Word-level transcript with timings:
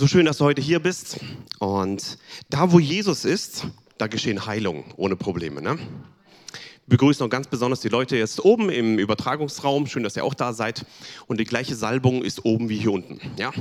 So 0.00 0.06
schön, 0.06 0.24
dass 0.24 0.38
du 0.38 0.46
heute 0.46 0.62
hier 0.62 0.80
bist. 0.80 1.20
Und 1.58 2.16
da, 2.48 2.72
wo 2.72 2.80
Jesus 2.80 3.26
ist, 3.26 3.66
da 3.98 4.06
geschehen 4.06 4.46
Heilungen 4.46 4.84
ohne 4.96 5.14
Probleme. 5.14 5.60
Ne? 5.60 5.76
Wir 5.76 6.96
begrüßen 6.96 7.26
auch 7.26 7.28
ganz 7.28 7.48
besonders 7.48 7.82
die 7.82 7.90
Leute 7.90 8.16
jetzt 8.16 8.42
oben 8.42 8.70
im 8.70 8.98
Übertragungsraum. 8.98 9.86
Schön, 9.86 10.02
dass 10.02 10.16
ihr 10.16 10.24
auch 10.24 10.32
da 10.32 10.54
seid. 10.54 10.86
Und 11.26 11.38
die 11.38 11.44
gleiche 11.44 11.74
Salbung 11.74 12.24
ist 12.24 12.46
oben 12.46 12.70
wie 12.70 12.78
hier 12.78 12.92
unten. 12.92 13.20
Ja? 13.36 13.52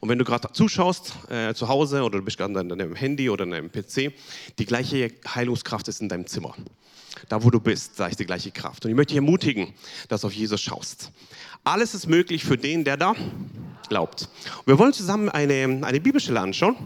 Und 0.00 0.08
wenn 0.08 0.18
du 0.18 0.24
gerade 0.24 0.50
zuschaust, 0.52 1.12
äh, 1.30 1.54
zu 1.54 1.68
Hause 1.68 2.02
oder 2.02 2.18
du 2.18 2.24
bist 2.24 2.38
gerade 2.38 2.58
an 2.58 2.70
deinem 2.70 2.96
Handy 2.96 3.30
oder 3.30 3.44
an 3.44 3.52
deinem 3.52 3.70
PC, 3.70 4.12
die 4.58 4.66
gleiche 4.66 5.12
Heilungskraft 5.32 5.86
ist 5.86 6.00
in 6.00 6.08
deinem 6.08 6.26
Zimmer. 6.26 6.56
Da, 7.28 7.44
wo 7.44 7.50
du 7.50 7.60
bist, 7.60 8.00
da 8.00 8.08
ist 8.08 8.18
die 8.18 8.26
gleiche 8.26 8.50
Kraft. 8.50 8.84
Und 8.84 8.90
ich 8.90 8.96
möchte 8.96 9.10
dich 9.10 9.18
ermutigen, 9.18 9.74
dass 10.08 10.22
du 10.22 10.26
auf 10.26 10.32
Jesus 10.32 10.60
schaust. 10.60 11.12
Alles 11.64 11.94
ist 11.94 12.06
möglich 12.06 12.44
für 12.44 12.58
den, 12.58 12.84
der 12.84 12.98
da 12.98 13.14
glaubt. 13.88 14.28
Und 14.58 14.66
wir 14.66 14.78
wollen 14.78 14.92
zusammen 14.92 15.30
eine, 15.30 15.80
eine 15.82 16.00
Bibelstelle 16.00 16.38
anschauen. 16.38 16.76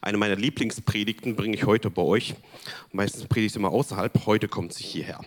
Eine 0.00 0.16
meiner 0.16 0.36
Lieblingspredigten 0.36 1.36
bringe 1.36 1.54
ich 1.56 1.66
heute 1.66 1.90
bei 1.90 2.00
euch. 2.00 2.34
Meistens 2.92 3.26
predige 3.26 3.48
ich 3.48 3.56
immer 3.56 3.70
außerhalb, 3.70 4.24
heute 4.24 4.48
kommt 4.48 4.72
sie 4.72 4.82
hierher. 4.82 5.20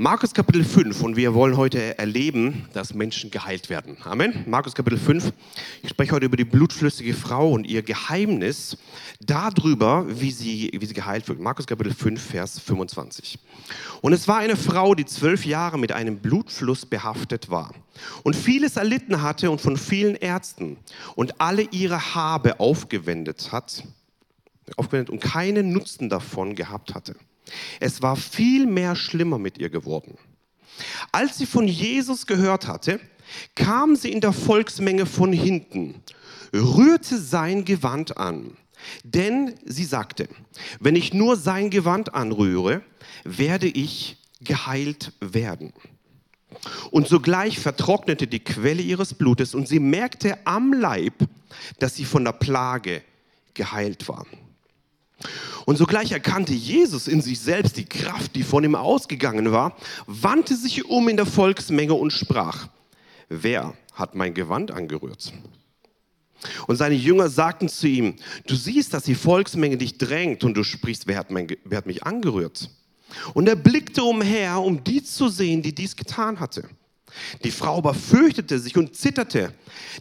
Markus 0.00 0.32
Kapitel 0.32 0.64
5 0.64 1.02
und 1.02 1.16
wir 1.16 1.34
wollen 1.34 1.58
heute 1.58 1.98
erleben, 1.98 2.66
dass 2.72 2.94
Menschen 2.94 3.30
geheilt 3.30 3.68
werden. 3.68 3.98
Amen. 4.02 4.44
Markus 4.46 4.74
Kapitel 4.74 4.98
5. 4.98 5.30
Ich 5.82 5.90
spreche 5.90 6.12
heute 6.12 6.24
über 6.24 6.38
die 6.38 6.46
blutflüssige 6.46 7.12
Frau 7.12 7.52
und 7.52 7.66
ihr 7.66 7.82
Geheimnis 7.82 8.78
darüber, 9.20 10.06
wie 10.08 10.30
sie, 10.30 10.70
wie 10.72 10.86
sie 10.86 10.94
geheilt 10.94 11.28
wird. 11.28 11.38
Markus 11.38 11.66
Kapitel 11.66 11.92
5, 11.92 12.18
Vers 12.18 12.58
25. 12.60 13.38
Und 14.00 14.14
es 14.14 14.26
war 14.26 14.38
eine 14.38 14.56
Frau, 14.56 14.94
die 14.94 15.04
zwölf 15.04 15.44
Jahre 15.44 15.78
mit 15.78 15.92
einem 15.92 16.16
Blutfluss 16.16 16.86
behaftet 16.86 17.50
war 17.50 17.74
und 18.22 18.34
vieles 18.34 18.78
erlitten 18.78 19.20
hatte 19.20 19.50
und 19.50 19.60
von 19.60 19.76
vielen 19.76 20.14
Ärzten 20.14 20.78
und 21.14 21.42
alle 21.42 21.68
ihre 21.72 22.14
Habe 22.14 22.58
aufgewendet 22.58 23.52
hat, 23.52 23.84
aufgewendet 24.78 25.10
und 25.10 25.20
keinen 25.20 25.74
Nutzen 25.74 26.08
davon 26.08 26.54
gehabt 26.54 26.94
hatte. 26.94 27.16
Es 27.80 28.02
war 28.02 28.16
viel 28.16 28.66
mehr 28.66 28.96
schlimmer 28.96 29.38
mit 29.38 29.58
ihr 29.58 29.70
geworden. 29.70 30.16
Als 31.12 31.38
sie 31.38 31.46
von 31.46 31.68
Jesus 31.68 32.26
gehört 32.26 32.66
hatte, 32.66 33.00
kam 33.54 33.96
sie 33.96 34.10
in 34.10 34.20
der 34.20 34.32
Volksmenge 34.32 35.06
von 35.06 35.32
hinten, 35.32 36.02
rührte 36.52 37.18
sein 37.18 37.64
Gewand 37.64 38.16
an. 38.16 38.56
Denn 39.04 39.54
sie 39.64 39.84
sagte, 39.84 40.28
wenn 40.80 40.96
ich 40.96 41.12
nur 41.12 41.36
sein 41.36 41.70
Gewand 41.70 42.14
anrühre, 42.14 42.82
werde 43.24 43.66
ich 43.66 44.16
geheilt 44.40 45.12
werden. 45.20 45.72
Und 46.90 47.06
sogleich 47.06 47.58
vertrocknete 47.58 48.26
die 48.26 48.40
Quelle 48.40 48.82
ihres 48.82 49.14
Blutes 49.14 49.54
und 49.54 49.68
sie 49.68 49.80
merkte 49.80 50.38
am 50.46 50.72
Leib, 50.72 51.14
dass 51.78 51.94
sie 51.94 52.04
von 52.04 52.24
der 52.24 52.32
Plage 52.32 53.02
geheilt 53.54 54.08
war. 54.08 54.26
Und 55.66 55.76
sogleich 55.76 56.12
erkannte 56.12 56.52
Jesus 56.52 57.06
in 57.06 57.20
sich 57.20 57.40
selbst 57.40 57.76
die 57.76 57.84
Kraft, 57.84 58.34
die 58.34 58.42
von 58.42 58.64
ihm 58.64 58.74
ausgegangen 58.74 59.52
war, 59.52 59.76
wandte 60.06 60.56
sich 60.56 60.86
um 60.86 61.08
in 61.08 61.16
der 61.16 61.26
Volksmenge 61.26 61.94
und 61.94 62.12
sprach, 62.12 62.68
wer 63.28 63.74
hat 63.94 64.14
mein 64.14 64.34
Gewand 64.34 64.70
angerührt? 64.70 65.32
Und 66.66 66.76
seine 66.76 66.94
Jünger 66.94 67.28
sagten 67.28 67.68
zu 67.68 67.86
ihm, 67.86 68.16
du 68.46 68.54
siehst, 68.54 68.94
dass 68.94 69.04
die 69.04 69.14
Volksmenge 69.14 69.76
dich 69.76 69.98
drängt 69.98 70.42
und 70.42 70.54
du 70.54 70.64
sprichst, 70.64 71.06
wer 71.06 71.18
hat, 71.18 71.30
mein, 71.30 71.48
wer 71.64 71.78
hat 71.78 71.86
mich 71.86 72.04
angerührt? 72.04 72.70
Und 73.34 73.48
er 73.48 73.56
blickte 73.56 74.02
umher, 74.02 74.60
um 74.60 74.82
die 74.82 75.02
zu 75.02 75.28
sehen, 75.28 75.62
die 75.62 75.74
dies 75.74 75.96
getan 75.96 76.40
hatte. 76.40 76.68
Die 77.44 77.50
Frau 77.50 77.78
aber 77.78 77.94
fürchtete 77.94 78.58
sich 78.58 78.76
und 78.76 78.96
zitterte. 78.96 79.54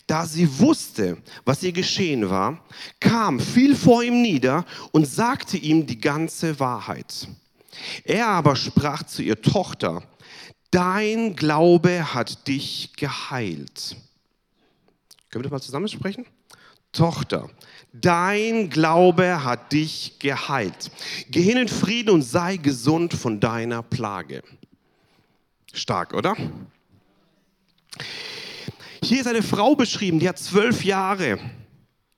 Da 0.07 0.25
sie 0.25 0.59
wusste, 0.59 1.17
was 1.45 1.63
ihr 1.63 1.71
geschehen 1.71 2.29
war, 2.29 2.63
kam, 2.99 3.39
fiel 3.39 3.75
vor 3.75 4.03
ihm 4.03 4.21
nieder 4.21 4.65
und 4.91 5.05
sagte 5.05 5.57
ihm 5.57 5.85
die 5.85 5.99
ganze 5.99 6.59
Wahrheit. 6.59 7.27
Er 8.03 8.27
aber 8.27 8.55
sprach 8.55 9.03
zu 9.03 9.21
ihr 9.21 9.41
Tochter, 9.41 10.03
dein 10.71 11.35
Glaube 11.35 12.13
hat 12.13 12.47
dich 12.47 12.91
geheilt. 12.95 13.95
Können 15.29 15.43
wir 15.43 15.49
das 15.49 15.51
mal 15.51 15.61
zusammen 15.61 15.87
sprechen? 15.87 16.25
Tochter, 16.91 17.49
dein 17.93 18.69
Glaube 18.69 19.43
hat 19.43 19.71
dich 19.71 20.17
geheilt. 20.19 20.91
Geh 21.29 21.41
hin 21.41 21.57
in 21.57 21.67
Frieden 21.67 22.09
und 22.09 22.23
sei 22.23 22.57
gesund 22.57 23.13
von 23.13 23.39
deiner 23.39 23.83
Plage. 23.83 24.41
Stark, 25.71 26.13
oder? 26.13 26.35
Hier 29.03 29.21
ist 29.21 29.27
eine 29.27 29.43
Frau 29.43 29.75
beschrieben, 29.75 30.19
die 30.19 30.27
hat 30.27 30.37
zwölf 30.37 30.83
Jahre 30.83 31.39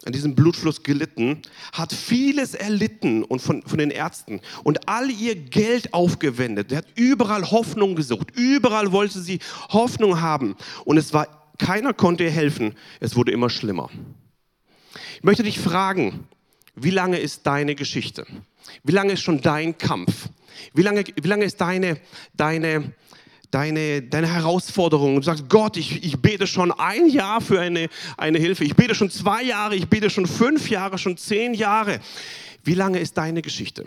an 0.04 0.14
diesem 0.14 0.34
Blutfluss 0.34 0.82
gelitten, 0.82 1.42
hat 1.74 1.94
vieles 1.94 2.56
erlitten 2.56 3.24
und 3.24 3.40
von, 3.40 3.62
von 3.62 3.78
den 3.78 3.92
Ärzten 3.92 4.42
und 4.64 4.88
all 4.88 5.12
ihr 5.12 5.36
Geld 5.36 5.94
aufgewendet. 5.94 6.70
Sie 6.70 6.78
hat 6.78 6.88
überall 6.96 7.52
Hoffnung 7.52 7.96
gesucht, 7.96 8.30
überall 8.36 8.92
wollte 8.92 9.20
sie 9.20 9.40
Hoffnung 9.70 10.20
haben 10.22 10.56
und 10.86 10.98
es 10.98 11.14
war, 11.14 11.28
keiner 11.60 11.94
konnte 11.94 12.24
ihr 12.24 12.32
helfen. 12.32 12.74
Es 13.00 13.16
wurde 13.16 13.32
immer 13.32 13.50
schlimmer. 13.50 13.90
Ich 15.18 15.24
möchte 15.24 15.44
dich 15.44 15.60
fragen, 15.60 16.28
wie 16.76 16.90
lange 16.90 17.20
ist 17.20 17.46
deine 17.46 17.76
Geschichte? 17.76 18.26
Wie 18.84 18.92
lange 18.92 19.14
ist 19.14 19.22
schon 19.22 19.42
dein 19.42 19.78
Kampf? 19.78 20.30
Wie 20.74 20.82
lange, 20.82 21.04
wie 21.22 21.28
lange 21.28 21.46
ist 21.46 21.62
deine, 21.62 22.00
deine, 22.34 22.94
deine, 23.52 24.02
deine 24.02 24.28
Herausforderung 24.28 25.18
und 25.18 25.24
sagst, 25.24 25.50
Gott, 25.50 25.78
ich, 25.78 26.04
ich 26.04 26.20
bete 26.20 26.48
schon 26.48 26.72
ein 26.72 27.08
Jahr 27.08 27.42
für 27.42 27.60
eine, 27.60 27.90
eine 28.18 28.40
Hilfe, 28.40 28.64
ich 28.64 28.76
bete 28.76 28.96
schon 28.96 29.12
zwei 29.12 29.44
Jahre, 29.44 29.76
ich 29.76 29.88
bete 29.88 30.10
schon 30.10 30.26
fünf 30.26 30.70
Jahre, 30.70 30.98
schon 30.98 31.18
zehn 31.18 31.54
Jahre. 31.54 32.00
Wie 32.64 32.76
lange 32.76 33.00
ist 33.00 33.18
deine 33.18 33.42
Geschichte? 33.42 33.86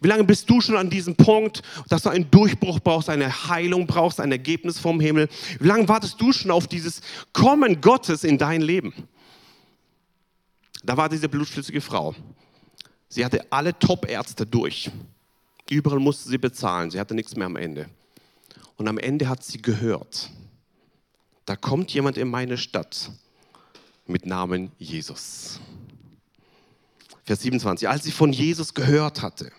Wie 0.00 0.08
lange 0.08 0.24
bist 0.24 0.48
du 0.48 0.60
schon 0.60 0.76
an 0.76 0.88
diesem 0.88 1.16
Punkt, 1.16 1.62
dass 1.88 2.02
du 2.02 2.08
einen 2.08 2.30
Durchbruch 2.30 2.80
brauchst, 2.80 3.10
eine 3.10 3.48
Heilung 3.48 3.86
brauchst, 3.86 4.20
ein 4.20 4.32
Ergebnis 4.32 4.78
vom 4.78 5.00
Himmel? 5.00 5.28
Wie 5.60 5.68
lange 5.68 5.86
wartest 5.88 6.20
du 6.20 6.32
schon 6.32 6.50
auf 6.50 6.66
dieses 6.66 7.02
Kommen 7.32 7.80
Gottes 7.80 8.24
in 8.24 8.38
dein 8.38 8.62
Leben? 8.62 8.94
Da 10.82 10.96
war 10.96 11.08
diese 11.08 11.28
blutflüssige 11.28 11.80
Frau. 11.80 12.14
Sie 13.08 13.24
hatte 13.24 13.44
alle 13.50 13.78
Top-Ärzte 13.78 14.46
durch. 14.46 14.90
Überall 15.68 15.98
musste 15.98 16.28
sie 16.28 16.38
bezahlen. 16.38 16.90
Sie 16.90 16.98
hatte 16.98 17.14
nichts 17.14 17.36
mehr 17.36 17.46
am 17.46 17.56
Ende. 17.56 17.86
Und 18.76 18.88
am 18.88 18.98
Ende 18.98 19.28
hat 19.28 19.42
sie 19.42 19.60
gehört, 19.60 20.30
da 21.44 21.56
kommt 21.56 21.92
jemand 21.92 22.18
in 22.18 22.28
meine 22.28 22.58
Stadt 22.58 23.10
mit 24.06 24.26
Namen 24.26 24.72
Jesus. 24.78 25.60
Vers 27.24 27.40
27, 27.40 27.88
als 27.88 28.04
sie 28.04 28.12
von 28.12 28.32
Jesus 28.32 28.74
gehört 28.74 29.22
hatte. 29.22 29.50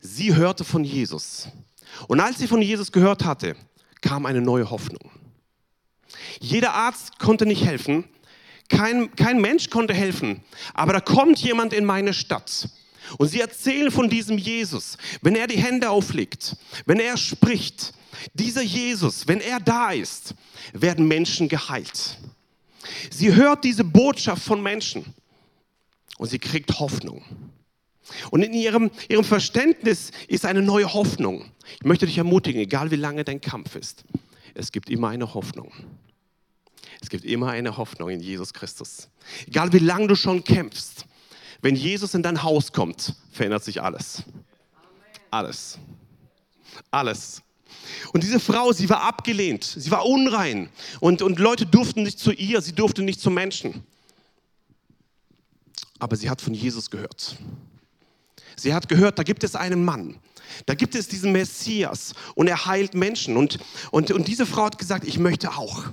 Sie 0.00 0.34
hörte 0.34 0.64
von 0.64 0.84
Jesus. 0.84 1.48
Und 2.08 2.20
als 2.20 2.38
sie 2.38 2.46
von 2.46 2.62
Jesus 2.62 2.92
gehört 2.92 3.24
hatte, 3.24 3.56
kam 4.00 4.26
eine 4.26 4.40
neue 4.40 4.70
Hoffnung. 4.70 5.10
Jeder 6.40 6.74
Arzt 6.74 7.18
konnte 7.18 7.46
nicht 7.46 7.64
helfen, 7.64 8.04
kein, 8.68 9.14
kein 9.16 9.40
Mensch 9.40 9.70
konnte 9.70 9.94
helfen, 9.94 10.42
aber 10.74 10.92
da 10.92 11.00
kommt 11.00 11.38
jemand 11.38 11.72
in 11.72 11.84
meine 11.84 12.14
Stadt 12.14 12.68
und 13.18 13.28
sie 13.28 13.40
erzählen 13.40 13.90
von 13.90 14.08
diesem 14.08 14.38
Jesus. 14.38 14.96
Wenn 15.20 15.36
er 15.36 15.46
die 15.46 15.58
Hände 15.58 15.90
auflegt, 15.90 16.56
wenn 16.86 17.00
er 17.00 17.16
spricht, 17.16 17.92
dieser 18.34 18.62
Jesus, 18.62 19.26
wenn 19.28 19.40
er 19.40 19.60
da 19.60 19.90
ist, 19.90 20.34
werden 20.72 21.08
Menschen 21.08 21.48
geheilt. 21.48 22.18
Sie 23.10 23.34
hört 23.34 23.64
diese 23.64 23.84
Botschaft 23.84 24.42
von 24.42 24.62
Menschen 24.62 25.04
und 26.18 26.28
sie 26.28 26.38
kriegt 26.38 26.78
Hoffnung. 26.78 27.24
Und 28.30 28.42
in 28.42 28.52
ihrem, 28.52 28.90
ihrem 29.08 29.24
Verständnis 29.24 30.10
ist 30.28 30.44
eine 30.44 30.62
neue 30.62 30.92
Hoffnung. 30.92 31.50
Ich 31.76 31.84
möchte 31.84 32.06
dich 32.06 32.18
ermutigen, 32.18 32.60
egal 32.60 32.90
wie 32.90 32.96
lange 32.96 33.24
dein 33.24 33.40
Kampf 33.40 33.76
ist, 33.76 34.04
es 34.54 34.72
gibt 34.72 34.90
immer 34.90 35.08
eine 35.08 35.32
Hoffnung. 35.34 35.72
Es 37.00 37.08
gibt 37.08 37.24
immer 37.24 37.50
eine 37.50 37.76
Hoffnung 37.76 38.10
in 38.10 38.20
Jesus 38.20 38.52
Christus. 38.52 39.08
Egal 39.46 39.72
wie 39.72 39.78
lange 39.78 40.08
du 40.08 40.14
schon 40.14 40.44
kämpfst, 40.44 41.01
wenn 41.62 41.76
Jesus 41.76 42.14
in 42.14 42.22
dein 42.22 42.42
Haus 42.42 42.72
kommt, 42.72 43.14
verändert 43.30 43.64
sich 43.64 43.80
alles. 43.80 44.24
Alles. 45.30 45.78
Alles. 46.90 47.42
Und 48.12 48.22
diese 48.22 48.40
Frau, 48.40 48.72
sie 48.72 48.90
war 48.90 49.02
abgelehnt, 49.02 49.64
sie 49.64 49.90
war 49.90 50.04
unrein 50.04 50.68
und, 51.00 51.22
und 51.22 51.38
Leute 51.38 51.64
durften 51.64 52.02
nicht 52.02 52.18
zu 52.18 52.32
ihr, 52.32 52.60
sie 52.60 52.72
durfte 52.72 53.02
nicht 53.02 53.20
zu 53.20 53.30
Menschen. 53.30 53.84
Aber 55.98 56.16
sie 56.16 56.28
hat 56.28 56.40
von 56.40 56.52
Jesus 56.52 56.90
gehört. 56.90 57.36
Sie 58.56 58.74
hat 58.74 58.88
gehört, 58.88 59.18
da 59.18 59.22
gibt 59.22 59.44
es 59.44 59.54
einen 59.54 59.84
Mann, 59.84 60.18
da 60.66 60.74
gibt 60.74 60.94
es 60.94 61.08
diesen 61.08 61.32
Messias 61.32 62.12
und 62.34 62.48
er 62.48 62.66
heilt 62.66 62.94
Menschen. 62.94 63.36
Und, 63.36 63.58
und, 63.90 64.10
und 64.10 64.28
diese 64.28 64.46
Frau 64.46 64.64
hat 64.64 64.78
gesagt, 64.78 65.04
ich 65.06 65.18
möchte 65.18 65.52
auch. 65.52 65.84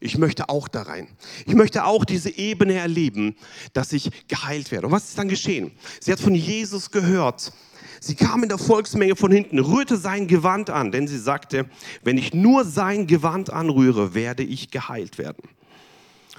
Ich 0.00 0.18
möchte 0.18 0.48
auch 0.48 0.68
da 0.68 0.82
rein. 0.82 1.08
Ich 1.46 1.54
möchte 1.54 1.84
auch 1.84 2.04
diese 2.04 2.30
Ebene 2.30 2.74
erleben, 2.74 3.36
dass 3.72 3.92
ich 3.92 4.10
geheilt 4.28 4.70
werde. 4.70 4.86
Und 4.86 4.92
was 4.92 5.08
ist 5.08 5.18
dann 5.18 5.28
geschehen? 5.28 5.72
Sie 6.00 6.12
hat 6.12 6.20
von 6.20 6.34
Jesus 6.34 6.90
gehört. 6.90 7.52
Sie 8.00 8.14
kam 8.14 8.42
in 8.42 8.48
der 8.48 8.58
Volksmenge 8.58 9.16
von 9.16 9.32
hinten, 9.32 9.58
rührte 9.58 9.96
sein 9.96 10.28
Gewand 10.28 10.70
an, 10.70 10.92
denn 10.92 11.08
sie 11.08 11.18
sagte, 11.18 11.68
wenn 12.04 12.16
ich 12.16 12.32
nur 12.32 12.64
sein 12.64 13.06
Gewand 13.06 13.50
anrühre, 13.50 14.14
werde 14.14 14.44
ich 14.44 14.70
geheilt 14.70 15.18
werden. 15.18 15.42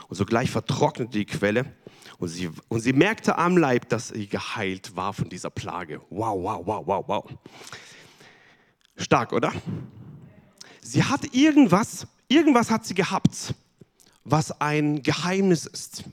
Und 0.07 0.15
sogleich 0.15 0.49
vertrocknete 0.49 1.11
die 1.11 1.25
Quelle 1.25 1.65
und 2.17 2.27
sie, 2.27 2.49
und 2.67 2.81
sie 2.81 2.93
merkte 2.93 3.37
am 3.37 3.57
Leib, 3.57 3.89
dass 3.89 4.09
sie 4.09 4.27
geheilt 4.27 4.95
war 4.95 5.13
von 5.13 5.29
dieser 5.29 5.49
Plage. 5.49 6.01
Wow, 6.09 6.43
wow, 6.43 6.61
wow, 6.65 6.83
wow, 6.85 7.03
wow. 7.07 7.25
Stark, 8.97 9.31
oder? 9.31 9.53
Sie 10.81 11.03
hat 11.03 11.33
irgendwas, 11.33 12.07
irgendwas 12.29 12.71
hat 12.71 12.85
sie 12.85 12.93
gehabt, 12.93 13.53
was 14.23 14.61
ein 14.61 15.03
Geheimnis 15.03 15.65
ist. 15.65 16.03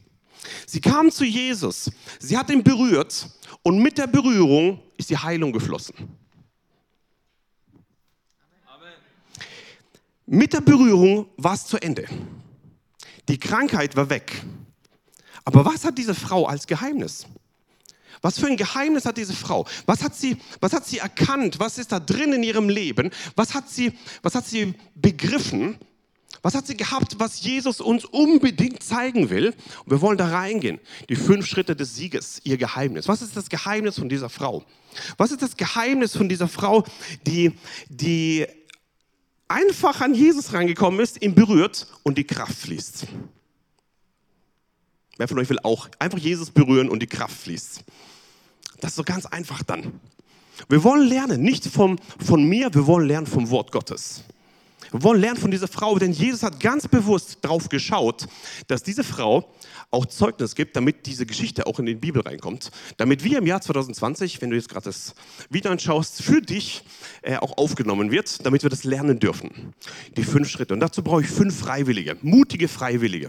Sie 0.66 0.80
kam 0.80 1.10
zu 1.10 1.24
Jesus, 1.24 1.90
sie 2.18 2.36
hat 2.36 2.50
ihn 2.50 2.62
berührt 2.62 3.28
und 3.62 3.78
mit 3.78 3.98
der 3.98 4.06
Berührung 4.06 4.80
ist 4.96 5.10
die 5.10 5.18
Heilung 5.18 5.52
geflossen. 5.52 5.94
Mit 10.28 10.52
der 10.52 10.60
Berührung 10.60 11.28
war 11.36 11.54
es 11.54 11.66
zu 11.66 11.76
Ende. 11.76 12.04
Die 13.28 13.38
Krankheit 13.38 13.94
war 13.96 14.10
weg. 14.10 14.42
Aber 15.44 15.64
was 15.64 15.84
hat 15.84 15.96
diese 15.98 16.14
Frau 16.14 16.46
als 16.46 16.66
Geheimnis? 16.66 17.26
Was 18.22 18.38
für 18.40 18.46
ein 18.46 18.56
Geheimnis 18.56 19.04
hat 19.04 19.18
diese 19.18 19.34
Frau? 19.34 19.66
Was 19.84 20.02
hat 20.02 20.16
sie, 20.16 20.36
was 20.60 20.72
hat 20.72 20.84
sie 20.84 20.98
erkannt? 20.98 21.60
Was 21.60 21.78
ist 21.78 21.92
da 21.92 22.00
drin 22.00 22.32
in 22.32 22.42
ihrem 22.42 22.68
Leben? 22.68 23.10
Was 23.36 23.54
hat 23.54 23.70
sie, 23.70 23.92
was 24.22 24.34
hat 24.34 24.46
sie 24.46 24.74
begriffen? 24.96 25.78
Was 26.46 26.54
hat 26.54 26.68
sie 26.68 26.76
gehabt, 26.76 27.18
was 27.18 27.42
Jesus 27.42 27.80
uns 27.80 28.04
unbedingt 28.04 28.80
zeigen 28.80 29.30
will? 29.30 29.46
Und 29.84 29.90
wir 29.90 30.00
wollen 30.00 30.16
da 30.16 30.28
reingehen. 30.28 30.78
Die 31.08 31.16
fünf 31.16 31.44
Schritte 31.44 31.74
des 31.74 31.96
Sieges, 31.96 32.40
ihr 32.44 32.56
Geheimnis. 32.56 33.08
Was 33.08 33.20
ist 33.20 33.36
das 33.36 33.48
Geheimnis 33.48 33.98
von 33.98 34.08
dieser 34.08 34.28
Frau? 34.28 34.64
Was 35.16 35.32
ist 35.32 35.42
das 35.42 35.56
Geheimnis 35.56 36.16
von 36.16 36.28
dieser 36.28 36.46
Frau, 36.46 36.84
die, 37.26 37.50
die 37.88 38.46
einfach 39.48 40.00
an 40.00 40.14
Jesus 40.14 40.52
reingekommen 40.52 41.00
ist, 41.00 41.20
ihn 41.20 41.34
berührt 41.34 41.88
und 42.04 42.16
die 42.16 42.22
Kraft 42.22 42.54
fließt? 42.54 43.08
Wer 45.16 45.26
von 45.26 45.40
euch 45.40 45.50
will 45.50 45.58
auch 45.64 45.88
einfach 45.98 46.18
Jesus 46.18 46.52
berühren 46.52 46.88
und 46.88 47.00
die 47.00 47.08
Kraft 47.08 47.36
fließt? 47.36 47.82
Das 48.78 48.92
ist 48.92 48.96
so 48.96 49.02
ganz 49.02 49.26
einfach 49.26 49.64
dann. 49.64 49.98
Wir 50.68 50.84
wollen 50.84 51.08
lernen, 51.08 51.42
nicht 51.42 51.66
vom, 51.66 51.98
von 52.24 52.44
mir, 52.44 52.72
wir 52.72 52.86
wollen 52.86 53.08
lernen 53.08 53.26
vom 53.26 53.50
Wort 53.50 53.72
Gottes. 53.72 54.22
Wir 54.96 55.02
wollen 55.02 55.20
lernen 55.20 55.38
von 55.38 55.50
dieser 55.50 55.68
Frau, 55.68 55.98
denn 55.98 56.12
Jesus 56.12 56.42
hat 56.42 56.58
ganz 56.58 56.88
bewusst 56.88 57.36
darauf 57.42 57.68
geschaut, 57.68 58.26
dass 58.66 58.82
diese 58.82 59.04
Frau 59.04 59.52
auch 59.90 60.06
Zeugnis 60.06 60.54
gibt, 60.54 60.74
damit 60.74 61.04
diese 61.04 61.26
Geschichte 61.26 61.66
auch 61.66 61.78
in 61.78 61.84
die 61.84 61.94
Bibel 61.94 62.22
reinkommt. 62.22 62.70
Damit 62.96 63.22
wir 63.22 63.36
im 63.36 63.46
Jahr 63.46 63.60
2020, 63.60 64.40
wenn 64.40 64.48
du 64.48 64.56
jetzt 64.56 64.70
gerade 64.70 64.86
das 64.86 65.14
Video 65.50 65.70
anschaust, 65.70 66.22
für 66.22 66.40
dich 66.40 66.82
äh, 67.20 67.36
auch 67.36 67.58
aufgenommen 67.58 68.10
wird, 68.10 68.46
damit 68.46 68.62
wir 68.62 68.70
das 68.70 68.84
lernen 68.84 69.18
dürfen. 69.18 69.74
Die 70.16 70.24
fünf 70.24 70.48
Schritte. 70.48 70.72
Und 70.72 70.80
dazu 70.80 71.02
brauche 71.02 71.20
ich 71.20 71.28
fünf 71.28 71.58
Freiwillige, 71.58 72.16
mutige 72.22 72.66
Freiwillige. 72.66 73.28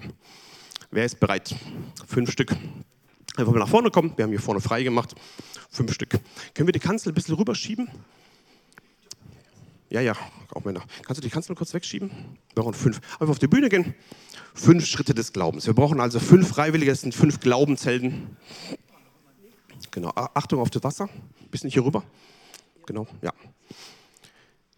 Wer 0.89 1.03
ist 1.03 1.19
bereit? 1.19 1.53
Fünf 2.07 2.31
Stück. 2.31 2.55
Einfach 3.35 3.51
mal 3.51 3.59
nach 3.59 3.67
vorne 3.67 3.91
kommen. 3.91 4.13
Wir 4.15 4.23
haben 4.23 4.31
hier 4.31 4.39
vorne 4.39 4.61
frei 4.61 4.83
gemacht. 4.83 5.15
Fünf 5.69 5.91
Stück. 5.91 6.11
Können 6.53 6.69
wir 6.69 6.71
die 6.71 6.79
Kanzel 6.79 7.11
ein 7.11 7.15
bisschen 7.15 7.35
rüberschieben? 7.35 7.89
Ja, 9.89 10.01
ja, 10.01 10.15
auch 10.53 10.65
Männer. 10.65 10.83
Kannst 11.05 11.19
du 11.19 11.21
die 11.21 11.29
Kanzel 11.29 11.55
kurz 11.55 11.73
wegschieben? 11.73 12.09
Wir 12.53 12.63
brauchen 12.63 12.73
fünf. 12.73 12.99
Einfach 13.13 13.29
auf 13.29 13.39
die 13.39 13.47
Bühne 13.47 13.69
gehen. 13.69 13.95
Fünf 14.53 14.85
Schritte 14.85 15.13
des 15.13 15.31
Glaubens. 15.31 15.65
Wir 15.65 15.73
brauchen 15.73 16.01
also 16.01 16.19
fünf 16.19 16.49
Freiwillige, 16.49 16.91
das 16.91 17.01
sind 17.01 17.15
fünf 17.15 17.39
Glaubenshelden. 17.39 18.35
Genau, 19.91 20.11
Achtung 20.15 20.59
auf 20.59 20.69
das 20.69 20.83
Wasser. 20.83 21.09
Bisschen 21.51 21.69
hier 21.69 21.85
rüber. 21.85 22.03
Genau, 22.85 23.07
ja. 23.21 23.31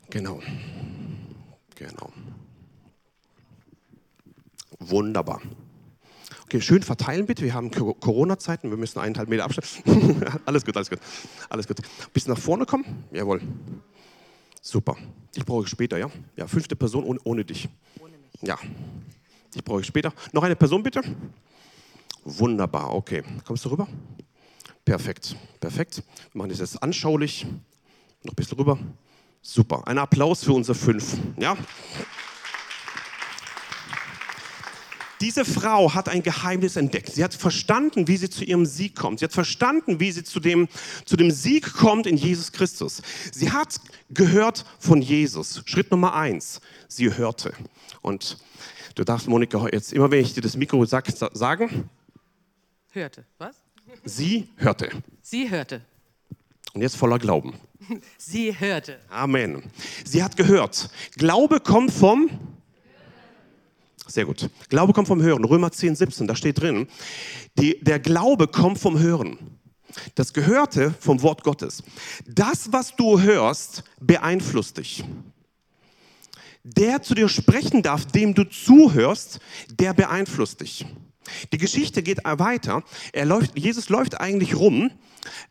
Genau. 0.10 0.42
Genau. 1.76 2.12
Wunderbar. 4.80 5.42
Okay, 6.44 6.62
schön 6.62 6.84
verteilen 6.84 7.26
bitte. 7.26 7.44
Wir 7.44 7.54
haben 7.54 7.72
Corona-Zeiten, 7.72 8.70
wir 8.70 8.78
müssen 8.78 9.00
eineinhalb 9.00 9.30
Meter 9.30 9.46
Abstand. 9.46 9.68
alles 10.46 10.66
gut, 10.66 10.76
alles 10.76 10.90
gut. 10.90 11.00
Alles 11.50 11.68
gut. 11.68 11.78
Bisschen 12.14 12.34
nach 12.34 12.40
vorne 12.40 12.66
kommen. 12.66 13.06
Jawohl. 13.12 13.42
Super. 14.62 14.98
Ich 15.36 15.46
brauche 15.46 15.64
ich 15.64 15.70
später, 15.70 15.98
ja? 15.98 16.10
Ja, 16.36 16.48
fünfte 16.48 16.76
Person 16.76 17.04
ohne, 17.04 17.20
ohne 17.24 17.46
dich. 17.46 17.70
Ohne 18.00 18.18
mich. 18.18 18.42
Ja. 18.42 18.58
Ich 19.54 19.64
brauche 19.64 19.82
ich 19.82 19.88
später. 19.88 20.14
Noch 20.32 20.44
eine 20.44 20.56
Person 20.56 20.84
bitte? 20.84 21.02
Wunderbar, 22.24 22.94
okay. 22.94 23.24
Kommst 23.46 23.66
du 23.66 23.70
rüber? 23.70 23.88
Perfekt, 24.86 25.36
perfekt. 25.60 26.04
Wir 26.32 26.38
machen 26.40 26.50
das 26.50 26.60
jetzt 26.60 26.82
anschaulich. 26.82 27.46
Noch 28.24 28.34
ein 28.34 28.36
bisschen 28.36 28.58
rüber. 28.58 28.78
Super. 29.42 29.88
Ein 29.88 29.98
Applaus 29.98 30.44
für 30.44 30.54
unsere 30.54 30.76
fünf. 30.76 31.18
Ja? 31.38 31.56
Diese 35.22 35.44
Frau 35.44 35.94
hat 35.94 36.08
ein 36.08 36.24
Geheimnis 36.24 36.76
entdeckt. 36.76 37.14
Sie 37.14 37.24
hat 37.24 37.34
verstanden, 37.34 38.08
wie 38.08 38.18
sie 38.18 38.30
zu 38.30 38.44
ihrem 38.44 38.66
Sieg 38.66 38.96
kommt. 38.96 39.20
Sie 39.20 39.26
hat 39.26 39.34
verstanden, 39.34 40.00
wie 40.00 40.12
sie 40.12 40.24
zu 40.24 40.40
dem, 40.40 40.70
zu 41.06 41.18
dem 41.18 41.32
Sieg 41.32 41.74
kommt 41.74 42.08
in 42.08 42.16
Jesus 42.16 42.52
Christus. 42.52 43.02
Sie 43.32 43.52
hat 43.52 43.82
gehört 44.10 44.66
von 44.80 45.02
Jesus. 45.02 45.62
Schritt 45.66 45.92
Nummer 45.92 46.14
eins. 46.14 46.62
Sie 46.88 47.14
hörte. 47.14 47.54
Und 48.02 48.38
du 48.96 49.04
darfst, 49.04 49.28
Monika, 49.28 49.68
jetzt 49.72 49.92
immer, 49.92 50.10
wenn 50.10 50.22
ich 50.22 50.34
dir 50.34 50.42
das 50.42 50.56
Mikro 50.56 50.86
sage, 50.86 51.14
sagen. 51.34 51.90
Hörte. 52.92 53.26
Was? 53.38 53.56
Sie 54.06 54.48
hörte. 54.56 54.90
Sie 55.22 55.50
hörte. 55.50 55.82
Und 56.74 56.82
jetzt 56.82 56.96
voller 56.96 57.20
Glauben. 57.20 57.56
Sie 58.18 58.58
hörte. 58.58 59.00
Amen. 59.10 59.64
Sie 60.06 60.24
hat 60.24 60.38
gehört. 60.38 60.90
Glaube 61.16 61.60
kommt 61.60 61.92
vom 61.92 62.30
sehr 64.10 64.26
gut. 64.26 64.50
Glaube 64.70 64.94
kommt 64.94 65.08
vom 65.08 65.22
Hören. 65.22 65.44
Römer 65.46 65.72
10, 65.72 65.96
17, 65.96 66.28
da 66.28 66.36
steht 66.36 66.62
drin, 66.62 66.88
die, 67.58 67.80
der 67.82 68.00
Glaube 68.00 68.48
kommt 68.48 68.80
vom 68.80 69.00
Hören. 69.00 69.38
Das 70.16 70.34
Gehörte 70.34 70.94
vom 71.00 71.22
Wort 71.22 71.44
Gottes. 71.44 71.84
Das, 72.28 72.72
was 72.72 72.96
du 72.96 73.22
hörst, 73.22 73.84
beeinflusst 74.00 74.78
dich. 74.78 75.04
Der 76.64 77.02
zu 77.02 77.16
dir 77.16 77.30
sprechen 77.30 77.82
darf, 77.82 78.06
dem 78.06 78.34
du 78.34 78.44
zuhörst, 78.44 79.40
der 79.70 79.94
beeinflusst 79.94 80.62
dich. 80.62 80.86
Die 81.52 81.58
Geschichte 81.58 82.04
geht 82.04 82.20
weiter. 82.24 82.84
Er 83.14 83.26
läuft, 83.26 83.58
Jesus 83.58 83.90
läuft 83.90 84.20
eigentlich 84.20 84.56
rum 84.56 84.92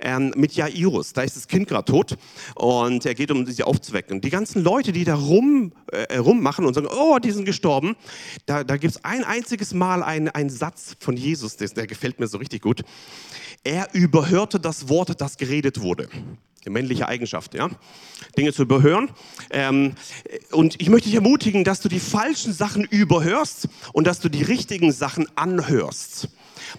ähm, 0.01 0.33
mit 0.37 0.53
Jairus. 0.53 1.13
Da 1.13 1.23
ist 1.23 1.37
das 1.37 1.49
Kind 1.49 1.69
gerade 1.69 1.91
tot 1.91 2.17
und 2.55 3.05
er 3.05 3.15
geht, 3.15 3.31
um 3.31 3.47
sie 3.47 3.63
aufzuwecken. 3.63 4.21
Die 4.21 4.31
ganzen 4.31 4.63
Leute, 4.63 4.93
die 4.93 5.05
da 5.05 5.15
rum, 5.15 5.73
äh, 5.93 6.17
rummachen 6.19 6.65
und 6.65 6.75
sagen, 6.75 6.89
oh, 6.91 7.19
die 7.19 7.31
sind 7.31 7.45
gestorben, 7.45 7.97
da, 8.47 8.65
da 8.65 8.77
gibt 8.77 8.95
es 8.95 9.05
ein 9.05 9.25
einziges 9.25 9.75
Mal 9.75 10.03
einen 10.03 10.51
Satz 10.51 10.97
von 11.01 11.17
Jesus, 11.17 11.57
der, 11.57 11.69
der 11.69 11.87
gefällt 11.87 12.21
mir 12.21 12.27
so 12.27 12.39
richtig 12.39 12.63
gut. 12.63 12.83
Er 13.65 13.89
überhörte 13.93 14.61
das 14.61 14.89
Wort, 14.89 15.21
das 15.21 15.37
geredet 15.37 15.81
wurde 15.81 16.09
männliche 16.71 17.09
Eigenschaft, 17.09 17.55
ja, 17.55 17.69
Dinge 18.37 18.53
zu 18.53 18.63
überhören. 18.63 19.11
Ähm, 19.51 19.95
und 20.53 20.81
ich 20.81 20.89
möchte 20.89 21.09
dich 21.09 21.17
ermutigen, 21.17 21.65
dass 21.65 21.81
du 21.81 21.89
die 21.89 22.01
falschen 22.01 22.53
Sachen 22.53 22.85
überhörst 22.85 23.69
und 23.93 24.07
dass 24.07 24.21
du 24.21 24.29
die 24.29 24.43
richtigen 24.43 24.93
Sachen 24.93 25.27
anhörst. 25.37 26.29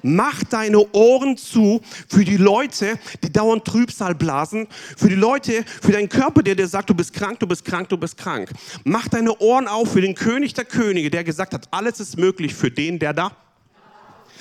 Mach 0.01 0.43
deine 0.43 0.93
Ohren 0.93 1.37
zu 1.37 1.81
für 2.07 2.23
die 2.23 2.37
Leute, 2.37 2.99
die 3.23 3.31
dauernd 3.31 3.65
Trübsal 3.65 4.15
blasen, 4.15 4.67
für 4.97 5.09
die 5.09 5.15
Leute, 5.15 5.63
für 5.81 5.91
deinen 5.91 6.09
Körper, 6.09 6.43
der 6.43 6.55
dir 6.55 6.67
sagt, 6.67 6.89
du 6.89 6.93
bist 6.93 7.13
krank, 7.13 7.39
du 7.39 7.47
bist 7.47 7.65
krank, 7.65 7.89
du 7.89 7.97
bist 7.97 8.17
krank. 8.17 8.51
Mach 8.83 9.07
deine 9.07 9.37
Ohren 9.39 9.67
auf 9.67 9.91
für 9.91 10.01
den 10.01 10.15
König 10.15 10.53
der 10.53 10.65
Könige, 10.65 11.09
der 11.09 11.23
gesagt 11.23 11.53
hat, 11.53 11.67
alles 11.71 11.99
ist 11.99 12.17
möglich 12.17 12.53
für 12.53 12.71
den, 12.71 12.99
der 12.99 13.13
da 13.13 13.31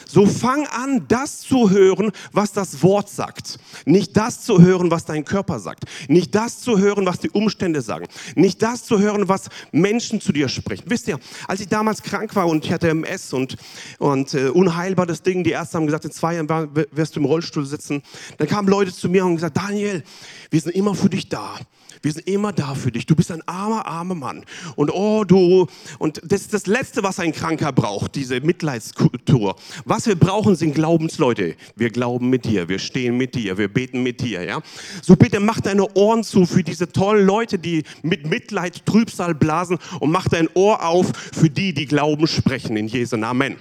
so 0.09 0.27
fang 0.27 0.67
an, 0.69 1.05
das 1.07 1.41
zu 1.41 1.71
hören, 1.71 2.11
was 2.33 2.53
das 2.53 2.83
Wort 2.83 3.09
sagt. 3.09 3.59
Nicht 3.85 4.17
das 4.17 4.43
zu 4.43 4.61
hören, 4.61 4.91
was 4.91 5.05
dein 5.05 5.25
Körper 5.25 5.61
sagt. 5.61 5.85
Nicht 6.09 6.35
das 6.35 6.61
zu 6.61 6.79
hören, 6.79 7.07
was 7.07 7.21
die 7.21 7.31
Umstände 7.31 7.83
sagen. 7.83 8.07
Nicht 8.35 8.63
das 8.63 8.85
zu 8.85 8.99
hören, 8.99 9.29
was 9.29 9.49
Menschen 9.71 10.21
zu 10.21 10.33
dir 10.33 10.49
sprechen. 10.49 10.85
Wisst 10.87 11.07
ihr, 11.09 11.21
als 11.47 11.61
ich 11.61 11.69
damals 11.69 12.03
krank 12.03 12.35
war 12.35 12.49
und 12.49 12.65
ich 12.65 12.73
hatte 12.73 12.89
MS 12.89 13.35
und, 13.35 13.57
und 13.99 14.35
äh, 14.35 14.49
unheilbar 14.49 15.07
das 15.07 15.23
Ding, 15.23 15.45
die 15.45 15.51
Ärzte 15.51 15.77
haben 15.77 15.87
gesagt, 15.87 16.07
in 16.07 16.11
zwei 16.11 16.35
Jahren 16.35 16.49
wirst 16.91 17.15
du 17.15 17.21
im 17.21 17.27
Rollstuhl 17.27 17.67
sitzen. 17.67 18.03
Dann 18.39 18.49
kamen 18.49 18.69
Leute 18.69 18.93
zu 18.93 19.09
mir 19.09 19.25
und 19.27 19.37
gesagt, 19.37 19.59
Daniel, 19.59 20.03
wir 20.51 20.61
sind 20.61 20.75
immer 20.75 20.95
für 20.95 21.11
dich 21.11 21.29
da. 21.29 21.57
Wir 22.03 22.13
sind 22.13 22.29
immer 22.29 22.53
da 22.53 22.75
für 22.75 22.93
dich. 22.93 23.07
Du 23.07 23.15
bist 23.15 23.31
ein 23.31 23.47
armer, 23.47 23.87
armer 23.87 24.15
Mann. 24.15 24.45
Und 24.77 24.91
oh, 24.91 25.25
du, 25.25 25.67
und 25.99 26.21
das 26.25 26.43
ist 26.43 26.55
das 26.55 26.67
Letzte, 26.67 27.03
was 27.03 27.19
ein 27.19 27.33
Kranker 27.33 27.73
braucht, 27.73 28.15
diese 28.15 28.41
Mitleidskultur. 28.41 29.57
Was 29.85 30.07
wir 30.07 30.17
brauchen, 30.17 30.57
sind 30.57 30.75
Glaubensleute. 30.75 31.57
Wir 31.77 31.91
glauben 31.91 32.31
mit 32.31 32.45
dir, 32.45 32.69
wir 32.69 32.79
stehen 32.79 33.17
mit 33.17 33.35
dir, 33.35 33.59
wir 33.59 33.69
beten 33.69 34.03
mit 34.03 34.21
dir, 34.21 34.43
ja. 34.43 34.61
So 35.03 35.17
bitte 35.17 35.41
mach 35.41 35.61
deine 35.61 35.95
Ohren 35.97 36.25
zu 36.25 36.47
für 36.47 36.63
diese 36.63 36.91
tollen 36.91 37.27
Leute, 37.27 37.59
die 37.59 37.85
mit 38.03 38.27
Mitleid 38.27 38.85
Trübsal 38.87 39.35
blasen 39.35 39.79
und 40.01 40.11
mach 40.11 40.29
dein 40.29 40.49
Ohr 40.55 40.85
auf 40.85 41.13
für 41.33 41.51
die, 41.51 41.75
die 41.75 41.87
Glauben 41.87 42.27
sprechen 42.27 42.77
in 42.77 42.89
Jesu 42.89 43.17
Namen. 43.17 43.57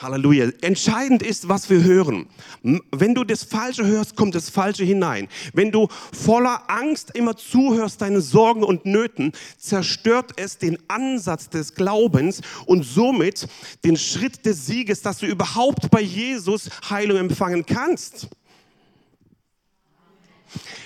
Halleluja. 0.00 0.50
Entscheidend 0.62 1.22
ist, 1.22 1.48
was 1.48 1.68
wir 1.68 1.82
hören. 1.82 2.26
Wenn 2.62 3.14
du 3.14 3.24
das 3.24 3.44
Falsche 3.44 3.86
hörst, 3.86 4.16
kommt 4.16 4.34
das 4.34 4.48
Falsche 4.48 4.84
hinein. 4.84 5.28
Wenn 5.52 5.70
du 5.70 5.88
voller 6.12 6.70
Angst 6.70 7.10
immer 7.14 7.36
zuhörst 7.36 8.00
deinen 8.00 8.22
Sorgen 8.22 8.62
und 8.62 8.86
Nöten, 8.86 9.32
zerstört 9.58 10.32
es 10.36 10.58
den 10.58 10.78
Ansatz 10.88 11.50
des 11.50 11.74
Glaubens 11.74 12.40
und 12.66 12.82
somit 12.84 13.46
den 13.84 13.96
Schritt 13.96 14.46
des 14.46 14.66
Sieges, 14.66 15.02
dass 15.02 15.18
du 15.18 15.26
überhaupt 15.26 15.90
bei 15.90 16.00
Jesus 16.00 16.70
Heilung 16.88 17.18
empfangen 17.18 17.66
kannst. 17.66 18.28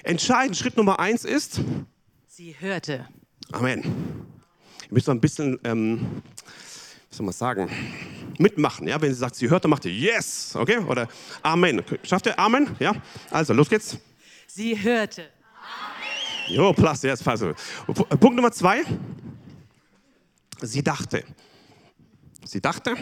Entscheidend, 0.03 0.57
Schritt 0.57 0.77
Nummer 0.77 0.99
eins 0.99 1.25
ist, 1.25 1.61
Sie 2.27 2.57
hörte. 2.59 3.09
Amen. 3.53 3.85
Ihr 4.83 4.89
müsst 4.91 5.09
ein 5.09 5.21
bisschen, 5.21 5.59
ähm, 5.63 6.23
soll 7.17 7.27
man 7.27 7.33
sagen, 7.33 7.71
mitmachen. 8.39 8.87
Ja? 8.89 9.01
Wenn 9.01 9.13
sie 9.13 9.19
sagt, 9.19 9.37
sie 9.37 9.49
hört, 9.49 9.65
dann 9.65 9.71
macht 9.71 9.85
ihr 9.85 9.93
Yes, 9.93 10.55
okay? 10.57 10.79
Oder 10.79 11.09
Amen. 11.43 11.83
Schafft 12.03 12.27
ihr 12.27 12.39
Amen? 12.39 12.75
Ja? 12.79 12.93
Also, 13.31 13.53
los 13.53 13.69
geht's. 13.69 13.97
Sie 14.47 14.81
hörte. 14.81 15.29
Jo, 16.49 16.73
plus, 16.73 17.03
jetzt 17.03 17.25
passt. 17.25 17.43
Punkt 17.87 18.37
Nummer 18.37 18.53
zwei. 18.53 18.83
Sie 20.61 20.83
dachte. 20.83 21.25
Sie 22.45 22.61
dachte. 22.61 22.95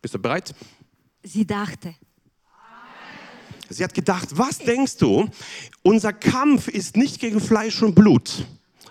Bist 0.00 0.14
du 0.14 0.18
bereit? 0.18 0.54
Sie 1.22 1.46
dachte. 1.46 1.94
Sie 3.68 3.84
hat 3.84 3.94
gedacht, 3.94 4.28
was 4.32 4.58
denkst 4.58 4.98
du? 4.98 5.28
Unser 5.82 6.12
Kampf 6.12 6.68
ist 6.68 6.96
nicht 6.96 7.20
gegen 7.20 7.40
Fleisch 7.40 7.80
und 7.82 7.94
Blut, 7.94 8.44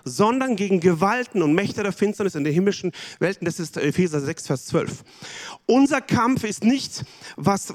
sondern 0.04 0.56
gegen 0.56 0.80
Gewalten 0.80 1.42
und 1.42 1.54
Mächte 1.54 1.82
der 1.82 1.92
Finsternis 1.92 2.34
in 2.34 2.44
den 2.44 2.52
himmlischen 2.52 2.92
Welten. 3.18 3.44
Das 3.44 3.60
ist 3.60 3.76
Epheser 3.76 4.20
6, 4.20 4.46
Vers 4.46 4.66
12. 4.66 5.04
Unser 5.66 6.00
Kampf 6.00 6.44
ist 6.44 6.64
nicht 6.64 7.04
was, 7.36 7.70
äh, 7.70 7.74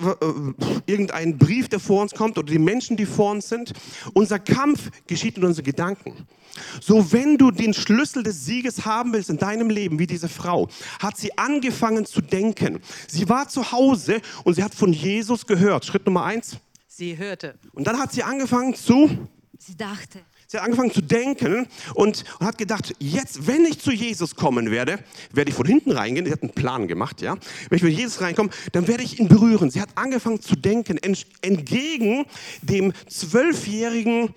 irgendein 0.86 1.38
Brief, 1.38 1.70
der 1.70 1.80
vor 1.80 2.02
uns 2.02 2.14
kommt 2.14 2.38
oder 2.38 2.52
die 2.52 2.60
Menschen, 2.60 2.98
die 2.98 3.06
vor 3.06 3.32
uns 3.32 3.50
sind. 3.50 3.74
Unser 4.14 4.40
Kampf 4.40 4.90
geschieht 5.08 5.38
in 5.38 5.46
unseren 5.46 5.66
Gedanken. 5.66 6.28
So, 6.82 7.12
wenn 7.12 7.38
du 7.38 7.52
den 7.52 7.74
Schlüssel 7.74 8.24
des 8.24 8.46
Sieges 8.46 8.86
haben 8.86 9.14
willst 9.14 9.30
in 9.30 9.38
deinem 9.38 9.70
Leben, 9.70 10.00
wie 10.00 10.08
diese 10.08 10.28
Frau, 10.28 10.70
hat 11.00 11.18
sie 11.18 11.38
angefangen 11.38 12.06
zu 12.06 12.22
denken. 12.22 12.80
Sie 13.08 13.30
war 13.30 13.48
zu 13.48 13.72
Hause 13.72 14.22
und 14.44 14.56
sie 14.56 14.64
hat 14.64 14.74
von 14.74 14.92
Jesus 14.92 15.46
gehört. 15.46 15.86
Schritt 15.86 16.06
Nummer 16.06 16.24
eins. 16.24 16.58
Sie 16.88 17.16
hörte. 17.18 17.60
Und 17.74 17.86
dann 17.86 18.00
hat 18.00 18.12
sie 18.12 18.24
angefangen 18.24 18.74
zu, 18.74 19.28
Sie 19.60 19.76
dachte. 19.76 20.20
Sie 20.48 20.58
hat 20.58 20.64
angefangen 20.66 20.92
zu 20.92 21.02
denken 21.02 21.68
und, 21.94 22.24
und 22.40 22.46
hat 22.46 22.58
gedacht, 22.58 22.96
jetzt, 23.00 23.46
wenn 23.48 23.66
ich 23.66 23.80
zu 23.80 23.92
Jesus 23.92 24.36
kommen 24.36 24.72
werde, 24.72 25.00
werde 25.32 25.50
ich 25.52 25.56
von 25.56 25.66
hinten 25.66 25.92
reingehen. 25.92 26.26
Sie 26.26 26.32
hat 26.32 26.42
einen 26.42 26.54
Plan 26.54 26.88
gemacht, 26.88 27.22
ja. 27.22 27.36
Wenn 27.70 27.78
ich 27.78 27.84
mit 27.84 27.98
Jesus 27.98 28.22
reinkomme, 28.22 28.50
dann 28.72 28.88
werde 28.88 29.04
ich 29.04 29.20
ihn 29.20 29.28
berühren. 29.28 29.70
Sie 29.70 29.82
hat 29.82 29.90
angefangen 29.96 30.42
zu 30.42 30.56
denken, 30.56 30.98
ent- 30.98 31.26
entgegen 31.42 32.26
dem 32.62 32.94
zwölfjährigen 33.08 34.34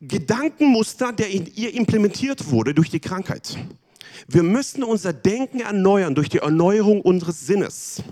Gedankenmuster, 0.00 1.12
der 1.12 1.30
in 1.30 1.46
ihr 1.54 1.72
implementiert 1.72 2.50
wurde 2.50 2.74
durch 2.74 2.90
die 2.90 3.00
Krankheit. 3.00 3.56
Wir 4.28 4.42
müssen 4.42 4.82
unser 4.82 5.12
Denken 5.12 5.60
erneuern 5.60 6.14
durch 6.14 6.28
die 6.28 6.38
Erneuerung 6.38 7.00
unseres 7.00 7.46
Sinnes. 7.46 8.02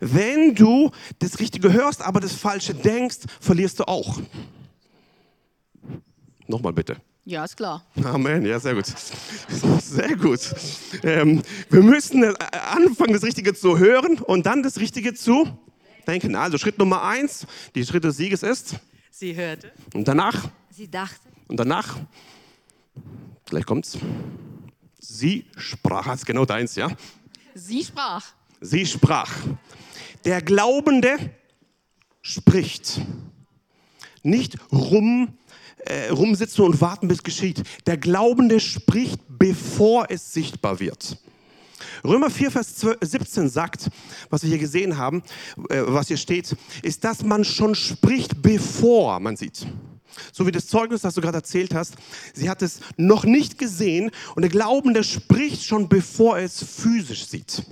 Wenn 0.00 0.54
du 0.54 0.90
das 1.20 1.38
Richtige 1.38 1.72
hörst, 1.72 2.02
aber 2.02 2.20
das 2.20 2.32
Falsche 2.32 2.74
denkst, 2.74 3.18
verlierst 3.40 3.78
du 3.78 3.84
auch. 3.84 4.20
Nochmal 6.50 6.72
bitte. 6.72 6.96
Ja, 7.24 7.44
ist 7.44 7.56
klar. 7.56 7.86
Amen, 8.02 8.44
ja, 8.44 8.58
sehr 8.58 8.74
gut. 8.74 8.86
Sehr 9.80 10.16
gut. 10.16 10.40
Ähm, 11.04 11.42
wir 11.68 11.82
müssen 11.82 12.24
äh, 12.24 12.34
anfangen, 12.74 13.12
das 13.12 13.22
Richtige 13.22 13.54
zu 13.54 13.78
hören 13.78 14.18
und 14.18 14.46
dann 14.46 14.64
das 14.64 14.78
Richtige 14.80 15.14
zu 15.14 15.46
denken. 16.08 16.34
Also 16.34 16.58
Schritt 16.58 16.76
Nummer 16.78 17.04
eins, 17.04 17.46
die 17.76 17.84
Schritt 17.84 18.02
des 18.02 18.16
Sieges 18.16 18.42
ist. 18.42 18.74
Sie 19.12 19.34
hörte. 19.36 19.70
Und 19.94 20.08
danach, 20.08 20.48
Sie 20.70 20.90
dachte. 20.90 21.20
und 21.46 21.56
danach, 21.60 21.98
gleich 23.46 23.64
kommt's. 23.64 23.96
Sie 24.98 25.46
sprach, 25.56 26.06
das 26.06 26.20
ist 26.20 26.26
genau 26.26 26.44
deins, 26.44 26.74
ja? 26.74 26.90
Sie 27.54 27.84
sprach. 27.84 28.24
Sie 28.60 28.84
sprach. 28.86 29.30
Der 30.24 30.42
Glaubende 30.42 31.16
spricht. 32.22 33.00
Nicht 34.22 34.56
rum, 34.72 35.38
äh, 35.86 36.08
rumsitzen 36.10 36.64
und 36.64 36.80
warten, 36.80 37.08
bis 37.08 37.22
geschieht. 37.22 37.62
Der 37.86 37.96
Glaubende 37.96 38.60
spricht, 38.60 39.20
bevor 39.28 40.06
es 40.10 40.32
sichtbar 40.32 40.80
wird. 40.80 41.18
Römer 42.04 42.30
4, 42.30 42.50
Vers 42.50 42.76
12, 42.76 42.98
17 43.00 43.48
sagt, 43.48 43.88
was 44.28 44.42
wir 44.42 44.50
hier 44.50 44.58
gesehen 44.58 44.96
haben, 44.96 45.22
äh, 45.68 45.82
was 45.86 46.08
hier 46.08 46.16
steht, 46.16 46.56
ist, 46.82 47.04
dass 47.04 47.22
man 47.22 47.44
schon 47.44 47.74
spricht, 47.74 48.42
bevor 48.42 49.20
man 49.20 49.36
sieht. 49.36 49.66
So 50.32 50.46
wie 50.46 50.52
das 50.52 50.66
Zeugnis, 50.66 51.02
das 51.02 51.14
du 51.14 51.20
gerade 51.20 51.38
erzählt 51.38 51.74
hast, 51.74 51.94
sie 52.34 52.50
hat 52.50 52.62
es 52.62 52.80
noch 52.96 53.24
nicht 53.24 53.58
gesehen 53.58 54.10
und 54.34 54.42
der 54.42 54.50
Glaubende 54.50 55.04
spricht 55.04 55.64
schon, 55.64 55.88
bevor 55.88 56.38
er 56.38 56.44
es 56.44 56.62
physisch 56.62 57.26
sieht. 57.26 57.62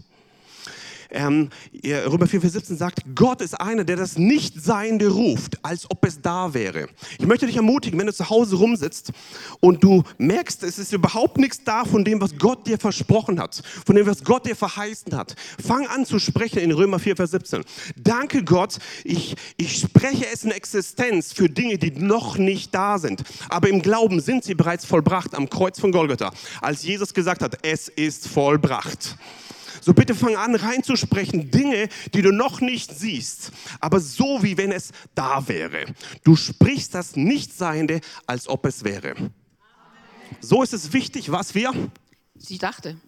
Ähm, 1.11 1.49
Römer 1.85 2.27
4, 2.27 2.41
Vers 2.41 2.53
17 2.53 2.77
sagt, 2.77 3.01
Gott 3.15 3.41
ist 3.41 3.59
einer, 3.59 3.85
der 3.85 3.97
das 3.97 4.19
Nichtseiende 4.19 5.09
ruft, 5.09 5.63
als 5.65 5.91
ob 5.91 6.05
es 6.05 6.21
da 6.21 6.53
wäre. 6.53 6.89
Ich 7.19 7.27
möchte 7.27 7.47
dich 7.47 7.57
ermutigen, 7.57 7.99
wenn 7.99 8.07
du 8.07 8.13
zu 8.13 8.29
Hause 8.29 8.57
rumsitzt 8.57 9.13
und 9.61 9.83
du 9.83 10.03
merkst, 10.19 10.63
es 10.65 10.79
ist 10.79 10.93
überhaupt 10.93 11.39
nichts 11.39 11.63
da 11.65 11.85
von 11.85 12.05
dem, 12.05 12.21
was 12.21 12.37
Gott 12.37 12.67
dir 12.67 12.79
versprochen 12.79 13.41
hat, 13.41 13.63
von 13.87 13.97
dem, 13.97 14.07
was 14.07 14.23
Gott 14.23 14.47
dir 14.47 14.57
verheißen 14.57 15.17
hat. 15.17 15.35
Fang 15.65 15.87
an 15.87 16.05
zu 16.05 16.19
sprechen 16.19 16.59
in 16.59 16.73
Römer 16.73 16.99
4, 16.99 17.17
Vers 17.17 17.31
17. 17.31 17.65
Danke 17.97 18.45
Gott, 18.45 18.79
ich, 19.05 19.35
ich 19.57 19.79
spreche 19.79 20.27
es 20.33 20.45
in 20.45 20.51
Existenz 20.51 21.33
für 21.33 21.49
Dinge, 21.49 21.79
die 21.79 21.91
noch 21.91 22.37
nicht 22.37 22.75
da 22.75 22.99
sind. 22.99 23.23
Aber 23.49 23.69
im 23.69 23.81
Glauben 23.81 24.21
sind 24.21 24.45
sie 24.45 24.55
bereits 24.55 24.85
vollbracht 24.85 25.35
am 25.35 25.49
Kreuz 25.49 25.81
von 25.81 25.93
Golgatha, 25.93 26.33
als 26.61 26.83
Jesus 26.83 27.15
gesagt 27.15 27.43
hat, 27.43 27.59
es 27.63 27.89
ist 27.89 28.29
vollbracht. 28.29 29.17
So 29.89 29.95
bitte 29.95 30.15
fang 30.15 30.37
an 30.37 30.55
reinzusprechen, 30.55 31.51
Dinge, 31.51 31.89
die 32.13 32.21
du 32.21 32.31
noch 32.31 32.61
nicht 32.61 32.95
siehst, 32.95 33.53
aber 33.81 34.01
so 34.01 34.43
wie 34.43 34.59
wenn 34.59 34.71
es 34.71 34.91
da 35.15 35.49
wäre. 35.49 35.87
Du 36.25 36.37
sprichst 36.37 36.95
das 36.95 37.17
Nichtseiende, 37.17 38.03
als 38.27 38.51
ob 38.51 38.67
es 38.67 38.85
wäre. 38.85 39.15
So 40.41 40.63
ist 40.63 40.75
es 40.75 40.93
wichtig, 40.93 41.33
was 41.33 41.55
wir, 41.55 41.73
Sie 42.37 42.59
dachte. 42.59 43.01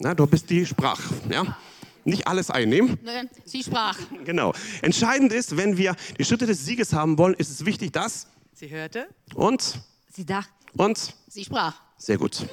na, 0.00 0.14
du 0.14 0.26
bist 0.26 0.50
die 0.50 0.66
Sprach, 0.66 1.00
ja, 1.30 1.56
nicht 2.02 2.26
alles 2.26 2.50
einnehmen. 2.50 2.98
Nein, 3.04 3.30
sie 3.44 3.62
sprach. 3.62 3.96
Genau. 4.24 4.52
Entscheidend 4.82 5.32
ist, 5.32 5.56
wenn 5.56 5.76
wir 5.76 5.94
die 6.18 6.24
Schritte 6.24 6.46
des 6.46 6.66
Sieges 6.66 6.92
haben 6.92 7.18
wollen, 7.18 7.34
ist 7.34 7.50
es 7.50 7.64
wichtig, 7.64 7.92
dass 7.92 8.26
Sie 8.52 8.68
hörte. 8.68 9.06
und 9.36 9.78
Sie 10.12 10.26
dachte. 10.26 10.50
und 10.76 11.14
Sie 11.28 11.44
sprach. 11.44 11.76
Sehr 11.98 12.18
gut. 12.18 12.44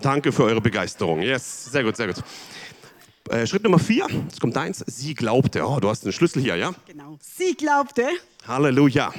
Danke 0.00 0.30
für 0.30 0.44
eure 0.44 0.60
Begeisterung. 0.60 1.22
Yes, 1.22 1.66
sehr 1.66 1.82
gut, 1.82 1.96
sehr 1.96 2.08
gut. 2.08 2.22
Äh, 3.30 3.46
Schritt 3.46 3.64
Nummer 3.64 3.78
vier, 3.78 4.06
jetzt 4.28 4.40
kommt 4.40 4.54
deins. 4.54 4.84
Sie 4.86 5.14
glaubte. 5.14 5.66
Oh, 5.66 5.80
du 5.80 5.88
hast 5.88 6.04
einen 6.04 6.12
Schlüssel 6.12 6.42
hier, 6.42 6.56
ja? 6.56 6.72
Genau. 6.86 7.18
Sie 7.20 7.54
glaubte. 7.54 8.06
Halleluja. 8.46 9.12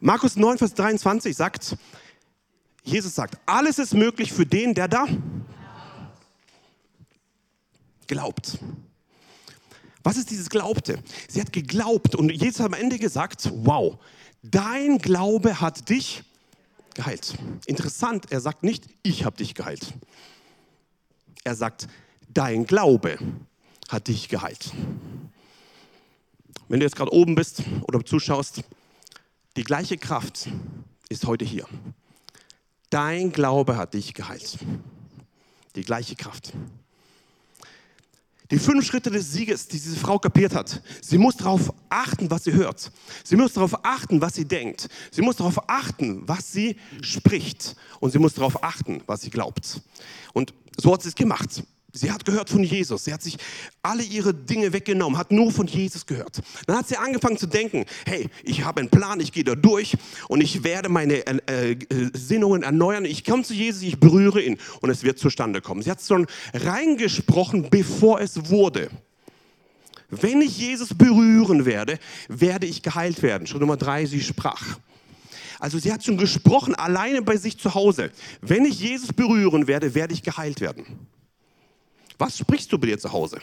Markus 0.00 0.36
9, 0.36 0.58
Vers 0.58 0.74
23 0.74 1.34
sagt, 1.34 1.76
Jesus 2.82 3.14
sagt, 3.14 3.38
alles 3.46 3.78
ist 3.78 3.94
möglich 3.94 4.32
für 4.32 4.44
den, 4.44 4.74
der 4.74 4.88
da 4.88 5.06
glaubt. 8.06 8.58
Was 10.02 10.16
ist 10.16 10.30
dieses 10.30 10.50
Glaubte? 10.50 11.02
Sie 11.28 11.40
hat 11.40 11.52
geglaubt 11.52 12.14
und 12.14 12.30
Jesus 12.30 12.60
hat 12.60 12.66
am 12.66 12.74
Ende 12.74 12.98
gesagt, 12.98 13.50
wow, 13.52 13.98
dein 14.42 14.98
Glaube 14.98 15.60
hat 15.60 15.88
dich 15.88 16.22
geheilt. 16.96 17.34
Interessant, 17.66 18.32
er 18.32 18.40
sagt 18.40 18.64
nicht, 18.64 18.88
ich 19.02 19.24
habe 19.24 19.36
dich 19.36 19.54
geheilt. 19.54 19.94
Er 21.44 21.54
sagt, 21.54 21.86
dein 22.28 22.66
Glaube 22.66 23.18
hat 23.88 24.08
dich 24.08 24.28
geheilt. 24.28 24.72
Wenn 26.68 26.80
du 26.80 26.86
jetzt 26.86 26.96
gerade 26.96 27.12
oben 27.12 27.36
bist 27.36 27.62
oder 27.82 28.04
zuschaust, 28.04 28.62
die 29.56 29.62
gleiche 29.62 29.96
Kraft 29.96 30.48
ist 31.08 31.26
heute 31.26 31.44
hier. 31.44 31.66
Dein 32.90 33.30
Glaube 33.30 33.76
hat 33.76 33.94
dich 33.94 34.14
geheilt. 34.14 34.58
Die 35.76 35.82
gleiche 35.82 36.16
Kraft. 36.16 36.52
Die 38.50 38.58
fünf 38.58 38.86
Schritte 38.86 39.10
des 39.10 39.32
Sieges, 39.32 39.66
die 39.66 39.80
diese 39.80 39.96
Frau 39.96 40.18
kapiert 40.18 40.54
hat. 40.54 40.80
Sie 41.00 41.18
muss 41.18 41.36
darauf 41.36 41.72
achten, 41.88 42.30
was 42.30 42.44
sie 42.44 42.52
hört. 42.52 42.92
Sie 43.24 43.36
muss 43.36 43.54
darauf 43.54 43.84
achten, 43.84 44.20
was 44.20 44.34
sie 44.34 44.44
denkt. 44.44 44.88
Sie 45.10 45.22
muss 45.22 45.36
darauf 45.36 45.68
achten, 45.68 46.22
was 46.28 46.52
sie 46.52 46.76
spricht. 47.02 47.74
Und 47.98 48.12
sie 48.12 48.18
muss 48.18 48.34
darauf 48.34 48.62
achten, 48.62 49.02
was 49.06 49.22
sie 49.22 49.30
glaubt. 49.30 49.80
Und 50.32 50.54
so 50.76 50.92
hat 50.92 51.02
sie 51.02 51.08
es 51.08 51.14
gemacht. 51.14 51.62
Sie 51.96 52.12
hat 52.12 52.26
gehört 52.26 52.50
von 52.50 52.62
Jesus. 52.62 53.04
Sie 53.04 53.12
hat 53.12 53.22
sich 53.22 53.38
alle 53.82 54.02
ihre 54.02 54.34
Dinge 54.34 54.72
weggenommen, 54.72 55.18
hat 55.18 55.32
nur 55.32 55.50
von 55.50 55.66
Jesus 55.66 56.04
gehört. 56.04 56.40
Dann 56.66 56.76
hat 56.76 56.88
sie 56.88 56.96
angefangen 56.96 57.38
zu 57.38 57.46
denken, 57.46 57.86
hey, 58.04 58.28
ich 58.44 58.64
habe 58.64 58.80
einen 58.80 58.90
Plan, 58.90 59.18
ich 59.20 59.32
gehe 59.32 59.44
da 59.44 59.54
durch 59.54 59.96
und 60.28 60.42
ich 60.42 60.62
werde 60.62 60.90
meine 60.90 61.26
äh, 61.26 61.72
äh, 61.72 61.76
Sinnungen 62.12 62.62
erneuern. 62.62 63.06
Ich 63.06 63.24
komme 63.24 63.44
zu 63.44 63.54
Jesus, 63.54 63.82
ich 63.82 63.98
berühre 63.98 64.42
ihn 64.42 64.58
und 64.82 64.90
es 64.90 65.04
wird 65.04 65.18
zustande 65.18 65.62
kommen. 65.62 65.80
Sie 65.82 65.90
hat 65.90 66.02
schon 66.02 66.26
reingesprochen, 66.52 67.70
bevor 67.70 68.20
es 68.20 68.50
wurde. 68.50 68.90
Wenn 70.10 70.42
ich 70.42 70.58
Jesus 70.58 70.92
berühren 70.94 71.64
werde, 71.64 71.98
werde 72.28 72.66
ich 72.66 72.82
geheilt 72.82 73.22
werden. 73.22 73.46
Schritt 73.46 73.60
Nummer 73.60 73.78
drei, 73.78 74.04
sie 74.04 74.20
sprach. 74.20 74.78
Also 75.58 75.78
sie 75.78 75.92
hat 75.92 76.04
schon 76.04 76.18
gesprochen, 76.18 76.74
alleine 76.74 77.22
bei 77.22 77.38
sich 77.38 77.58
zu 77.58 77.74
Hause. 77.74 78.10
Wenn 78.42 78.66
ich 78.66 78.80
Jesus 78.80 79.14
berühren 79.14 79.66
werde, 79.66 79.94
werde 79.94 80.12
ich 80.12 80.22
geheilt 80.22 80.60
werden. 80.60 80.84
Was 82.18 82.38
sprichst 82.38 82.72
du 82.72 82.78
bei 82.78 82.88
dir 82.88 82.98
zu 82.98 83.12
Hause? 83.12 83.38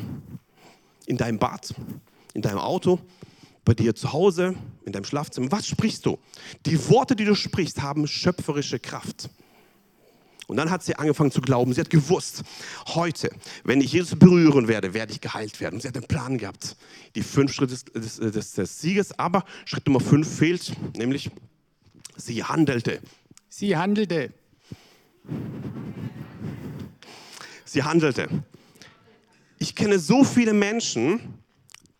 In 1.05 1.17
deinem 1.17 1.37
Bad, 1.37 1.73
in 2.33 2.41
deinem 2.41 2.59
Auto, 2.59 2.99
bei 3.65 3.73
dir 3.73 3.95
zu 3.95 4.11
Hause, 4.13 4.55
in 4.85 4.91
deinem 4.91 5.05
Schlafzimmer. 5.05 5.51
Was 5.51 5.67
sprichst 5.67 6.05
du? 6.05 6.17
Die 6.65 6.89
Worte, 6.89 7.15
die 7.15 7.25
du 7.25 7.35
sprichst, 7.35 7.81
haben 7.81 8.07
schöpferische 8.07 8.79
Kraft. 8.79 9.29
Und 10.47 10.57
dann 10.57 10.69
hat 10.69 10.83
sie 10.83 10.95
angefangen 10.95 11.31
zu 11.31 11.41
glauben. 11.41 11.73
Sie 11.73 11.79
hat 11.79 11.89
gewusst, 11.89 12.43
heute, 12.87 13.29
wenn 13.63 13.79
ich 13.79 13.93
Jesus 13.93 14.19
berühren 14.19 14.67
werde, 14.67 14.93
werde 14.93 15.13
ich 15.13 15.21
geheilt 15.21 15.59
werden. 15.61 15.75
Und 15.75 15.81
sie 15.81 15.87
hat 15.87 15.95
einen 15.95 16.07
Plan 16.07 16.37
gehabt. 16.37 16.75
Die 17.15 17.21
fünf 17.21 17.53
Schritte 17.53 17.75
des, 17.93 18.17
des, 18.17 18.51
des, 18.51 18.81
Sieges. 18.81 19.17
Aber 19.17 19.45
Schritt 19.65 19.85
Nummer 19.87 20.01
fünf 20.01 20.27
fehlt, 20.27 20.73
nämlich 20.97 21.31
sie 22.17 22.43
handelte. 22.43 22.99
Sie 23.47 23.77
handelte. 23.77 24.33
Sie 27.65 27.83
handelte. 27.83 28.27
Ich 29.63 29.75
kenne 29.75 29.97
so 29.97 30.25
viele 30.25 30.51
Menschen, 30.51 31.21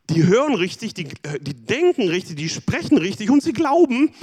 die 0.10 0.26
hören 0.26 0.54
richtig, 0.54 0.94
die, 0.96 1.08
die 1.40 1.54
denken 1.54 2.10
richtig, 2.10 2.36
die 2.36 2.50
sprechen 2.50 2.98
richtig 2.98 3.30
und 3.30 3.42
sie 3.42 3.54
glauben. 3.54 4.14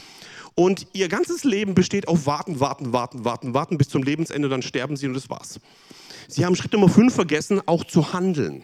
Und 0.54 0.86
ihr 0.92 1.08
ganzes 1.08 1.42
Leben 1.42 1.74
besteht 1.74 2.06
auf 2.06 2.26
Warten, 2.26 2.60
Warten, 2.60 2.92
Warten, 2.92 3.24
Warten, 3.24 3.54
Warten 3.54 3.78
bis 3.78 3.88
zum 3.88 4.02
Lebensende, 4.02 4.50
dann 4.50 4.60
sterben 4.60 4.94
sie 4.94 5.06
und 5.06 5.14
das 5.14 5.30
war's. 5.30 5.58
Sie 6.28 6.44
haben 6.44 6.54
Schritt 6.54 6.74
Nummer 6.74 6.90
5 6.90 7.14
vergessen, 7.14 7.62
auch 7.66 7.84
zu 7.84 8.12
handeln. 8.12 8.62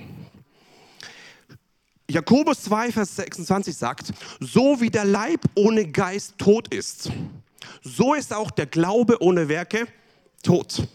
Jakobus 2.10 2.60
2, 2.64 2.92
Vers 2.92 3.16
26 3.16 3.74
sagt, 3.74 4.12
so 4.40 4.78
wie 4.82 4.90
der 4.90 5.06
Leib 5.06 5.40
ohne 5.54 5.90
Geist 5.90 6.36
tot 6.36 6.68
ist, 6.74 7.10
so 7.80 8.12
ist 8.12 8.34
auch 8.34 8.50
der 8.50 8.66
Glaube 8.66 9.22
ohne 9.22 9.48
Werke 9.48 9.86
tot. 10.42 10.86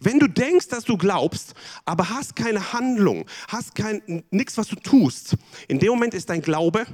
Wenn 0.00 0.18
du 0.18 0.28
denkst, 0.28 0.68
dass 0.68 0.84
du 0.84 0.96
glaubst, 0.96 1.54
aber 1.84 2.10
hast 2.10 2.36
keine 2.36 2.72
Handlung, 2.72 3.26
hast 3.48 3.74
kein 3.74 4.24
nichts, 4.30 4.56
was 4.56 4.68
du 4.68 4.76
tust, 4.76 5.36
in 5.68 5.78
dem 5.78 5.90
Moment 5.90 6.14
ist 6.14 6.30
dein 6.30 6.42
Glaube, 6.42 6.86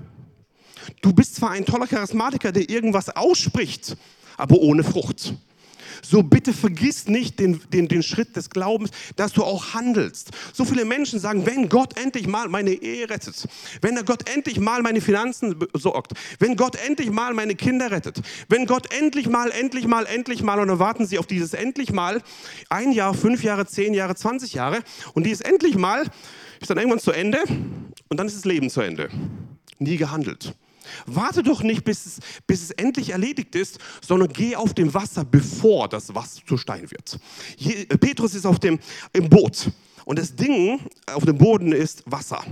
du 1.01 1.13
bist 1.13 1.37
zwar 1.37 1.51
ein 1.51 1.65
toller 1.65 1.87
Charismatiker, 1.87 2.53
der 2.53 2.69
irgendwas 2.69 3.09
ausspricht, 3.09 3.97
aber 4.37 4.59
ohne 4.59 4.85
Frucht. 4.85 5.35
So 6.05 6.23
bitte 6.23 6.53
vergiss 6.53 7.07
nicht 7.07 7.39
den, 7.39 7.61
den, 7.73 7.87
den 7.87 8.03
Schritt 8.03 8.35
des 8.37 8.51
Glaubens, 8.51 8.91
dass 9.17 9.33
du 9.33 9.45
auch 9.45 9.73
handelst. 9.73 10.31
So 10.53 10.65
viele 10.65 10.85
Menschen 10.85 11.21
sagen, 11.21 11.47
wenn 11.47 11.69
Gott 11.69 11.99
endlich 11.99 12.27
mal 12.27 12.49
meine 12.49 12.73
Ehe 12.73 13.09
rettet, 13.09 13.47
wenn 13.81 13.95
Gott 14.05 14.29
endlich 14.29 14.59
mal 14.59 14.83
meine 14.83 15.01
Finanzen 15.01 15.59
besorgt, 15.59 16.13
wenn 16.41 16.57
Gott 16.57 16.77
endlich 16.77 17.11
mal 17.11 17.35
meine 17.35 17.55
Kinder 17.55 17.91
rettet, 17.91 18.21
wenn 18.49 18.67
Gott 18.67 18.93
endlich 18.93 19.29
mal, 19.29 19.51
endlich 19.53 19.87
mal, 19.87 20.07
endlich 20.07 20.43
mal, 20.43 20.59
und 20.59 20.69
dann 20.69 20.79
warten 20.81 21.07
sie 21.07 21.19
auf 21.19 21.27
dieses 21.27 21.55
endlich 21.55 21.93
mal, 21.93 22.21
ein 22.69 22.93
Jahr, 22.93 23.15
fünf 23.15 23.45
Jahre, 23.45 23.67
zehn 23.67 23.95
Jahre, 23.95 24.17
zwanzig 24.17 24.55
Jahre, 24.55 24.81
und 25.15 25.25
dieses 25.25 25.41
endlich 25.41 25.77
mal 25.77 26.05
ist 26.61 26.69
dann 26.69 26.79
irgendwann 26.79 27.01
zu 27.01 27.13
Ende 27.13 27.39
und 28.09 28.19
dann 28.19 28.27
ist 28.27 28.37
das 28.37 28.45
Leben 28.45 28.71
zu 28.71 28.81
Ende. 28.81 29.09
Nie 29.79 29.97
gehandelt. 29.97 30.55
Warte 31.07 31.43
doch 31.43 31.63
nicht, 31.63 31.85
bis 31.85 32.07
es, 32.07 32.21
bis 32.47 32.63
es 32.63 32.71
endlich 32.73 33.11
erledigt 33.11 33.55
ist, 33.55 33.79
sondern 34.01 34.33
geh 34.33 34.57
auf 34.57 34.75
dem 34.75 34.93
Wasser, 34.95 35.25
bevor 35.25 35.89
das 35.89 36.15
Wasser 36.15 36.41
zu 36.47 36.57
Stein 36.57 36.91
wird. 36.91 37.19
Je, 37.57 37.87
Petrus 37.87 38.35
ist 38.35 38.47
auf 38.47 38.59
dem 38.59 38.79
im 39.13 39.29
Boot 39.29 39.71
und 40.05 40.19
das 40.19 40.35
Ding 40.35 40.81
auf 41.07 41.25
dem 41.25 41.39
Boden 41.39 41.73
ist 41.73 42.03
Wasser. 42.07 42.43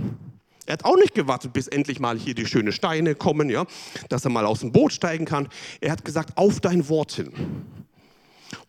Er 0.65 0.73
hat 0.73 0.85
auch 0.85 0.95
nicht 0.95 1.15
gewartet, 1.15 1.53
bis 1.53 1.67
endlich 1.67 1.99
mal 1.99 2.17
hier 2.17 2.35
die 2.35 2.45
schönen 2.45 2.71
Steine 2.71 3.15
kommen, 3.15 3.49
ja, 3.49 3.65
dass 4.09 4.25
er 4.25 4.31
mal 4.31 4.45
aus 4.45 4.59
dem 4.59 4.71
Boot 4.71 4.93
steigen 4.93 5.25
kann. 5.25 5.49
Er 5.81 5.91
hat 5.91 6.05
gesagt, 6.05 6.37
auf 6.37 6.59
dein 6.59 6.87
Wort 6.87 7.13
hin. 7.13 7.33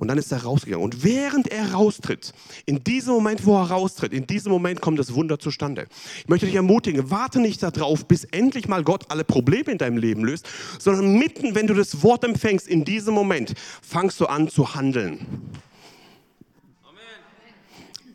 Und 0.03 0.09
dann 0.09 0.19
ist 0.19 0.33
er 0.33 0.43
rausgegangen. 0.43 0.83
Und 0.85 1.05
während 1.05 1.47
er 1.47 1.75
raustritt, 1.75 2.33
in 2.67 2.83
diesem 2.83 3.15
Moment, 3.15 3.47
wo 3.47 3.57
er 3.57 3.71
raustritt, 3.71 4.13
in 4.13 4.27
diesem 4.27 4.51
Moment 4.51 4.81
kommt 4.81 4.99
das 4.99 5.15
Wunder 5.15 5.39
zustande. 5.39 5.87
Ich 6.19 6.29
möchte 6.29 6.45
dich 6.47 6.57
ermutigen, 6.57 7.09
warte 7.13 7.39
nicht 7.39 7.63
darauf, 7.63 8.05
bis 8.07 8.25
endlich 8.25 8.67
mal 8.67 8.83
Gott 8.83 9.05
alle 9.13 9.23
Probleme 9.23 9.71
in 9.71 9.79
deinem 9.79 9.99
Leben 9.99 10.25
löst, 10.25 10.49
sondern 10.81 11.21
mitten, 11.21 11.55
wenn 11.55 11.69
du 11.69 11.75
das 11.75 12.03
Wort 12.03 12.25
empfängst, 12.25 12.67
in 12.67 12.85
diesem 12.85 13.15
Moment 13.15 13.55
fangst 13.81 14.19
du 14.19 14.27
an 14.27 14.49
zu 14.49 14.75
handeln. 14.75 15.21
Amen. 16.83 17.01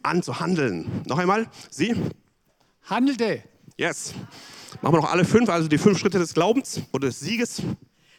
An 0.03 0.21
zu 0.21 0.41
handeln. 0.41 1.03
Noch 1.05 1.19
einmal, 1.19 1.47
sie? 1.69 1.95
Handelte. 2.83 3.43
Yes. 3.77 4.13
Machen 4.81 4.95
wir 4.95 5.01
noch 5.03 5.09
alle 5.09 5.23
fünf, 5.23 5.47
also 5.47 5.69
die 5.69 5.77
fünf 5.77 5.97
Schritte 5.97 6.19
des 6.19 6.33
Glaubens 6.33 6.81
oder 6.91 7.07
des 7.07 7.21
Sieges. 7.21 7.61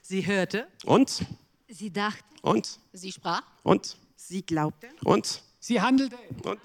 Sie 0.00 0.26
hörte, 0.26 0.68
Und? 0.86 1.26
Sie 1.68 1.90
dachte. 1.90 2.24
Und? 2.42 2.78
Sie 2.92 3.12
sprach. 3.12 3.42
Und? 3.62 3.96
sie 4.16 4.42
glaubte, 4.42 4.88
Und? 5.04 5.42
Sie 5.60 5.80
handelte. 5.80 6.16
Und? 6.44 6.58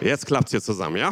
Jetzt 0.00 0.26
klappt 0.26 0.48
es 0.48 0.50
hier 0.50 0.60
zusammen, 0.60 0.96
ja? 0.96 1.10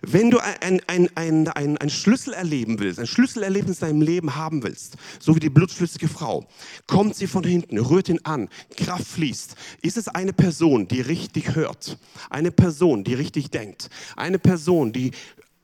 Wenn 0.00 0.30
du 0.30 0.38
ein, 0.38 0.80
ein, 0.88 1.08
ein, 1.14 1.48
ein, 1.48 1.78
ein 1.78 1.90
Schlüssel 1.90 2.34
erleben 2.34 2.80
willst, 2.80 2.98
ein 2.98 3.06
Schlüsselerlebnis 3.06 3.80
in 3.80 3.88
deinem 3.88 4.02
Leben 4.02 4.34
haben 4.34 4.64
willst, 4.64 4.96
so 5.20 5.36
wie 5.36 5.40
die 5.40 5.50
blutflüssige 5.50 6.08
Frau, 6.08 6.48
kommt 6.88 7.14
sie 7.14 7.28
von 7.28 7.44
hinten, 7.44 7.78
rührt 7.78 8.08
ihn 8.08 8.18
an, 8.24 8.48
Kraft 8.76 9.06
fließt. 9.06 9.54
Ist 9.82 9.96
es 9.96 10.08
eine 10.08 10.32
Person, 10.32 10.88
die 10.88 11.00
richtig 11.00 11.54
hört? 11.54 11.96
Eine 12.28 12.50
Person, 12.50 13.04
die 13.04 13.14
richtig 13.14 13.50
denkt? 13.50 13.88
Eine 14.16 14.40
Person, 14.40 14.92
die 14.92 15.12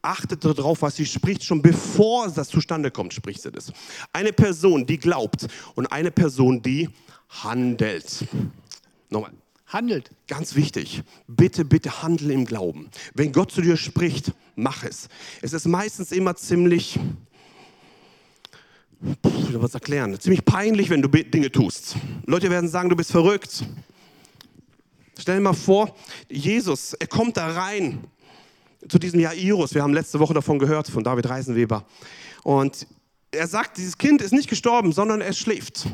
achtet 0.02 0.44
darauf, 0.44 0.82
was 0.82 0.96
sie 0.96 1.06
spricht, 1.06 1.44
schon 1.44 1.62
bevor 1.62 2.30
das 2.30 2.48
zustande 2.48 2.90
kommt, 2.90 3.14
spricht 3.14 3.42
sie 3.42 3.50
das. 3.50 3.72
Eine 4.12 4.32
Person, 4.32 4.86
die 4.86 4.98
glaubt 4.98 5.46
und 5.74 5.86
eine 5.86 6.10
Person, 6.10 6.62
die 6.62 6.88
handelt. 7.28 8.24
Nochmal. 9.10 9.32
Handelt. 9.66 10.10
Ganz 10.26 10.54
wichtig, 10.54 11.02
bitte, 11.26 11.62
bitte 11.62 12.02
handle 12.02 12.32
im 12.32 12.46
Glauben. 12.46 12.88
Wenn 13.14 13.32
Gott 13.32 13.52
zu 13.52 13.60
dir 13.60 13.76
spricht, 13.76 14.32
mach 14.56 14.82
es. 14.82 15.08
Es 15.42 15.52
ist 15.52 15.66
meistens 15.66 16.10
immer 16.10 16.34
ziemlich, 16.36 16.98
soll 19.22 19.52
man 19.52 19.64
es 19.64 19.74
erklären, 19.74 20.18
ziemlich 20.18 20.42
peinlich, 20.46 20.88
wenn 20.88 21.02
du 21.02 21.08
Dinge 21.08 21.52
tust. 21.52 21.96
Leute 22.24 22.48
werden 22.48 22.70
sagen, 22.70 22.88
du 22.88 22.96
bist 22.96 23.12
verrückt. 23.12 23.62
Stell 25.18 25.36
dir 25.36 25.42
mal 25.42 25.52
vor, 25.52 25.94
Jesus, 26.30 26.94
er 26.94 27.06
kommt 27.06 27.36
da 27.36 27.48
rein 27.48 28.04
zu 28.86 28.98
diesem 28.98 29.20
Jairus. 29.20 29.74
Wir 29.74 29.82
haben 29.82 29.94
letzte 29.94 30.20
Woche 30.20 30.34
davon 30.34 30.58
gehört, 30.58 30.88
von 30.88 31.02
David 31.02 31.28
Reisenweber. 31.28 31.84
Und 32.44 32.86
er 33.30 33.46
sagt, 33.46 33.78
dieses 33.78 33.98
Kind 33.98 34.22
ist 34.22 34.32
nicht 34.32 34.48
gestorben, 34.48 34.92
sondern 34.92 35.20
es 35.20 35.38
schläft. 35.38 35.86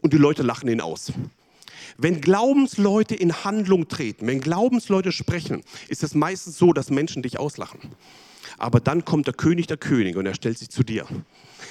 Und 0.00 0.12
die 0.12 0.18
Leute 0.18 0.42
lachen 0.42 0.68
ihn 0.68 0.80
aus. 0.80 1.12
Wenn 1.96 2.20
Glaubensleute 2.20 3.14
in 3.14 3.44
Handlung 3.44 3.88
treten, 3.88 4.26
wenn 4.26 4.40
Glaubensleute 4.40 5.12
sprechen, 5.12 5.62
ist 5.88 6.02
es 6.02 6.14
meistens 6.14 6.58
so, 6.58 6.72
dass 6.72 6.90
Menschen 6.90 7.22
dich 7.22 7.38
auslachen. 7.38 7.80
Aber 8.58 8.80
dann 8.80 9.04
kommt 9.04 9.26
der 9.26 9.34
König 9.34 9.66
der 9.66 9.76
Könige 9.76 10.18
und 10.18 10.26
er 10.26 10.34
stellt 10.34 10.58
sich 10.58 10.70
zu 10.70 10.82
dir. 10.82 11.06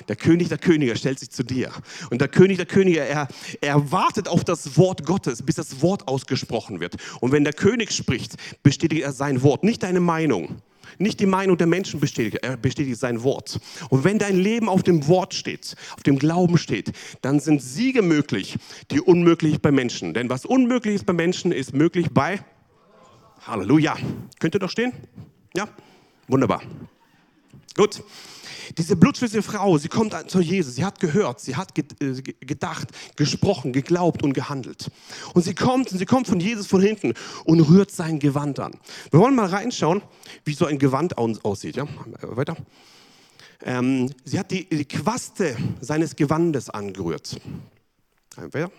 Der 0.08 0.16
König 0.16 0.50
der 0.50 0.58
Könige 0.58 0.96
stellt 0.96 1.20
sich 1.20 1.30
zu 1.30 1.44
dir. 1.44 1.72
Und 2.10 2.22
der 2.22 2.28
König 2.28 2.58
der 2.58 2.66
Könige, 2.66 3.00
er, 3.00 3.28
er 3.62 3.92
wartet 3.92 4.28
auf 4.28 4.44
das 4.44 4.78
Wort 4.78 5.06
Gottes, 5.06 5.44
bis 5.44 5.56
das 5.56 5.82
Wort 5.82 6.08
ausgesprochen 6.08 6.80
wird. 6.80 6.96
Und 7.20 7.32
wenn 7.32 7.44
der 7.44 7.54
König 7.54 7.92
spricht, 7.92 8.36
bestätigt 8.64 9.04
er 9.04 9.14
sein 9.14 9.42
Wort, 9.44 9.64
nicht 9.64 9.84
deine 9.84 10.00
Meinung. 10.00 10.62
Nicht 10.98 11.20
die 11.20 11.26
Meinung 11.26 11.58
der 11.58 11.68
Menschen 11.68 12.00
bestätigt, 12.00 12.44
er 12.44 12.58
bestätigt 12.58 13.00
sein 13.00 13.24
Wort. 13.24 13.60
Und 13.90 14.04
wenn 14.04 14.20
dein 14.20 14.38
Leben 14.38 14.68
auf 14.68 14.84
dem 14.84 15.08
Wort 15.08 15.34
steht, 15.34 15.76
auf 15.96 16.04
dem 16.04 16.20
Glauben 16.20 16.58
steht, 16.58 16.92
dann 17.22 17.40
sind 17.40 17.62
Siege 17.62 18.02
möglich, 18.02 18.58
die 18.92 19.00
unmöglich 19.00 19.62
bei 19.62 19.72
Menschen. 19.72 20.14
Denn 20.14 20.30
was 20.30 20.46
unmöglich 20.46 20.96
ist 20.96 21.06
bei 21.06 21.14
Menschen, 21.14 21.52
ist 21.52 21.74
möglich 21.74 22.08
bei 22.12 22.44
Halleluja. 23.48 23.98
Könnt 24.40 24.56
ihr 24.56 24.60
doch 24.60 24.70
stehen? 24.70 24.94
Ja? 25.56 25.68
Wunderbar. 26.28 26.62
Gut. 27.76 28.04
Diese 28.78 28.96
blutschlüssige 28.96 29.44
Frau, 29.44 29.78
sie 29.78 29.88
kommt 29.88 30.16
zu 30.30 30.42
Jesus, 30.42 30.76
sie 30.76 30.86
hat 30.86 31.00
gehört, 31.00 31.40
sie 31.40 31.56
hat 31.56 31.78
äh, 31.78 32.22
gedacht, 32.22 32.90
gesprochen, 33.16 33.74
geglaubt 33.74 34.24
und 34.24 34.34
gehandelt. 34.34 34.90
Und 35.34 35.44
sie 35.44 35.56
kommt 35.56 35.92
und 35.92 35.98
sie 35.98 36.06
kommt 36.06 36.28
von 36.28 36.40
Jesus 36.40 36.68
von 36.68 36.82
hinten 36.82 37.14
und 37.46 37.62
rührt 37.62 37.92
sein 37.92 38.20
Gewand 38.20 38.60
an. 38.60 38.74
Wir 39.12 39.20
wollen 39.20 39.36
mal 39.36 39.48
reinschauen, 39.48 40.02
wie 40.46 40.54
so 40.54 40.66
ein 40.66 40.80
Gewand 40.80 41.18
aussieht. 41.18 41.76
Ja? 41.76 41.88
Weiter. 42.22 42.58
Ähm, 43.64 44.10
sie 44.26 44.40
hat 44.40 44.52
die, 44.52 44.68
die 44.68 44.86
Quaste 44.86 45.56
seines 45.82 46.16
Gewandes 46.16 46.70
angerührt. 46.70 47.40
Weiter. 48.36 48.72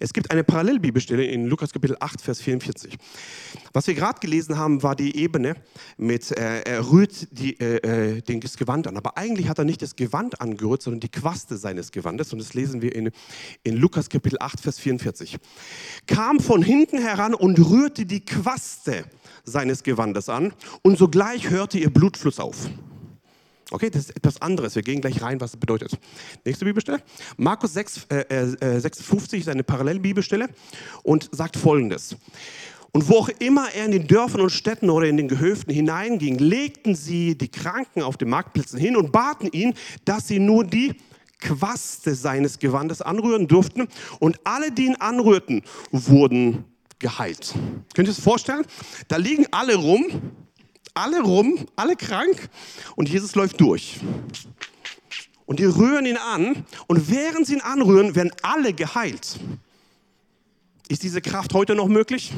Es 0.00 0.12
gibt 0.12 0.30
eine 0.30 0.44
Parallelbibelstelle 0.44 1.24
in 1.24 1.46
Lukas 1.46 1.72
Kapitel 1.72 1.96
8, 2.00 2.20
Vers 2.20 2.40
44. 2.40 2.96
Was 3.72 3.86
wir 3.86 3.94
gerade 3.94 4.20
gelesen 4.20 4.58
haben, 4.58 4.82
war 4.82 4.96
die 4.96 5.16
Ebene 5.16 5.54
mit, 5.96 6.30
äh, 6.32 6.62
er 6.62 6.90
rührt 6.90 7.28
die, 7.30 7.58
äh, 7.60 8.18
äh, 8.18 8.40
das 8.40 8.56
Gewand 8.56 8.86
an. 8.86 8.96
Aber 8.96 9.16
eigentlich 9.16 9.48
hat 9.48 9.58
er 9.58 9.64
nicht 9.64 9.82
das 9.82 9.96
Gewand 9.96 10.40
angerührt, 10.40 10.82
sondern 10.82 11.00
die 11.00 11.10
Quaste 11.10 11.56
seines 11.56 11.92
Gewandes. 11.92 12.32
Und 12.32 12.38
das 12.38 12.54
lesen 12.54 12.82
wir 12.82 12.94
in, 12.94 13.10
in 13.62 13.76
Lukas 13.76 14.08
Kapitel 14.08 14.38
8, 14.40 14.60
Vers 14.60 14.78
44. 14.78 15.38
Kam 16.06 16.40
von 16.40 16.62
hinten 16.62 16.98
heran 16.98 17.34
und 17.34 17.58
rührte 17.58 18.06
die 18.06 18.24
Quaste 18.24 19.04
seines 19.44 19.82
Gewandes 19.82 20.28
an. 20.28 20.52
Und 20.82 20.98
sogleich 20.98 21.50
hörte 21.50 21.78
ihr 21.78 21.90
Blutfluss 21.90 22.38
auf. 22.38 22.68
Okay, 23.72 23.88
das 23.88 24.02
ist 24.02 24.16
etwas 24.16 24.40
anderes. 24.42 24.74
Wir 24.74 24.82
gehen 24.82 25.00
gleich 25.00 25.22
rein, 25.22 25.40
was 25.40 25.52
das 25.52 25.60
bedeutet. 25.60 25.98
Nächste 26.44 26.66
Bibelstelle. 26.66 27.00
Markus 27.38 27.72
6, 27.72 28.06
äh, 28.10 28.16
äh, 28.28 28.80
56 28.80 29.40
ist 29.40 29.48
eine 29.48 29.64
Parallelbibelstelle 29.64 30.50
und 31.02 31.30
sagt 31.32 31.56
folgendes. 31.56 32.14
Und 32.92 33.08
wo 33.08 33.14
auch 33.14 33.30
immer 33.38 33.68
er 33.74 33.86
in 33.86 33.92
den 33.92 34.06
Dörfern 34.06 34.42
und 34.42 34.50
Städten 34.50 34.90
oder 34.90 35.06
in 35.06 35.16
den 35.16 35.26
Gehöften 35.26 35.72
hineinging, 35.72 36.38
legten 36.38 36.94
sie 36.94 37.38
die 37.38 37.48
Kranken 37.48 38.02
auf 38.02 38.18
den 38.18 38.28
Marktplätzen 38.28 38.78
hin 38.78 38.94
und 38.94 39.10
baten 39.10 39.48
ihn, 39.50 39.72
dass 40.04 40.28
sie 40.28 40.38
nur 40.38 40.64
die 40.64 40.94
Quaste 41.40 42.14
seines 42.14 42.58
Gewandes 42.58 43.00
anrühren 43.00 43.48
durften. 43.48 43.88
Und 44.18 44.38
alle, 44.44 44.70
die 44.70 44.84
ihn 44.84 44.96
anrührten, 44.96 45.62
wurden 45.90 46.66
geheilt. 46.98 47.54
Könnt 47.94 48.06
ihr 48.06 48.12
es 48.12 48.20
vorstellen? 48.20 48.66
Da 49.08 49.16
liegen 49.16 49.46
alle 49.50 49.76
rum 49.76 50.32
alle 50.94 51.20
rum, 51.22 51.66
alle 51.76 51.96
krank 51.96 52.48
und 52.96 53.08
Jesus 53.08 53.34
läuft 53.34 53.60
durch. 53.60 54.00
Und 55.46 55.58
die 55.58 55.64
rühren 55.64 56.06
ihn 56.06 56.16
an 56.16 56.64
und 56.86 57.10
während 57.10 57.46
sie 57.46 57.54
ihn 57.54 57.60
anrühren, 57.60 58.14
werden 58.14 58.32
alle 58.42 58.72
geheilt. 58.72 59.38
Ist 60.88 61.02
diese 61.02 61.20
Kraft 61.20 61.54
heute 61.54 61.74
noch 61.74 61.88
möglich? 61.88 62.32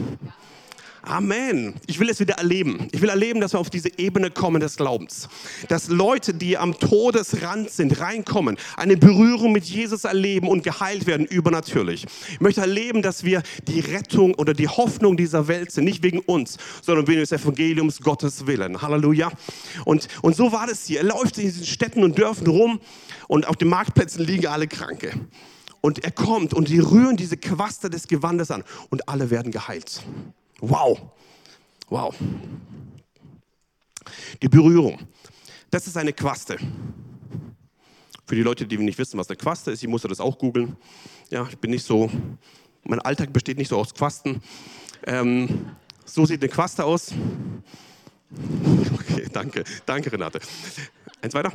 Amen. 1.07 1.75
Ich 1.87 2.01
will 2.01 2.09
es 2.09 2.19
wieder 2.19 2.37
erleben. 2.37 2.89
Ich 2.93 3.03
will 3.03 3.11
erleben, 3.11 3.41
dass 3.41 3.53
wir 3.53 3.61
auf 3.61 3.69
diese 3.69 3.91
Ebene 3.99 4.31
kommen 4.31 4.61
des 4.61 4.77
Glaubens. 4.77 5.29
Dass 5.69 5.89
Leute, 5.89 6.33
die 6.33 6.57
am 6.57 6.79
Todesrand 6.79 7.69
sind, 7.69 8.01
reinkommen, 8.01 8.57
eine 8.79 8.97
Berührung 8.97 9.53
mit 9.53 9.65
Jesus 9.65 10.05
erleben 10.05 10.49
und 10.49 10.63
geheilt 10.63 11.07
werden, 11.07 11.27
übernatürlich. 11.27 12.07
Ich 12.33 12.41
möchte 12.41 12.63
erleben, 12.63 13.03
dass 13.03 13.23
wir 13.23 13.43
die 13.69 13.81
Rettung 13.81 14.35
oder 14.35 14.55
die 14.55 14.67
Hoffnung 14.67 15.19
dieser 15.19 15.47
Welt 15.47 15.73
sind. 15.73 15.85
Nicht 15.85 16.03
wegen 16.03 16.21
uns, 16.21 16.57
sondern 16.81 17.07
wegen 17.07 17.21
des 17.21 17.33
Evangeliums 17.33 18.01
Gottes 18.01 18.47
Willen. 18.47 18.81
Halleluja. 18.81 19.31
Und, 19.85 20.09
und 20.23 20.35
so 20.35 20.53
war 20.53 20.67
das 20.67 20.87
hier. 20.87 21.01
Er 21.01 21.05
läuft 21.05 21.37
in 21.37 21.45
diesen 21.45 21.67
Städten 21.67 22.03
und 22.03 22.19
Dörfern 22.19 22.47
rum 22.47 22.81
und 23.29 23.47
auf 23.47 23.57
den 23.57 23.69
Marktplätzen 23.69 24.25
liegen 24.25 24.47
alle 24.47 24.69
Kranke. 24.69 25.13
Und 25.83 26.03
er 26.03 26.13
kommt 26.13 26.55
und 26.55 26.69
sie 26.69 26.79
rühren 26.79 27.19
diese 27.19 27.37
Quaste 27.37 27.91
des 27.91 28.09
Gewandes 28.09 28.51
an 28.51 28.65
und 28.89 29.07
alle 29.07 29.29
werden 29.29 29.53
geheilt. 29.53 30.03
Wow. 30.69 30.99
Wow. 31.89 32.15
Die 34.43 34.49
Berührung. 34.49 34.99
Das 35.71 35.87
ist 35.87 35.97
eine 35.97 36.13
Quaste. 36.13 36.57
Für 38.27 38.35
die 38.35 38.43
Leute, 38.43 38.67
die 38.67 38.79
nicht 38.79 38.99
wissen, 38.99 39.19
was 39.19 39.29
eine 39.29 39.37
Quaste 39.37 39.71
ist, 39.73 39.83
ich 39.83 39.89
musste 39.89 40.09
das 40.09 40.21
auch 40.21 40.39
googeln. 40.39 40.77
Ja, 41.31 41.47
ich 41.51 41.59
bin 41.59 41.71
nicht 41.71 41.85
so, 41.85 42.11
mein 42.85 43.01
Alltag 43.01 43.33
besteht 43.33 43.59
nicht 43.59 43.69
so 43.69 43.79
aus 43.79 43.93
Quasten. 43.93 44.43
Ähm, 45.07 45.77
so 46.07 46.25
sieht 46.25 46.43
eine 46.43 46.51
Quaste 46.51 46.85
aus. 46.85 47.13
Okay, 48.95 49.29
danke, 49.33 49.63
danke 49.87 50.11
Renate. 50.11 50.41
Eins 51.23 51.35
weiter. 51.35 51.53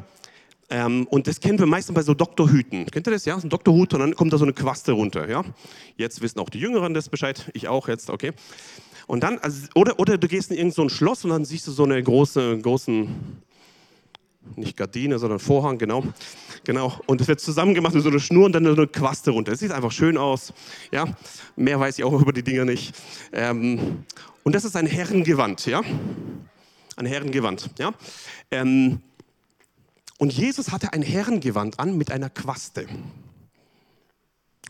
Ähm, 0.70 1.08
und 1.08 1.28
das 1.28 1.40
kennen 1.40 1.58
wir 1.58 1.66
meistens 1.66 1.96
bei 1.96 2.04
so 2.04 2.14
Doktorhüten. 2.14 2.86
Kennt 2.86 3.08
ihr 3.08 3.12
das? 3.12 3.26
Ja, 3.26 3.40
so 3.40 3.48
ein 3.48 3.50
Doktorhut 3.50 3.94
und 3.94 4.02
dann 4.02 4.16
kommt 4.16 4.32
da 4.34 4.38
so 4.38 4.46
eine 4.46 4.54
Quaste 4.54 4.92
runter. 4.92 5.28
Ja? 5.28 5.44
Jetzt 5.98 6.22
wissen 6.22 6.40
auch 6.40 6.50
die 6.50 6.60
Jüngeren 6.60 6.94
das 6.94 7.10
Bescheid. 7.10 7.50
Ich 7.54 7.68
auch 7.68 7.88
jetzt, 7.88 8.10
okay. 8.10 8.34
Und 9.08 9.24
dann, 9.24 9.40
also, 9.40 9.68
oder, 9.74 10.00
oder 10.00 10.20
du 10.20 10.28
gehst 10.28 10.52
in 10.52 10.58
irgendein 10.58 10.76
so 10.76 10.90
Schloss 10.90 11.24
und 11.24 11.32
dann 11.32 11.44
siehst 11.44 11.66
du 11.66 11.72
so 11.72 11.84
eine 11.84 12.02
große, 12.02 12.60
großen, 12.60 13.42
nicht 14.56 14.78
Gardine, 14.78 15.18
sondern 15.18 15.40
Vorhang, 15.40 15.80
genau. 15.80 16.04
Genau. 16.64 17.00
Und 17.08 17.20
es 17.20 17.28
wird 17.28 17.40
zusammengemacht 17.40 17.96
mit 17.96 18.04
so 18.04 18.10
einer 18.10 18.20
Schnur 18.20 18.46
und 18.46 18.52
dann 18.52 18.66
so 18.66 18.74
eine 18.74 18.88
Quaste 18.88 19.32
runter. 19.32 19.52
Das 19.52 19.62
sieht 19.62 19.72
einfach 19.72 19.92
schön 19.92 20.18
aus. 20.18 20.54
Ja. 20.92 21.06
Mehr 21.56 21.80
weiß 21.80 21.98
ich 21.98 22.06
auch 22.06 22.14
über 22.22 22.34
die 22.34 22.44
Dinger 22.44 22.66
nicht. 22.66 22.94
Ähm, 23.34 24.04
und 24.44 24.54
das 24.54 24.66
ist 24.66 24.76
ein 24.76 24.86
Herrengewand, 24.86 25.66
ja. 25.66 25.82
Ein 26.96 27.06
Herrengewand, 27.08 27.72
ja. 27.80 27.92
Ähm, 28.52 29.02
und 30.20 30.34
Jesus 30.34 30.72
hatte 30.72 30.94
ein 30.94 31.02
Herrengewand 31.02 31.80
an 31.80 31.98
mit 31.98 32.12
einer 32.12 32.30
Quaste. 32.30 32.88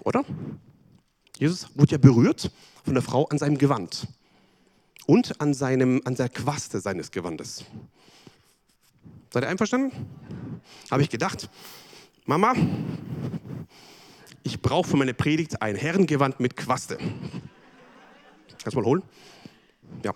Oder? 0.05 0.23
Jesus 1.37 1.67
wurde 1.75 1.93
ja 1.93 1.97
berührt 1.97 2.51
von 2.85 2.93
der 2.93 3.03
Frau 3.03 3.25
an 3.25 3.39
seinem 3.39 3.57
Gewand 3.57 4.07
und 5.07 5.41
an, 5.41 5.53
seinem, 5.53 6.01
an 6.05 6.15
der 6.15 6.29
Quaste 6.29 6.79
seines 6.79 7.09
Gewandes. 7.11 7.65
Seid 9.33 9.43
ihr 9.43 9.49
einverstanden? 9.49 9.91
Habe 10.91 11.01
ich 11.01 11.09
gedacht, 11.09 11.49
Mama, 12.25 12.53
ich 14.43 14.61
brauche 14.61 14.87
für 14.87 14.97
meine 14.97 15.15
Predigt 15.15 15.61
ein 15.63 15.75
Herrengewand 15.75 16.39
mit 16.39 16.55
Quaste. 16.55 16.97
Kannst 18.61 18.75
du 18.75 18.81
mal 18.81 18.85
holen? 18.85 19.03
Ja. 20.03 20.13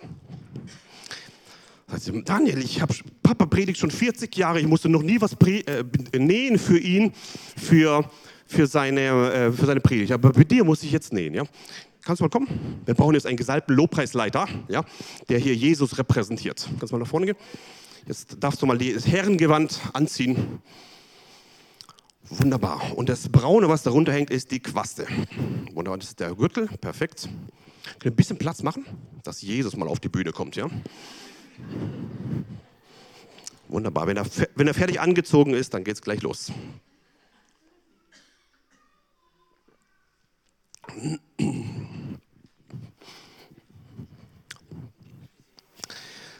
Daniel, 2.24 2.58
ich 2.58 2.80
habe 2.80 2.94
Papa 3.22 3.46
predigt 3.46 3.78
schon 3.78 3.90
40 3.90 4.34
Jahre, 4.36 4.60
ich 4.60 4.66
musste 4.66 4.88
noch 4.88 5.02
nie 5.02 5.20
was 5.20 5.36
äh, 5.44 5.84
nähen 6.18 6.58
für 6.58 6.78
ihn, 6.78 7.12
für, 7.56 8.08
für, 8.46 8.66
seine, 8.66 9.32
äh, 9.32 9.52
für 9.52 9.66
seine 9.66 9.80
Predigt. 9.80 10.12
Aber 10.12 10.32
bei 10.32 10.44
dir 10.44 10.64
muss 10.64 10.82
ich 10.82 10.92
jetzt 10.92 11.12
nähen. 11.12 11.34
Ja? 11.34 11.44
Kannst 12.02 12.20
du 12.20 12.24
mal 12.24 12.30
kommen? 12.30 12.82
Wir 12.84 12.94
brauchen 12.94 13.14
jetzt 13.14 13.26
einen 13.26 13.36
gesalbten 13.36 13.74
Lobpreisleiter, 13.74 14.46
ja, 14.68 14.84
der 15.28 15.38
hier 15.38 15.54
Jesus 15.54 15.96
repräsentiert. 15.96 16.68
Kannst 16.78 16.92
du 16.92 16.96
mal 16.96 17.02
nach 17.02 17.08
vorne 17.08 17.26
gehen? 17.26 17.36
Jetzt 18.06 18.36
darfst 18.40 18.60
du 18.60 18.66
mal 18.66 18.76
das 18.76 19.06
Herrengewand 19.06 19.80
anziehen. 19.94 20.60
Wunderbar. 22.28 22.96
Und 22.96 23.08
das 23.08 23.28
Braune, 23.28 23.68
was 23.68 23.82
darunter 23.82 24.12
hängt, 24.12 24.30
ist 24.30 24.50
die 24.50 24.60
Quaste. 24.60 25.06
Wunderbar, 25.72 25.98
das 25.98 26.08
ist 26.08 26.20
der 26.20 26.34
Gürtel. 26.34 26.68
Perfekt. 26.80 27.28
Können 27.98 28.12
ein 28.12 28.16
bisschen 28.16 28.38
Platz 28.38 28.62
machen, 28.62 28.84
dass 29.22 29.42
Jesus 29.42 29.76
mal 29.76 29.88
auf 29.88 30.00
die 30.00 30.08
Bühne 30.08 30.32
kommt, 30.32 30.56
ja? 30.56 30.68
Wunderbar. 33.68 34.06
Wenn 34.06 34.16
er, 34.16 34.26
wenn 34.54 34.68
er 34.68 34.74
fertig 34.74 35.00
angezogen 35.00 35.54
ist, 35.54 35.74
dann 35.74 35.84
geht 35.84 35.94
es 35.94 36.02
gleich 36.02 36.22
los. 36.22 36.52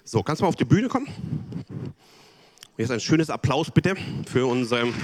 So, 0.05 0.22
kannst 0.22 0.40
du 0.40 0.44
mal 0.44 0.48
auf 0.48 0.57
die 0.57 0.64
Bühne 0.64 0.88
kommen? 0.88 1.09
Jetzt 2.77 2.90
ein 2.90 3.00
schönes 3.00 3.31
Applaus 3.31 3.70
bitte 3.70 3.96
für 4.27 4.46
unseren. 4.46 4.94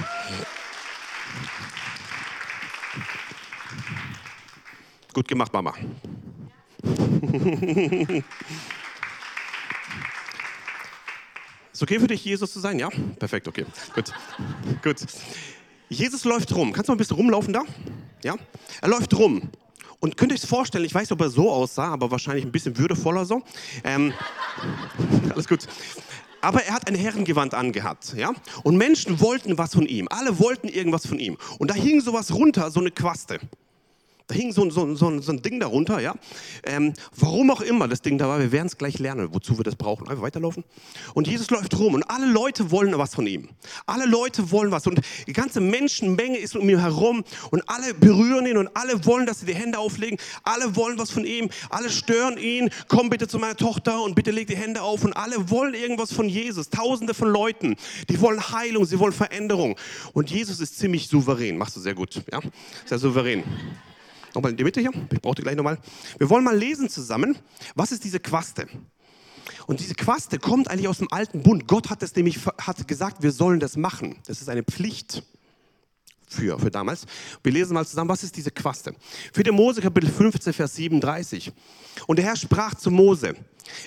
Gut 5.12 5.26
gemacht, 5.26 5.52
Mama. 5.52 5.74
Ist 11.80 11.84
okay 11.84 11.98
für 11.98 12.08
dich, 12.08 12.22
Jesus 12.22 12.52
zu 12.52 12.60
sein? 12.60 12.78
Ja? 12.78 12.90
Perfekt, 13.18 13.48
okay. 13.48 13.64
Gut. 13.94 14.12
Gut. 14.82 14.96
Jesus 15.88 16.26
läuft 16.26 16.54
rum. 16.54 16.74
Kannst 16.74 16.88
du 16.88 16.92
mal 16.92 16.96
ein 16.96 16.98
bisschen 16.98 17.16
rumlaufen 17.16 17.54
da? 17.54 17.62
Ja? 18.22 18.34
Er 18.82 18.88
läuft 18.90 19.14
rum. 19.14 19.48
Und 19.98 20.18
könnt 20.18 20.30
ihr 20.30 20.34
euch 20.34 20.46
vorstellen, 20.46 20.84
ich 20.84 20.92
weiß 20.92 21.04
nicht, 21.04 21.12
ob 21.12 21.22
er 21.22 21.30
so 21.30 21.50
aussah, 21.50 21.88
aber 21.88 22.10
wahrscheinlich 22.10 22.44
ein 22.44 22.52
bisschen 22.52 22.76
würdevoller 22.76 23.24
so. 23.24 23.40
Ähm, 23.82 24.12
alles 25.30 25.48
gut. 25.48 25.66
Aber 26.42 26.62
er 26.62 26.74
hat 26.74 26.86
ein 26.86 26.94
Herrengewand 26.94 27.54
angehabt, 27.54 28.12
ja? 28.14 28.34
Und 28.62 28.76
Menschen 28.76 29.18
wollten 29.18 29.56
was 29.56 29.72
von 29.72 29.86
ihm. 29.86 30.06
Alle 30.10 30.38
wollten 30.38 30.68
irgendwas 30.68 31.06
von 31.06 31.18
ihm. 31.18 31.38
Und 31.58 31.70
da 31.70 31.74
hing 31.74 32.02
sowas 32.02 32.34
runter, 32.34 32.70
so 32.70 32.80
eine 32.80 32.90
Quaste. 32.90 33.40
Da 34.30 34.36
hing 34.36 34.52
so, 34.52 34.70
so, 34.70 34.94
so, 34.94 35.20
so 35.20 35.32
ein 35.32 35.42
Ding 35.42 35.58
darunter, 35.58 35.98
ja. 35.98 36.14
Ähm, 36.62 36.94
warum 37.16 37.50
auch 37.50 37.62
immer 37.62 37.88
das 37.88 38.00
Ding 38.00 38.16
da 38.16 38.28
war, 38.28 38.38
wir 38.38 38.52
werden 38.52 38.68
es 38.68 38.78
gleich 38.78 39.00
lernen, 39.00 39.30
wozu 39.32 39.58
wir 39.58 39.64
das 39.64 39.74
brauchen. 39.74 40.08
Einfach 40.08 40.22
weiterlaufen. 40.22 40.62
Und 41.14 41.26
Jesus 41.26 41.50
läuft 41.50 41.76
rum 41.76 41.94
und 41.94 42.04
alle 42.04 42.26
Leute 42.26 42.70
wollen 42.70 42.96
was 42.96 43.12
von 43.12 43.26
ihm. 43.26 43.48
Alle 43.86 44.06
Leute 44.06 44.52
wollen 44.52 44.70
was. 44.70 44.86
Und 44.86 45.00
die 45.26 45.32
ganze 45.32 45.60
Menschenmenge 45.60 46.38
ist 46.38 46.54
um 46.54 46.68
ihn 46.70 46.78
herum 46.78 47.24
und 47.50 47.68
alle 47.68 47.92
berühren 47.92 48.46
ihn 48.46 48.56
und 48.56 48.68
alle 48.76 49.04
wollen, 49.04 49.26
dass 49.26 49.40
sie 49.40 49.46
die 49.46 49.54
Hände 49.54 49.80
auflegen. 49.80 50.16
Alle 50.44 50.76
wollen 50.76 50.96
was 50.96 51.10
von 51.10 51.24
ihm. 51.24 51.50
Alle 51.68 51.90
stören 51.90 52.38
ihn. 52.38 52.70
Komm 52.86 53.10
bitte 53.10 53.26
zu 53.26 53.40
meiner 53.40 53.56
Tochter 53.56 54.00
und 54.00 54.14
bitte 54.14 54.30
leg 54.30 54.46
die 54.46 54.56
Hände 54.56 54.82
auf. 54.82 55.02
Und 55.02 55.12
alle 55.14 55.50
wollen 55.50 55.74
irgendwas 55.74 56.12
von 56.12 56.28
Jesus. 56.28 56.70
Tausende 56.70 57.14
von 57.14 57.28
Leuten. 57.28 57.74
Die 58.08 58.20
wollen 58.20 58.40
Heilung, 58.52 58.84
sie 58.84 59.00
wollen 59.00 59.12
Veränderung. 59.12 59.76
Und 60.12 60.30
Jesus 60.30 60.60
ist 60.60 60.78
ziemlich 60.78 61.08
souverän. 61.08 61.58
Machst 61.58 61.74
du 61.74 61.80
sehr 61.80 61.94
gut. 61.94 62.22
Ja? 62.30 62.38
Sehr 62.86 62.98
souverän. 63.00 63.42
Nochmal 64.34 64.52
in 64.52 64.56
die 64.56 64.64
Mitte 64.64 64.80
hier. 64.80 64.92
Ich 65.12 65.20
brauche 65.20 65.34
die 65.34 65.42
gleich 65.42 65.56
nochmal. 65.56 65.78
Wir 66.18 66.30
wollen 66.30 66.44
mal 66.44 66.56
lesen 66.56 66.88
zusammen. 66.88 67.36
Was 67.74 67.92
ist 67.92 68.04
diese 68.04 68.20
Quaste? 68.20 68.66
Und 69.66 69.80
diese 69.80 69.94
Quaste 69.94 70.38
kommt 70.38 70.68
eigentlich 70.68 70.88
aus 70.88 70.98
dem 70.98 71.12
alten 71.12 71.42
Bund. 71.42 71.66
Gott 71.66 71.90
hat 71.90 72.02
es 72.02 72.14
nämlich 72.14 72.38
hat 72.60 72.86
gesagt, 72.88 73.22
wir 73.22 73.32
sollen 73.32 73.60
das 73.60 73.76
machen. 73.76 74.18
Das 74.26 74.40
ist 74.40 74.48
eine 74.48 74.62
Pflicht 74.62 75.22
für, 76.30 76.58
für 76.58 76.70
damals. 76.70 77.06
Wir 77.42 77.52
lesen 77.52 77.74
mal 77.74 77.86
zusammen, 77.86 78.08
was 78.08 78.22
ist 78.22 78.36
diese 78.36 78.50
Quaste? 78.50 78.94
4. 79.34 79.52
Mose 79.52 79.80
Kapitel 79.80 80.10
15, 80.10 80.52
Vers 80.52 80.74
37. 80.76 81.52
Und 82.06 82.16
der 82.16 82.24
Herr 82.24 82.36
sprach 82.36 82.74
zu 82.74 82.90
Mose, 82.90 83.34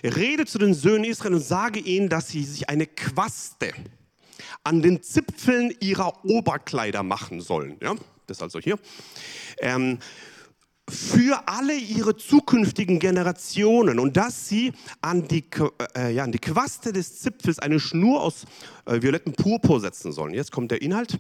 rede 0.04 0.46
zu 0.46 0.58
den 0.58 0.74
Söhnen 0.74 1.06
Israel 1.06 1.36
und 1.36 1.42
sage 1.42 1.80
ihnen, 1.80 2.10
dass 2.10 2.30
sie 2.30 2.44
sich 2.44 2.70
eine 2.70 2.86
Quaste 2.86 3.74
an 4.64 4.82
den 4.82 5.02
Zipfeln 5.02 5.74
ihrer 5.80 6.24
Oberkleider 6.26 7.04
machen 7.04 7.42
sollen. 7.42 7.78
Ja, 7.82 7.96
das 8.28 8.38
ist 8.38 8.44
also 8.44 8.60
hier. 8.60 8.78
Ähm, 9.60 10.00
für 10.94 11.48
alle 11.48 11.76
ihre 11.76 12.16
zukünftigen 12.16 13.00
Generationen 13.00 14.00
und 14.00 14.16
dass 14.16 14.48
sie 14.48 14.74
an 15.02 15.28
die, 15.28 15.44
äh, 15.98 16.14
ja, 16.14 16.24
an 16.24 16.32
die 16.32 16.40
Quaste 16.40 16.94
des 16.94 17.20
Zipfels 17.20 17.60
eine 17.60 17.80
Schnur 17.80 18.22
aus 18.22 18.46
äh, 18.86 19.02
violettem 19.02 19.34
Purpur 19.34 19.80
setzen 19.80 20.12
sollen. 20.12 20.34
Jetzt 20.34 20.52
kommt 20.52 20.70
der 20.72 20.82
Inhalt. 20.82 21.20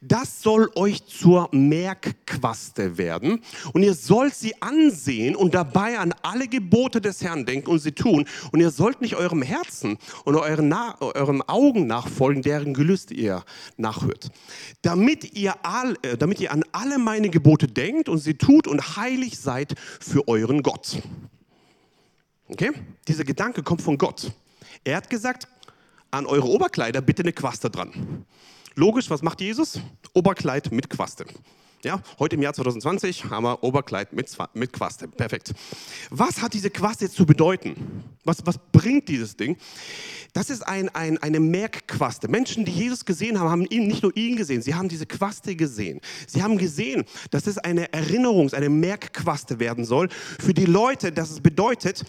Das 0.00 0.42
soll 0.42 0.70
euch 0.74 1.04
zur 1.06 1.48
Merkquaste 1.52 2.98
werden 2.98 3.40
und 3.72 3.82
ihr 3.82 3.94
sollt 3.94 4.34
sie 4.34 4.60
ansehen 4.62 5.36
und 5.36 5.54
dabei 5.54 5.98
an 5.98 6.14
alle 6.22 6.48
Gebote 6.48 7.00
des 7.00 7.22
Herrn 7.22 7.44
denken 7.46 7.70
und 7.70 7.78
sie 7.78 7.92
tun 7.92 8.26
und 8.50 8.60
ihr 8.60 8.70
sollt 8.70 9.02
nicht 9.02 9.16
eurem 9.16 9.42
Herzen 9.42 9.98
und 10.24 10.36
euren, 10.36 10.68
Na 10.68 10.96
euren 11.00 11.42
Augen 11.42 11.86
nachfolgen, 11.86 12.42
deren 12.42 12.74
Gelüste 12.74 13.14
ihr 13.14 13.44
nachhört. 13.76 14.30
Damit 14.80 15.36
ihr, 15.36 15.54
all, 15.62 15.96
äh, 16.02 16.16
damit 16.16 16.40
ihr 16.40 16.50
an 16.50 16.64
alle 16.72 16.98
meine 16.98 17.28
Gebote 17.28 17.66
denkt 17.66 18.08
und 18.08 18.18
sie 18.18 18.34
tut 18.34 18.66
und 18.66 18.96
heilig 19.12 19.38
seid 19.38 19.74
für 20.00 20.26
euren 20.28 20.62
Gott. 20.62 20.98
Okay? 22.48 22.70
Dieser 23.08 23.24
Gedanke 23.24 23.62
kommt 23.62 23.82
von 23.82 23.98
Gott. 23.98 24.32
Er 24.84 24.96
hat 24.96 25.10
gesagt, 25.10 25.48
an 26.10 26.26
eure 26.26 26.48
Oberkleider 26.48 27.00
bitte 27.00 27.22
eine 27.22 27.32
Quaste 27.32 27.70
dran. 27.70 28.24
Logisch, 28.74 29.10
was 29.10 29.22
macht 29.22 29.40
Jesus? 29.40 29.80
Oberkleid 30.14 30.72
mit 30.72 30.88
Quaste. 30.88 31.26
Ja, 31.84 32.00
heute 32.20 32.36
im 32.36 32.42
Jahr 32.42 32.54
2020 32.54 33.24
haben 33.24 33.42
wir 33.42 33.64
Oberkleid 33.64 34.12
mit, 34.12 34.30
mit 34.54 34.72
Quaste. 34.72 35.08
Perfekt. 35.08 35.52
Was 36.10 36.40
hat 36.40 36.54
diese 36.54 36.70
Quaste 36.70 37.06
jetzt 37.06 37.16
zu 37.16 37.26
bedeuten? 37.26 38.04
Was, 38.22 38.46
was 38.46 38.56
bringt 38.70 39.08
dieses 39.08 39.36
Ding? 39.36 39.56
Das 40.32 40.48
ist 40.48 40.62
ein, 40.62 40.88
ein, 40.90 41.18
eine 41.18 41.40
Merkquaste. 41.40 42.28
Menschen, 42.28 42.64
die 42.64 42.70
Jesus 42.70 43.04
gesehen 43.04 43.40
haben, 43.40 43.50
haben 43.50 43.66
ihn, 43.66 43.88
nicht 43.88 44.04
nur 44.04 44.16
ihn 44.16 44.36
gesehen, 44.36 44.62
sie 44.62 44.76
haben 44.76 44.88
diese 44.88 45.06
Quaste 45.06 45.56
gesehen. 45.56 46.00
Sie 46.28 46.40
haben 46.40 46.56
gesehen, 46.56 47.04
dass 47.32 47.48
es 47.48 47.58
eine 47.58 47.88
Erinnerungs-, 47.88 48.54
eine 48.54 48.68
Merkquaste 48.68 49.58
werden 49.58 49.84
soll 49.84 50.08
für 50.38 50.54
die 50.54 50.66
Leute, 50.66 51.10
dass 51.10 51.32
es 51.32 51.40
bedeutet, 51.40 52.04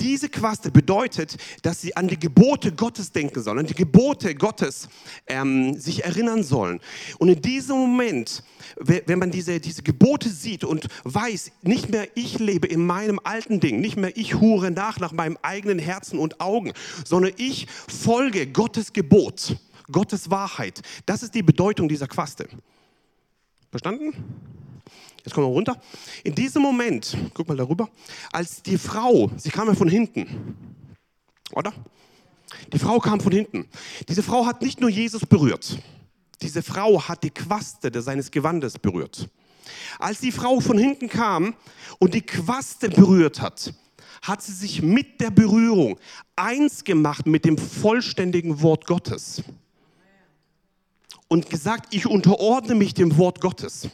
diese 0.00 0.28
Quaste 0.28 0.70
bedeutet, 0.70 1.36
dass 1.62 1.80
sie 1.80 1.96
an 1.96 2.08
die 2.08 2.18
Gebote 2.18 2.72
Gottes 2.72 3.12
denken 3.12 3.42
sollen, 3.42 3.60
an 3.60 3.66
die 3.66 3.74
Gebote 3.74 4.34
Gottes 4.34 4.88
ähm, 5.26 5.78
sich 5.78 6.04
erinnern 6.04 6.42
sollen. 6.42 6.80
Und 7.18 7.28
in 7.28 7.40
diesem 7.42 7.76
Moment, 7.76 8.42
wenn 8.78 9.18
man 9.18 9.30
diese, 9.30 9.60
diese 9.60 9.82
Gebote 9.82 10.28
sieht 10.28 10.64
und 10.64 10.86
weiß, 11.04 11.52
nicht 11.62 11.90
mehr 11.90 12.08
ich 12.14 12.38
lebe 12.38 12.66
in 12.66 12.84
meinem 12.86 13.20
alten 13.22 13.60
Ding, 13.60 13.80
nicht 13.80 13.96
mehr 13.96 14.16
ich 14.16 14.34
hure 14.34 14.70
nach 14.70 15.00
nach 15.00 15.12
meinem 15.12 15.38
eigenen 15.42 15.78
Herzen 15.78 16.18
und 16.18 16.40
Augen, 16.40 16.72
sondern 17.04 17.32
ich 17.36 17.66
folge 17.88 18.46
Gottes 18.46 18.92
Gebot, 18.92 19.56
Gottes 19.90 20.30
Wahrheit. 20.30 20.82
Das 21.06 21.22
ist 21.22 21.34
die 21.34 21.42
Bedeutung 21.42 21.88
dieser 21.88 22.06
Quaste. 22.06 22.48
Verstanden? 23.70 24.12
Jetzt 25.24 25.34
kommen 25.34 25.46
wir 25.46 25.52
runter. 25.52 25.80
In 26.24 26.34
diesem 26.34 26.62
Moment, 26.62 27.16
guck 27.34 27.48
mal 27.48 27.56
darüber, 27.56 27.88
als 28.32 28.62
die 28.62 28.78
Frau, 28.78 29.30
sie 29.36 29.50
kam 29.50 29.68
ja 29.68 29.74
von 29.74 29.88
hinten, 29.88 30.56
oder? 31.52 31.72
Die 32.72 32.78
Frau 32.78 32.98
kam 32.98 33.20
von 33.20 33.32
hinten. 33.32 33.66
Diese 34.08 34.22
Frau 34.22 34.46
hat 34.46 34.62
nicht 34.62 34.80
nur 34.80 34.90
Jesus 34.90 35.26
berührt, 35.26 35.78
diese 36.40 36.62
Frau 36.62 37.02
hat 37.08 37.22
die 37.24 37.30
Quaste 37.30 38.00
seines 38.00 38.30
Gewandes 38.30 38.78
berührt. 38.78 39.28
Als 39.98 40.20
die 40.20 40.32
Frau 40.32 40.60
von 40.60 40.78
hinten 40.78 41.08
kam 41.08 41.54
und 41.98 42.14
die 42.14 42.22
Quaste 42.22 42.88
berührt 42.88 43.40
hat, 43.40 43.74
hat 44.22 44.42
sie 44.42 44.52
sich 44.52 44.82
mit 44.82 45.20
der 45.20 45.30
Berührung 45.30 45.98
eins 46.36 46.84
gemacht 46.84 47.26
mit 47.26 47.44
dem 47.44 47.58
vollständigen 47.58 48.62
Wort 48.62 48.86
Gottes 48.86 49.42
und 51.28 51.50
gesagt, 51.50 51.94
ich 51.94 52.06
unterordne 52.06 52.74
mich 52.74 52.94
dem 52.94 53.16
Wort 53.18 53.40
Gottes. 53.40 53.88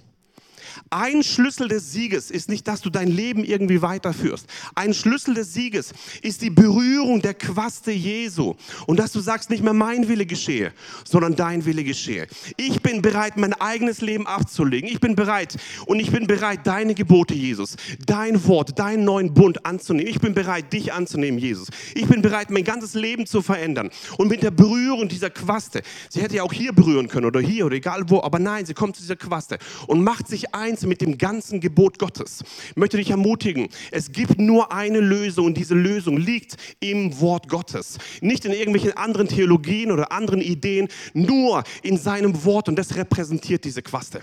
Ein 0.90 1.22
Schlüssel 1.22 1.68
des 1.68 1.92
Sieges 1.92 2.30
ist 2.30 2.48
nicht, 2.48 2.66
dass 2.68 2.80
du 2.80 2.90
dein 2.90 3.08
Leben 3.08 3.44
irgendwie 3.44 3.82
weiterführst. 3.82 4.46
Ein 4.74 4.94
Schlüssel 4.94 5.34
des 5.34 5.54
Sieges 5.54 5.92
ist 6.22 6.42
die 6.42 6.50
Berührung 6.50 7.22
der 7.22 7.34
Quaste 7.34 7.92
Jesu. 7.92 8.54
Und 8.86 8.98
dass 8.98 9.12
du 9.12 9.20
sagst, 9.20 9.50
nicht 9.50 9.62
mehr 9.62 9.72
mein 9.72 10.08
Wille 10.08 10.26
geschehe, 10.26 10.72
sondern 11.04 11.36
dein 11.36 11.64
Wille 11.64 11.84
geschehe. 11.84 12.26
Ich 12.56 12.82
bin 12.82 13.02
bereit, 13.02 13.36
mein 13.36 13.52
eigenes 13.54 14.00
Leben 14.00 14.26
abzulegen. 14.26 14.88
Ich 14.88 15.00
bin 15.00 15.14
bereit 15.14 15.56
und 15.86 16.00
ich 16.00 16.10
bin 16.10 16.26
bereit, 16.26 16.60
deine 16.64 16.94
Gebote, 16.94 17.34
Jesus, 17.34 17.76
dein 18.06 18.46
Wort, 18.46 18.78
deinen 18.78 19.04
neuen 19.04 19.34
Bund 19.34 19.64
anzunehmen. 19.66 20.10
Ich 20.10 20.20
bin 20.20 20.34
bereit, 20.34 20.72
dich 20.72 20.92
anzunehmen, 20.92 21.38
Jesus. 21.38 21.68
Ich 21.94 22.06
bin 22.06 22.22
bereit, 22.22 22.50
mein 22.50 22.64
ganzes 22.64 22.94
Leben 22.94 23.26
zu 23.26 23.42
verändern. 23.42 23.90
Und 24.16 24.28
mit 24.28 24.42
der 24.42 24.50
Berührung 24.50 25.08
dieser 25.08 25.30
Quaste, 25.30 25.82
sie 26.08 26.22
hätte 26.22 26.36
ja 26.36 26.42
auch 26.42 26.52
hier 26.52 26.72
berühren 26.72 27.08
können 27.08 27.26
oder 27.26 27.40
hier 27.40 27.66
oder 27.66 27.76
egal 27.76 28.04
wo, 28.08 28.20
aber 28.22 28.38
nein, 28.38 28.66
sie 28.66 28.74
kommt 28.74 28.96
zu 28.96 29.02
dieser 29.02 29.16
Quaste 29.16 29.58
und 29.86 30.02
macht 30.02 30.28
sich 30.28 30.54
ein 30.54 30.63
eins 30.64 30.86
mit 30.86 31.02
dem 31.02 31.18
ganzen 31.18 31.60
Gebot 31.60 31.98
Gottes. 31.98 32.42
Ich 32.70 32.76
möchte 32.76 32.96
dich 32.96 33.10
ermutigen, 33.10 33.68
es 33.90 34.12
gibt 34.12 34.38
nur 34.38 34.72
eine 34.72 35.00
Lösung 35.00 35.46
und 35.46 35.56
diese 35.58 35.74
Lösung 35.74 36.16
liegt 36.16 36.56
im 36.80 37.20
Wort 37.20 37.48
Gottes. 37.48 37.98
Nicht 38.22 38.46
in 38.46 38.52
irgendwelchen 38.52 38.96
anderen 38.96 39.28
Theologien 39.28 39.92
oder 39.92 40.10
anderen 40.10 40.40
Ideen, 40.40 40.88
nur 41.12 41.64
in 41.82 41.98
seinem 41.98 42.44
Wort 42.44 42.68
und 42.68 42.76
das 42.76 42.96
repräsentiert 42.96 43.64
diese 43.64 43.82
Quaste. 43.82 44.22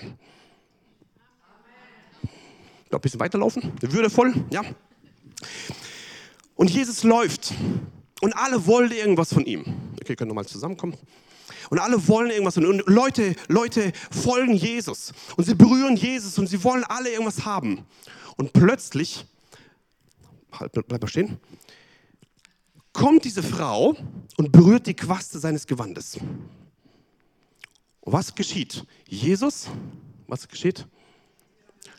Noch 2.90 3.00
ein 3.00 3.02
bisschen 3.02 3.20
weiterlaufen, 3.20 3.72
würdevoll, 3.82 4.34
ja. 4.50 4.64
Und 6.56 6.72
Jesus 6.72 7.04
läuft 7.04 7.54
und 8.22 8.34
alle 8.34 8.66
wollen 8.66 8.92
irgendwas 8.92 9.32
von 9.32 9.46
ihm. 9.46 9.64
Okay, 10.02 10.16
können 10.16 10.32
wir 10.32 10.36
mal 10.36 10.46
zusammenkommen. 10.46 10.98
Und 11.70 11.80
alle 11.80 12.08
wollen 12.08 12.32
irgendwas. 12.32 12.58
Und 12.58 12.84
Leute, 12.88 13.36
Leute 13.48 13.94
folgen 14.10 14.54
Jesus. 14.54 15.14
Und 15.36 15.46
sie 15.46 15.56
berühren 15.56 15.96
Jesus 15.96 16.38
und 16.38 16.48
sie 16.48 16.64
wollen 16.64 16.84
alle 16.84 17.10
irgendwas 17.12 17.46
haben. 17.46 17.86
Und 18.38 18.54
plötzlich, 18.54 19.26
halt, 20.52 20.72
bleib 20.74 21.02
mal 21.02 21.08
stehen, 21.08 21.40
kommt 22.94 23.24
diese 23.24 23.44
Frau 23.44 23.96
und 24.38 24.52
berührt 24.52 24.88
die 24.88 24.96
Quaste 24.96 25.40
seines 25.40 25.68
Gewandes. 25.68 26.18
Und 28.02 28.14
was 28.14 28.34
geschieht? 28.34 28.86
Jesus, 29.08 29.68
was 30.28 30.48
geschieht? 30.48 30.88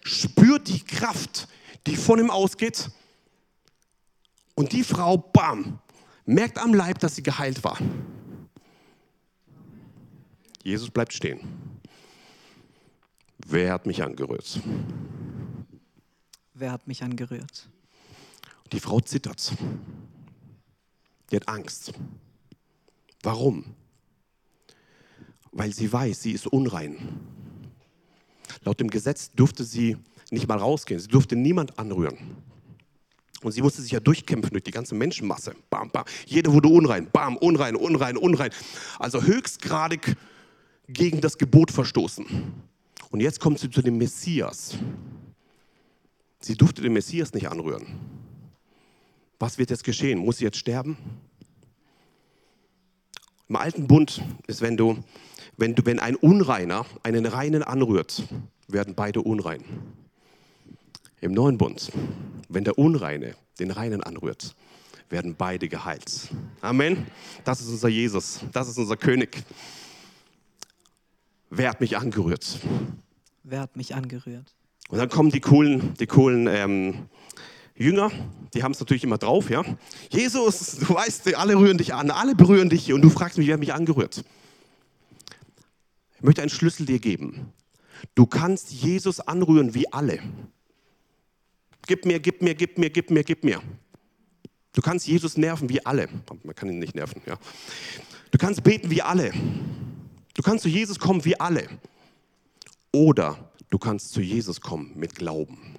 Spürt 0.02 0.68
die 0.68 0.80
Kraft, 0.80 1.48
die 1.86 1.96
von 1.96 2.18
ihm 2.18 2.30
ausgeht. 2.30 2.90
Und 4.54 4.72
die 4.72 4.84
Frau, 4.84 5.16
bam, 5.16 5.78
merkt 6.26 6.58
am 6.58 6.74
Leib, 6.74 6.98
dass 6.98 7.14
sie 7.14 7.22
geheilt 7.22 7.62
war. 7.64 7.78
Jesus 10.62 10.90
bleibt 10.90 11.12
stehen. 11.12 11.40
Wer 13.46 13.72
hat 13.72 13.86
mich 13.86 14.02
angerührt? 14.02 14.60
Wer 16.54 16.72
hat 16.72 16.86
mich 16.86 17.02
angerührt? 17.02 17.68
Die 18.70 18.80
Frau 18.80 19.00
zittert. 19.00 19.52
Die 21.30 21.36
hat 21.36 21.48
Angst. 21.48 21.92
Warum? 23.22 23.74
Weil 25.50 25.72
sie 25.72 25.92
weiß, 25.92 26.22
sie 26.22 26.32
ist 26.32 26.46
unrein. 26.46 27.20
Laut 28.64 28.80
dem 28.80 28.88
Gesetz 28.88 29.30
durfte 29.32 29.64
sie 29.64 29.96
nicht 30.30 30.48
mal 30.48 30.58
rausgehen. 30.58 31.00
Sie 31.00 31.08
durfte 31.08 31.36
niemand 31.36 31.78
anrühren. 31.78 32.18
Und 33.42 33.52
sie 33.52 33.60
musste 33.60 33.82
sich 33.82 33.90
ja 33.90 34.00
durchkämpfen 34.00 34.50
durch 34.50 34.62
die 34.62 34.70
ganze 34.70 34.94
Menschenmasse. 34.94 35.54
Bam, 35.68 35.90
bam. 35.90 36.04
Jeder 36.26 36.52
wurde 36.52 36.68
unrein. 36.68 37.10
Bam, 37.10 37.36
unrein, 37.36 37.74
unrein, 37.74 38.16
unrein. 38.16 38.50
Also 38.98 39.22
höchstgradig 39.22 40.16
gegen 40.88 41.20
das 41.20 41.38
Gebot 41.38 41.70
verstoßen. 41.70 42.26
Und 43.10 43.20
jetzt 43.20 43.40
kommt 43.40 43.58
sie 43.58 43.70
zu 43.70 43.82
dem 43.82 43.98
Messias. 43.98 44.76
Sie 46.40 46.56
durfte 46.56 46.82
den 46.82 46.92
Messias 46.92 47.32
nicht 47.34 47.48
anrühren. 47.48 47.86
Was 49.38 49.58
wird 49.58 49.70
jetzt 49.70 49.84
geschehen? 49.84 50.18
Muss 50.18 50.38
sie 50.38 50.44
jetzt 50.44 50.58
sterben? 50.58 50.96
Im 53.48 53.56
alten 53.56 53.86
Bund 53.86 54.22
ist, 54.46 54.62
wenn 54.62 54.76
du, 54.76 55.02
wenn 55.56 55.74
du, 55.74 55.84
wenn 55.84 55.98
ein 55.98 56.16
Unreiner 56.16 56.86
einen 57.02 57.26
Reinen 57.26 57.62
anrührt, 57.62 58.24
werden 58.66 58.94
beide 58.94 59.20
unrein. 59.20 59.62
Im 61.20 61.32
neuen 61.32 61.58
Bund, 61.58 61.92
wenn 62.48 62.64
der 62.64 62.78
Unreine 62.78 63.34
den 63.58 63.70
Reinen 63.70 64.02
anrührt, 64.02 64.56
werden 65.10 65.34
beide 65.36 65.68
geheilt. 65.68 66.30
Amen. 66.62 67.06
Das 67.44 67.60
ist 67.60 67.68
unser 67.68 67.88
Jesus. 67.88 68.40
Das 68.52 68.68
ist 68.68 68.78
unser 68.78 68.96
König. 68.96 69.44
Wer 71.54 71.68
hat 71.68 71.82
mich 71.82 71.98
angerührt? 71.98 72.60
Wer 73.42 73.60
hat 73.60 73.76
mich 73.76 73.94
angerührt? 73.94 74.54
Und 74.88 74.96
dann 74.96 75.10
kommen 75.10 75.30
die 75.30 75.40
coolen, 75.40 75.92
die 76.00 76.06
coolen 76.06 76.46
ähm, 76.46 77.08
Jünger, 77.76 78.10
die 78.54 78.62
haben 78.62 78.72
es 78.72 78.80
natürlich 78.80 79.04
immer 79.04 79.18
drauf, 79.18 79.50
ja. 79.50 79.62
Jesus, 80.08 80.78
du 80.78 80.94
weißt, 80.94 81.34
alle 81.34 81.54
rühren 81.56 81.76
dich 81.76 81.92
an, 81.92 82.10
alle 82.10 82.34
berühren 82.34 82.70
dich 82.70 82.90
und 82.94 83.02
du 83.02 83.10
fragst 83.10 83.36
mich, 83.36 83.48
wer 83.48 83.54
hat 83.54 83.60
mich 83.60 83.74
angerührt? 83.74 84.24
Ich 86.16 86.22
möchte 86.22 86.40
einen 86.40 86.48
Schlüssel 86.48 86.86
dir 86.86 86.98
geben. 86.98 87.52
Du 88.14 88.24
kannst 88.24 88.72
Jesus 88.72 89.20
anrühren 89.20 89.74
wie 89.74 89.92
alle. 89.92 90.20
Gib 91.86 92.06
mir, 92.06 92.18
gib 92.18 92.40
mir, 92.40 92.54
gib 92.54 92.78
mir, 92.78 92.88
gib 92.88 93.10
mir, 93.10 93.24
gib 93.24 93.44
mir. 93.44 93.60
Du 94.72 94.80
kannst 94.80 95.06
Jesus 95.06 95.36
nerven 95.36 95.68
wie 95.68 95.84
alle. 95.84 96.08
Man 96.44 96.54
kann 96.54 96.70
ihn 96.70 96.78
nicht 96.78 96.94
nerven, 96.94 97.20
ja. 97.26 97.36
Du 98.30 98.38
kannst 98.38 98.64
beten 98.64 98.88
wie 98.88 99.02
alle. 99.02 99.32
Du 100.34 100.42
kannst 100.42 100.62
zu 100.62 100.68
Jesus 100.68 100.98
kommen 100.98 101.24
wie 101.24 101.38
alle. 101.38 101.68
Oder 102.92 103.50
du 103.70 103.78
kannst 103.78 104.12
zu 104.12 104.20
Jesus 104.20 104.60
kommen 104.60 104.92
mit 104.96 105.14
Glauben. 105.14 105.76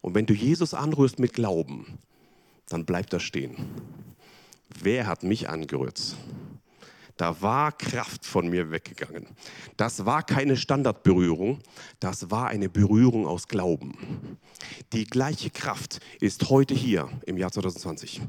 Und 0.00 0.14
wenn 0.14 0.26
du 0.26 0.34
Jesus 0.34 0.74
anrührst 0.74 1.18
mit 1.18 1.32
Glauben, 1.32 1.98
dann 2.68 2.84
bleibt 2.84 3.12
er 3.12 3.20
stehen. 3.20 3.56
Wer 4.68 5.06
hat 5.06 5.22
mich 5.22 5.48
angerührt? 5.48 6.14
Da 7.18 7.42
war 7.42 7.72
Kraft 7.72 8.24
von 8.24 8.48
mir 8.48 8.70
weggegangen. 8.70 9.26
Das 9.76 10.06
war 10.06 10.22
keine 10.22 10.56
Standardberührung, 10.56 11.58
das 11.98 12.30
war 12.30 12.46
eine 12.46 12.68
Berührung 12.68 13.26
aus 13.26 13.48
Glauben. 13.48 14.38
Die 14.92 15.04
gleiche 15.04 15.50
Kraft 15.50 15.98
ist 16.20 16.48
heute 16.48 16.74
hier 16.74 17.08
im 17.26 17.36
Jahr 17.36 17.50
2020. 17.50 18.22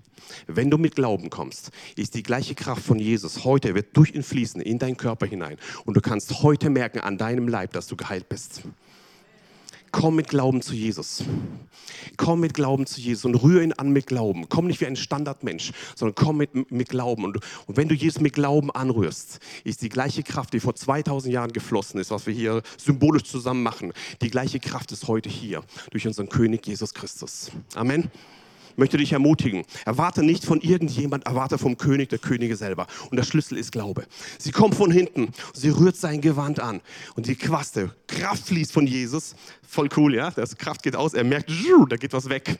Wenn 0.47 0.71
du 0.71 0.79
mit 0.79 0.95
Glauben 0.95 1.29
kommst, 1.29 1.69
ist 1.95 2.15
die 2.15 2.23
gleiche 2.23 2.55
Kraft 2.55 2.83
von 2.83 2.97
Jesus 2.97 3.43
heute, 3.43 3.75
wird 3.75 3.95
durch 3.95 4.15
ihn 4.15 4.23
fließen 4.23 4.59
in 4.59 4.79
deinen 4.79 4.97
Körper 4.97 5.27
hinein. 5.27 5.57
Und 5.85 5.95
du 5.95 6.01
kannst 6.01 6.41
heute 6.41 6.71
merken 6.71 6.99
an 6.99 7.19
deinem 7.19 7.47
Leib, 7.47 7.73
dass 7.73 7.85
du 7.85 7.95
geheilt 7.95 8.27
bist. 8.27 8.63
Komm 9.91 10.15
mit 10.15 10.27
Glauben 10.27 10.61
zu 10.61 10.73
Jesus. 10.73 11.23
Komm 12.17 12.41
mit 12.41 12.53
Glauben 12.53 12.85
zu 12.85 13.01
Jesus 13.01 13.25
und 13.25 13.35
rühre 13.35 13.63
ihn 13.63 13.73
an 13.73 13.91
mit 13.91 14.07
Glauben. 14.07 14.47
Komm 14.49 14.67
nicht 14.67 14.81
wie 14.81 14.85
ein 14.85 14.95
Standardmensch, 14.95 15.71
sondern 15.95 16.15
komm 16.15 16.37
mit, 16.37 16.71
mit 16.71 16.89
Glauben. 16.89 17.23
Und, 17.23 17.39
und 17.65 17.77
wenn 17.77 17.87
du 17.87 17.95
Jesus 17.95 18.21
mit 18.21 18.33
Glauben 18.33 18.71
anrührst, 18.71 19.39
ist 19.63 19.81
die 19.81 19.89
gleiche 19.89 20.23
Kraft, 20.23 20.53
die 20.53 20.59
vor 20.59 20.75
2000 20.75 21.33
Jahren 21.33 21.53
geflossen 21.53 21.99
ist, 21.99 22.11
was 22.11 22.25
wir 22.25 22.33
hier 22.33 22.61
symbolisch 22.77 23.23
zusammen 23.23 23.63
machen, 23.63 23.93
die 24.21 24.29
gleiche 24.29 24.59
Kraft 24.59 24.91
ist 24.91 25.07
heute 25.07 25.29
hier 25.29 25.63
durch 25.91 26.05
unseren 26.05 26.29
König 26.29 26.65
Jesus 26.65 26.93
Christus. 26.93 27.51
Amen 27.75 28.11
möchte 28.79 28.97
dich 28.97 29.13
ermutigen. 29.13 29.63
Erwarte 29.85 30.23
nicht 30.23 30.45
von 30.45 30.61
irgendjemand, 30.61 31.25
erwarte 31.25 31.57
vom 31.57 31.77
König 31.77 32.09
der 32.09 32.19
Könige 32.19 32.55
selber. 32.55 32.87
Und 33.11 33.17
der 33.17 33.23
Schlüssel 33.23 33.57
ist 33.57 33.71
Glaube. 33.71 34.05
Sie 34.37 34.51
kommt 34.51 34.75
von 34.75 34.91
hinten, 34.91 35.29
sie 35.53 35.69
rührt 35.69 35.97
sein 35.97 36.21
Gewand 36.21 36.59
an 36.59 36.81
und 37.15 37.27
die 37.27 37.35
Quaste, 37.35 37.93
Kraft 38.07 38.47
fließt 38.47 38.71
von 38.71 38.87
Jesus. 38.87 39.35
Voll 39.67 39.89
cool, 39.97 40.15
ja? 40.15 40.31
Das 40.31 40.57
Kraft 40.57 40.81
geht 40.83 40.95
aus, 40.95 41.13
er 41.13 41.23
merkt, 41.23 41.51
da 41.89 41.95
geht 41.95 42.13
was 42.13 42.29
weg. 42.29 42.57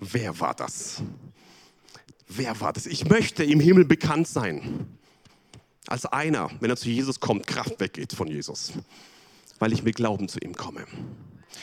Wer 0.00 0.38
war 0.40 0.54
das? 0.54 1.02
Wer 2.28 2.60
war 2.60 2.72
das? 2.72 2.86
Ich 2.86 3.08
möchte 3.08 3.44
im 3.44 3.60
Himmel 3.60 3.84
bekannt 3.84 4.28
sein. 4.28 4.86
Als 5.86 6.04
einer, 6.04 6.50
wenn 6.60 6.68
er 6.68 6.76
zu 6.76 6.88
Jesus 6.88 7.18
kommt, 7.18 7.46
Kraft 7.46 7.80
weggeht 7.80 8.12
von 8.12 8.28
Jesus. 8.28 8.72
Weil 9.58 9.72
ich 9.72 9.82
mit 9.82 9.96
Glauben 9.96 10.28
zu 10.28 10.38
ihm 10.40 10.54
komme. 10.54 10.84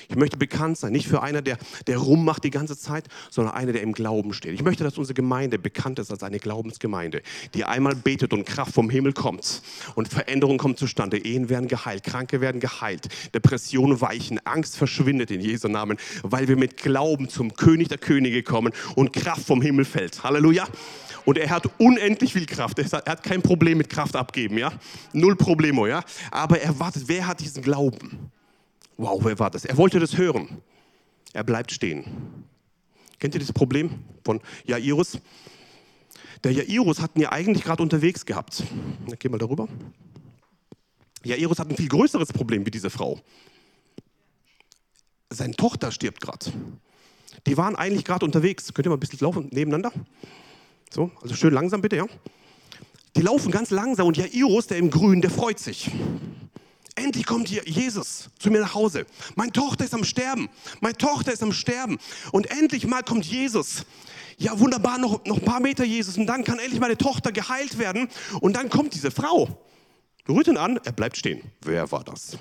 Ich 0.09 0.15
möchte 0.15 0.37
bekannt 0.37 0.77
sein, 0.77 0.91
nicht 0.91 1.07
für 1.07 1.21
einer, 1.21 1.41
der, 1.41 1.57
der 1.87 1.97
rummacht 1.97 2.43
die 2.43 2.49
ganze 2.49 2.77
Zeit, 2.77 3.07
sondern 3.29 3.53
einer, 3.53 3.73
der 3.73 3.81
im 3.81 3.93
Glauben 3.93 4.33
steht. 4.33 4.53
Ich 4.53 4.63
möchte, 4.63 4.83
dass 4.83 4.97
unsere 4.97 5.13
Gemeinde 5.15 5.59
bekannt 5.59 5.99
ist 5.99 6.11
als 6.11 6.23
eine 6.23 6.39
Glaubensgemeinde, 6.39 7.21
die 7.53 7.65
einmal 7.65 7.95
betet 7.95 8.33
und 8.33 8.45
Kraft 8.45 8.73
vom 8.73 8.89
Himmel 8.89 9.13
kommt 9.13 9.61
und 9.95 10.07
Veränderung 10.07 10.57
kommt 10.57 10.79
zustande. 10.79 11.17
Ehen 11.17 11.49
werden 11.49 11.67
geheilt, 11.67 12.03
Kranke 12.03 12.41
werden 12.41 12.59
geheilt, 12.59 13.07
Depressionen 13.33 14.01
weichen, 14.01 14.39
Angst 14.45 14.77
verschwindet 14.77 15.31
in 15.31 15.41
Jesu 15.41 15.67
Namen, 15.67 15.97
weil 16.23 16.47
wir 16.47 16.57
mit 16.57 16.77
Glauben 16.77 17.29
zum 17.29 17.53
König 17.53 17.89
der 17.89 17.97
Könige 17.97 18.43
kommen 18.43 18.73
und 18.95 19.13
Kraft 19.13 19.45
vom 19.45 19.61
Himmel 19.61 19.85
fällt. 19.85 20.23
Halleluja. 20.23 20.67
Und 21.25 21.39
er 21.39 21.49
hat 21.49 21.67
unendlich 21.79 22.33
viel 22.33 22.45
Kraft. 22.45 22.77
Er 22.77 22.85
hat 22.85 23.23
kein 23.23 23.41
Problem 23.41 23.79
mit 23.79 23.89
Kraft 23.89 24.15
abgeben, 24.15 24.59
ja? 24.59 24.71
Null 25.11 25.35
Problemo, 25.35 25.87
ja? 25.87 26.03
Aber 26.29 26.59
er 26.59 26.79
wartet, 26.79 27.03
wer 27.07 27.25
hat 27.25 27.39
diesen 27.39 27.63
Glauben? 27.63 28.31
Wow, 28.97 29.23
wer 29.23 29.37
war 29.39 29.51
das? 29.51 29.65
Er 29.65 29.77
wollte 29.77 29.99
das 29.99 30.17
hören. 30.17 30.61
Er 31.33 31.43
bleibt 31.43 31.71
stehen. 31.71 32.05
Kennt 33.19 33.33
ihr 33.33 33.39
das 33.39 33.51
Problem 33.51 34.03
von 34.23 34.41
Jairus? 34.65 35.19
Der 36.43 36.51
Jairus 36.51 37.01
hat 37.01 37.15
ihn 37.15 37.23
ja 37.23 37.31
eigentlich 37.31 37.63
gerade 37.63 37.83
unterwegs 37.83 38.25
gehabt. 38.25 38.63
Na, 39.07 39.15
geh 39.17 39.29
mal 39.29 39.37
darüber. 39.37 39.67
Jairus 41.23 41.59
hat 41.59 41.69
ein 41.69 41.75
viel 41.75 41.87
größeres 41.87 42.31
Problem 42.31 42.65
wie 42.65 42.71
diese 42.71 42.89
Frau. 42.89 43.19
Seine 45.29 45.55
Tochter 45.55 45.91
stirbt 45.91 46.21
gerade. 46.21 46.51
Die 47.47 47.57
waren 47.57 47.75
eigentlich 47.75 48.05
gerade 48.05 48.25
unterwegs. 48.25 48.73
Könnt 48.73 48.85
ihr 48.85 48.89
mal 48.89 48.97
ein 48.97 48.99
bisschen 48.99 49.19
laufen 49.19 49.49
nebeneinander? 49.51 49.91
So, 50.93 51.11
also 51.21 51.35
schön 51.35 51.53
langsam 51.53 51.81
bitte, 51.81 51.97
ja? 51.97 52.05
Die 53.15 53.21
laufen 53.21 53.51
ganz 53.51 53.71
langsam 53.71 54.07
und 54.07 54.17
Jairus, 54.17 54.67
der 54.67 54.77
im 54.77 54.89
Grün, 54.89 55.21
der 55.21 55.31
freut 55.31 55.59
sich. 55.59 55.89
Endlich 56.95 57.25
kommt 57.25 57.49
hier 57.49 57.61
Jesus 57.65 58.29
zu 58.39 58.49
mir 58.49 58.61
nach 58.61 58.73
Hause. 58.73 59.05
Meine 59.35 59.51
Tochter 59.51 59.83
ist 59.83 59.93
am 59.93 60.05
Sterben. 60.05 60.49
Meine 60.79 60.97
Tochter 60.97 61.33
ist 61.33 61.43
am 61.43 61.51
Sterben. 61.51 61.99
Und 62.31 62.49
endlich 62.49 62.87
mal 62.87 63.03
kommt 63.03 63.25
Jesus. 63.25 63.85
Ja, 64.37 64.57
wunderbar, 64.59 64.97
noch, 64.97 65.25
noch 65.25 65.37
ein 65.37 65.45
paar 65.45 65.59
Meter 65.59 65.83
Jesus. 65.83 66.17
Und 66.17 66.25
dann 66.25 66.45
kann 66.45 66.57
endlich 66.57 66.79
meine 66.79 66.97
Tochter 66.97 67.33
geheilt 67.33 67.77
werden. 67.77 68.07
Und 68.39 68.55
dann 68.55 68.69
kommt 68.69 68.93
diese 68.93 69.11
Frau. 69.11 69.61
Rührt 70.27 70.47
ihn 70.47 70.57
an, 70.57 70.79
er 70.83 70.93
bleibt 70.93 71.17
stehen. 71.17 71.41
Wer 71.61 71.91
war 71.91 72.03
das? 72.03 72.37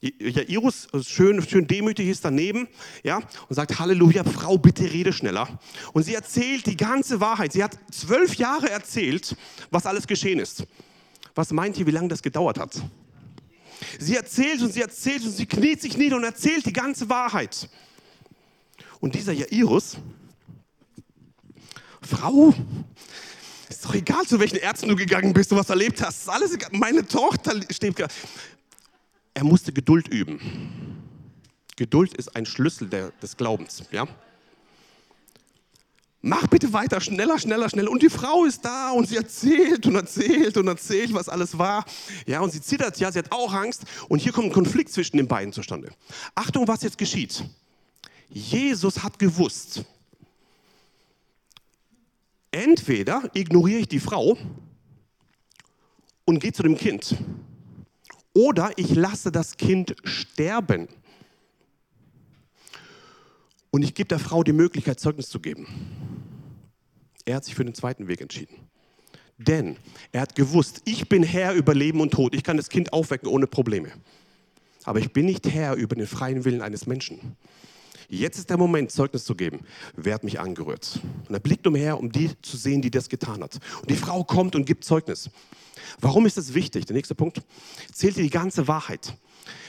Jairus, 0.00 0.88
schön, 1.06 1.40
schön 1.48 1.68
demütig, 1.68 2.08
ist 2.08 2.24
daneben 2.24 2.66
ja, 3.04 3.18
und 3.48 3.54
sagt, 3.54 3.78
Halleluja, 3.78 4.24
Frau, 4.24 4.58
bitte 4.58 4.90
rede 4.90 5.12
schneller. 5.12 5.60
Und 5.92 6.02
sie 6.02 6.14
erzählt 6.14 6.66
die 6.66 6.76
ganze 6.76 7.20
Wahrheit. 7.20 7.52
Sie 7.52 7.62
hat 7.62 7.78
zwölf 7.92 8.34
Jahre 8.34 8.68
erzählt, 8.68 9.36
was 9.70 9.86
alles 9.86 10.08
geschehen 10.08 10.40
ist. 10.40 10.66
Was 11.34 11.50
meint 11.52 11.78
ihr, 11.78 11.86
wie 11.86 11.90
lange 11.90 12.08
das 12.08 12.22
gedauert 12.22 12.58
hat? 12.58 12.82
Sie 13.98 14.16
erzählt 14.16 14.60
und 14.62 14.72
sie 14.72 14.80
erzählt 14.80 15.24
und 15.24 15.30
sie 15.30 15.46
kniet 15.46 15.80
sich 15.80 15.96
nieder 15.96 16.16
und 16.16 16.24
erzählt 16.24 16.66
die 16.66 16.72
ganze 16.72 17.08
Wahrheit. 17.08 17.68
Und 19.00 19.14
dieser 19.14 19.32
Jairus, 19.32 19.96
Frau, 22.00 22.54
ist 23.68 23.84
doch 23.84 23.94
egal, 23.94 24.24
zu 24.26 24.38
welchen 24.38 24.56
Ärzten 24.56 24.88
du 24.88 24.96
gegangen 24.96 25.32
bist 25.32 25.50
und 25.52 25.58
was 25.58 25.70
erlebt 25.70 26.02
hast. 26.02 26.22
Ist 26.22 26.28
alles 26.28 26.54
egal. 26.54 26.70
Meine 26.72 27.06
Tochter 27.06 27.60
steht. 27.70 27.96
Er 29.34 29.44
musste 29.44 29.72
Geduld 29.72 30.08
üben. 30.08 30.38
Geduld 31.76 32.14
ist 32.14 32.36
ein 32.36 32.44
Schlüssel 32.46 32.88
der, 32.88 33.10
des 33.22 33.36
Glaubens. 33.36 33.82
Ja? 33.90 34.06
Mach 36.22 36.46
bitte 36.46 36.72
weiter, 36.72 37.00
schneller, 37.00 37.38
schneller, 37.38 37.68
schneller. 37.68 37.90
Und 37.90 38.02
die 38.02 38.08
Frau 38.08 38.44
ist 38.44 38.64
da 38.64 38.92
und 38.92 39.08
sie 39.08 39.16
erzählt 39.16 39.84
und 39.86 39.96
erzählt 39.96 40.56
und 40.56 40.68
erzählt, 40.68 41.12
was 41.12 41.28
alles 41.28 41.58
war. 41.58 41.84
Ja, 42.26 42.40
und 42.40 42.52
sie 42.52 42.62
zittert, 42.62 42.98
ja, 42.98 43.12
sie 43.12 43.18
hat 43.18 43.32
auch 43.32 43.52
Angst. 43.52 43.82
Und 44.08 44.20
hier 44.20 44.32
kommt 44.32 44.46
ein 44.46 44.52
Konflikt 44.52 44.92
zwischen 44.92 45.16
den 45.16 45.28
beiden 45.28 45.52
zustande. 45.52 45.90
Achtung, 46.34 46.66
was 46.66 46.82
jetzt 46.82 46.96
geschieht. 46.96 47.44
Jesus 48.30 49.02
hat 49.02 49.18
gewusst, 49.18 49.84
entweder 52.50 53.28
ignoriere 53.34 53.80
ich 53.80 53.88
die 53.88 54.00
Frau 54.00 54.38
und 56.24 56.38
gehe 56.38 56.52
zu 56.52 56.62
dem 56.62 56.76
Kind, 56.76 57.16
oder 58.32 58.70
ich 58.76 58.94
lasse 58.94 59.30
das 59.30 59.58
Kind 59.58 59.94
sterben. 60.04 60.88
Und 63.70 63.82
ich 63.82 63.94
gebe 63.94 64.08
der 64.08 64.18
Frau 64.18 64.42
die 64.42 64.52
Möglichkeit, 64.52 65.00
Zeugnis 65.00 65.28
zu 65.28 65.40
geben. 65.40 66.11
Er 67.24 67.36
hat 67.36 67.44
sich 67.44 67.54
für 67.54 67.64
den 67.64 67.74
zweiten 67.74 68.08
Weg 68.08 68.20
entschieden. 68.20 68.56
Denn 69.38 69.76
er 70.12 70.22
hat 70.22 70.34
gewusst, 70.34 70.82
ich 70.84 71.08
bin 71.08 71.22
Herr 71.22 71.54
über 71.54 71.74
Leben 71.74 72.00
und 72.00 72.12
Tod. 72.12 72.34
Ich 72.34 72.44
kann 72.44 72.56
das 72.56 72.68
Kind 72.68 72.92
aufwecken 72.92 73.28
ohne 73.28 73.46
Probleme. 73.46 73.90
Aber 74.84 74.98
ich 74.98 75.12
bin 75.12 75.26
nicht 75.26 75.48
Herr 75.48 75.74
über 75.74 75.94
den 75.94 76.06
freien 76.06 76.44
Willen 76.44 76.62
eines 76.62 76.86
Menschen. 76.86 77.36
Jetzt 78.08 78.38
ist 78.38 78.50
der 78.50 78.58
Moment, 78.58 78.92
Zeugnis 78.92 79.24
zu 79.24 79.34
geben. 79.34 79.60
Wer 79.96 80.14
hat 80.14 80.24
mich 80.24 80.38
angerührt? 80.38 81.00
Und 81.28 81.34
er 81.34 81.40
blickt 81.40 81.66
umher, 81.66 81.98
um 81.98 82.12
die 82.12 82.30
zu 82.42 82.56
sehen, 82.56 82.82
die 82.82 82.90
das 82.90 83.08
getan 83.08 83.42
hat. 83.42 83.58
Und 83.80 83.90
die 83.90 83.96
Frau 83.96 84.22
kommt 84.22 84.54
und 84.54 84.66
gibt 84.66 84.84
Zeugnis. 84.84 85.30
Warum 86.00 86.26
ist 86.26 86.36
das 86.36 86.52
wichtig? 86.52 86.84
Der 86.84 86.94
nächste 86.94 87.14
Punkt. 87.14 87.40
Zählt 87.92 88.16
die 88.16 88.28
ganze 88.28 88.68
Wahrheit. 88.68 89.14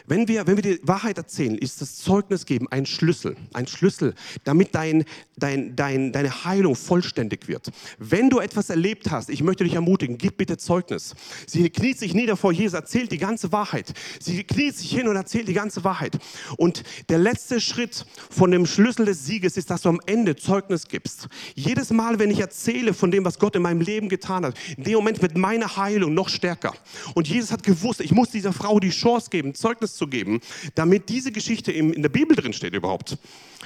Wenn 0.05 0.27
wir, 0.27 0.45
wenn 0.47 0.57
wir 0.57 0.63
die 0.63 0.79
Wahrheit 0.83 1.17
erzählen, 1.17 1.57
ist 1.57 1.81
das 1.81 1.97
Zeugnis 1.97 2.45
geben 2.45 2.67
ein 2.69 2.85
Schlüssel. 2.85 3.37
Ein 3.53 3.67
Schlüssel, 3.67 4.13
damit 4.43 4.75
dein, 4.75 5.05
dein, 5.37 5.75
dein, 5.75 6.11
deine 6.11 6.43
Heilung 6.43 6.75
vollständig 6.75 7.47
wird. 7.47 7.71
Wenn 7.99 8.29
du 8.29 8.39
etwas 8.39 8.69
erlebt 8.69 9.11
hast, 9.11 9.29
ich 9.29 9.41
möchte 9.43 9.63
dich 9.63 9.75
ermutigen, 9.75 10.17
gib 10.17 10.37
bitte 10.37 10.57
Zeugnis. 10.57 11.15
Sie 11.47 11.69
kniet 11.69 11.99
sich 11.99 12.13
nieder 12.13 12.35
vor 12.35 12.51
Jesus, 12.51 12.73
erzählt 12.73 13.11
die 13.11 13.17
ganze 13.17 13.51
Wahrheit. 13.51 13.93
Sie 14.19 14.43
kniet 14.43 14.75
sich 14.75 14.91
hin 14.91 15.07
und 15.07 15.15
erzählt 15.15 15.47
die 15.47 15.53
ganze 15.53 15.83
Wahrheit. 15.83 16.17
Und 16.57 16.83
der 17.09 17.19
letzte 17.19 17.61
Schritt 17.61 18.05
von 18.29 18.51
dem 18.51 18.65
Schlüssel 18.65 19.05
des 19.05 19.25
Sieges 19.25 19.55
ist, 19.55 19.69
dass 19.69 19.83
du 19.83 19.89
am 19.89 20.01
Ende 20.05 20.35
Zeugnis 20.35 20.87
gibst. 20.87 21.27
Jedes 21.55 21.91
Mal, 21.91 22.19
wenn 22.19 22.29
ich 22.29 22.39
erzähle 22.39 22.93
von 22.93 23.09
dem, 23.09 23.23
was 23.23 23.39
Gott 23.39 23.55
in 23.55 23.61
meinem 23.61 23.81
Leben 23.81 24.09
getan 24.09 24.45
hat, 24.45 24.55
in 24.77 24.83
dem 24.83 24.95
Moment 24.95 25.21
wird 25.21 25.37
meine 25.37 25.77
Heilung 25.77 26.13
noch 26.13 26.27
stärker. 26.27 26.73
Und 27.15 27.27
Jesus 27.27 27.51
hat 27.51 27.63
gewusst, 27.63 28.01
ich 28.01 28.11
muss 28.11 28.31
dieser 28.31 28.51
Frau 28.51 28.79
die 28.79 28.89
Chance 28.89 29.29
geben, 29.29 29.55
Zeugnis 29.55 29.92
zu 29.95 30.07
geben, 30.07 30.41
damit 30.75 31.09
diese 31.09 31.31
Geschichte 31.31 31.71
in 31.71 32.01
der 32.01 32.09
Bibel 32.09 32.35
drin 32.35 32.53
steht 32.53 32.73
überhaupt. 32.73 33.17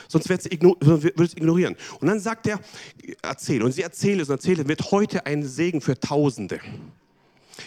Sonst 0.07 0.29
wird 0.29 0.45
es 0.45 1.33
ignorieren. 1.33 1.75
Und 1.99 2.07
dann 2.07 2.19
sagt 2.19 2.47
er, 2.47 2.59
erzähl. 3.21 3.63
Und 3.63 3.71
sie 3.71 3.81
erzählt 3.81 4.21
es 4.21 4.29
und 4.29 4.35
erzählt, 4.35 4.67
wird 4.67 4.91
heute 4.91 5.25
ein 5.25 5.43
Segen 5.43 5.81
für 5.81 5.99
Tausende. 5.99 6.59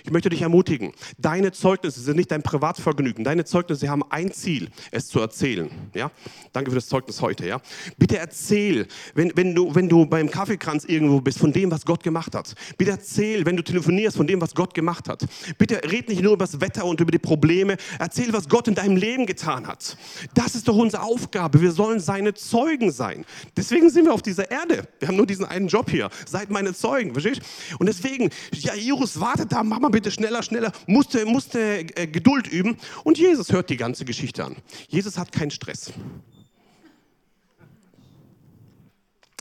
Ich 0.04 0.10
möchte 0.10 0.28
dich 0.28 0.42
ermutigen, 0.42 0.92
deine 1.18 1.52
Zeugnisse 1.52 2.00
sind 2.00 2.16
nicht 2.16 2.30
dein 2.30 2.42
Privatvergnügen. 2.42 3.24
Deine 3.24 3.44
Zeugnisse 3.44 3.88
haben 3.88 4.02
ein 4.10 4.32
Ziel, 4.32 4.68
es 4.90 5.08
zu 5.08 5.20
erzählen. 5.20 5.70
Ja? 5.94 6.10
Danke 6.52 6.70
für 6.70 6.76
das 6.76 6.88
Zeugnis 6.88 7.20
heute. 7.20 7.46
Ja? 7.46 7.60
Bitte 7.98 8.18
erzähl, 8.18 8.86
wenn, 9.14 9.32
wenn, 9.36 9.54
du, 9.54 9.74
wenn 9.74 9.88
du 9.88 10.06
beim 10.06 10.30
Kaffeekranz 10.30 10.84
irgendwo 10.84 11.20
bist, 11.20 11.38
von 11.38 11.52
dem, 11.52 11.70
was 11.70 11.84
Gott 11.84 12.02
gemacht 12.02 12.34
hat. 12.34 12.54
Bitte 12.78 12.92
erzähl, 12.92 13.46
wenn 13.46 13.56
du 13.56 13.62
telefonierst, 13.62 14.16
von 14.16 14.26
dem, 14.26 14.40
was 14.40 14.54
Gott 14.54 14.74
gemacht 14.74 15.08
hat. 15.08 15.24
Bitte 15.58 15.80
red 15.90 16.08
nicht 16.08 16.22
nur 16.22 16.34
über 16.34 16.44
das 16.44 16.60
Wetter 16.60 16.84
und 16.84 17.00
über 17.00 17.10
die 17.10 17.18
Probleme. 17.18 17.76
Erzähl, 17.98 18.32
was 18.32 18.48
Gott 18.48 18.68
in 18.68 18.74
deinem 18.74 18.96
Leben 18.96 19.26
getan 19.26 19.66
hat. 19.66 19.96
Das 20.34 20.54
ist 20.54 20.68
doch 20.68 20.76
unsere 20.76 21.02
Aufgabe. 21.02 21.60
Wir 21.60 21.72
sollen 21.72 22.00
seine 22.00 22.34
Zeugen 22.34 22.90
sein. 22.92 23.24
Deswegen 23.56 23.90
sind 23.90 24.06
wir 24.06 24.14
auf 24.14 24.22
dieser 24.22 24.50
Erde. 24.50 24.84
Wir 24.98 25.08
haben 25.08 25.16
nur 25.16 25.26
diesen 25.26 25.44
einen 25.44 25.68
Job 25.68 25.90
hier. 25.90 26.10
Seid 26.26 26.50
meine 26.50 26.74
Zeugen. 26.74 27.12
Verstehst? 27.12 27.42
Und 27.78 27.86
deswegen, 27.86 28.30
Jairus 28.52 29.20
wartet 29.20 29.52
da, 29.52 29.62
mach 29.80 29.88
mal 29.88 29.92
bitte 29.92 30.10
schneller, 30.10 30.42
schneller. 30.42 30.72
Musste, 30.86 31.24
musste 31.24 31.78
äh, 31.96 32.06
Geduld 32.06 32.46
üben. 32.46 32.76
Und 33.02 33.18
Jesus 33.18 33.50
hört 33.50 33.70
die 33.70 33.76
ganze 33.76 34.04
Geschichte 34.04 34.44
an. 34.44 34.56
Jesus 34.88 35.16
hat 35.16 35.32
keinen 35.32 35.50
Stress. 35.50 35.92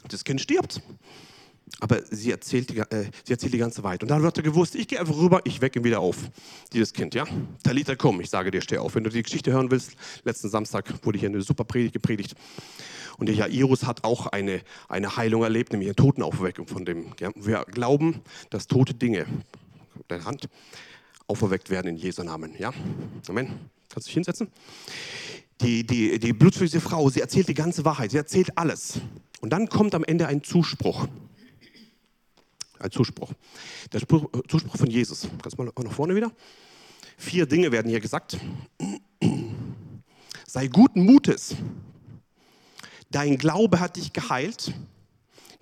Das 0.08 0.24
Kind 0.24 0.42
stirbt. 0.42 0.82
Aber 1.82 2.02
sie 2.10 2.32
erzählt, 2.32 2.70
die, 2.70 2.78
äh, 2.78 3.12
sie 3.24 3.34
erzählt 3.34 3.54
die 3.54 3.58
ganze 3.58 3.84
Wahrheit. 3.84 4.02
Und 4.02 4.10
dann 4.10 4.24
wird 4.24 4.38
er 4.38 4.44
gewusst, 4.44 4.76
ich 4.76 4.88
gehe 4.88 5.00
einfach 5.00 5.16
rüber, 5.16 5.42
ich 5.44 5.62
wecke 5.62 5.80
ihn 5.80 5.84
wieder 5.84 6.00
auf. 6.00 6.18
Dieses 6.74 6.94
Kind, 6.94 7.14
ja? 7.14 7.26
Talita, 7.64 7.96
komm, 7.96 8.22
ich 8.22 8.30
sage 8.30 8.50
dir, 8.50 8.62
steh 8.62 8.78
auf. 8.78 8.96
Wenn 8.96 9.04
du 9.04 9.10
die 9.10 9.22
Geschichte 9.22 9.52
hören 9.52 9.70
willst, 9.70 9.92
letzten 10.24 10.50
Samstag 10.50 11.06
wurde 11.06 11.20
hier 11.20 11.30
eine 11.30 11.42
super 11.42 11.66
Predigt 11.66 11.94
gepredigt. 11.94 12.36
Und 13.18 13.28
der 13.28 13.36
Jairus 13.36 13.86
hat 13.86 14.06
auch 14.06 14.28
eine, 14.28 14.62
eine 14.88 15.18
Heilung 15.18 15.44
erlebt, 15.44 15.74
nämlich 15.74 15.90
eine 15.90 15.96
Totenaufweckung 15.96 16.68
von 16.68 16.86
dem. 16.86 17.12
Ja? 17.20 17.32
Wir 17.36 17.66
glauben, 17.70 18.22
dass 18.50 18.68
tote 18.68 18.94
Dinge, 18.94 19.26
deine 20.08 20.26
Hand, 20.26 20.50
auferweckt 21.28 21.70
werden 21.70 21.88
in 21.88 21.98
Jesu 21.98 22.24
Namen. 22.24 22.56
Ja? 22.58 22.74
Amen. 23.28 23.70
Kannst 23.90 24.08
du 24.08 24.10
dich 24.10 24.14
hinsetzen? 24.14 24.48
Die, 25.62 25.86
die, 25.86 26.20
die 26.20 26.34
blutflüssige 26.34 26.82
Frau, 26.82 27.10
sie 27.10 27.20
erzählt 27.20 27.48
die 27.48 27.54
ganze 27.54 27.84
Wahrheit, 27.84 28.12
sie 28.12 28.18
erzählt 28.18 28.58
alles. 28.58 29.02
Und 29.42 29.52
dann 29.52 29.68
kommt 29.68 29.94
am 29.94 30.04
Ende 30.04 30.28
ein 30.28 30.44
Zuspruch. 30.44 31.08
Ein 32.80 32.92
Zuspruch. 32.92 33.34
Der 33.92 34.00
Spruch, 34.00 34.30
Zuspruch 34.48 34.78
von 34.78 34.90
Jesus. 34.90 35.28
Kannst 35.42 35.58
du 35.58 35.64
mal 35.64 35.72
nach 35.84 35.92
vorne 35.92 36.16
wieder? 36.16 36.32
Vier 37.18 37.46
Dinge 37.46 37.72
werden 37.72 37.90
hier 37.90 38.00
gesagt. 38.00 38.38
Sei 40.46 40.68
guten 40.68 41.04
Mutes. 41.04 41.56
Dein 43.12 43.38
Glaube 43.38 43.82
hat 43.82 43.98
dich 43.98 44.14
geheilt. 44.14 44.74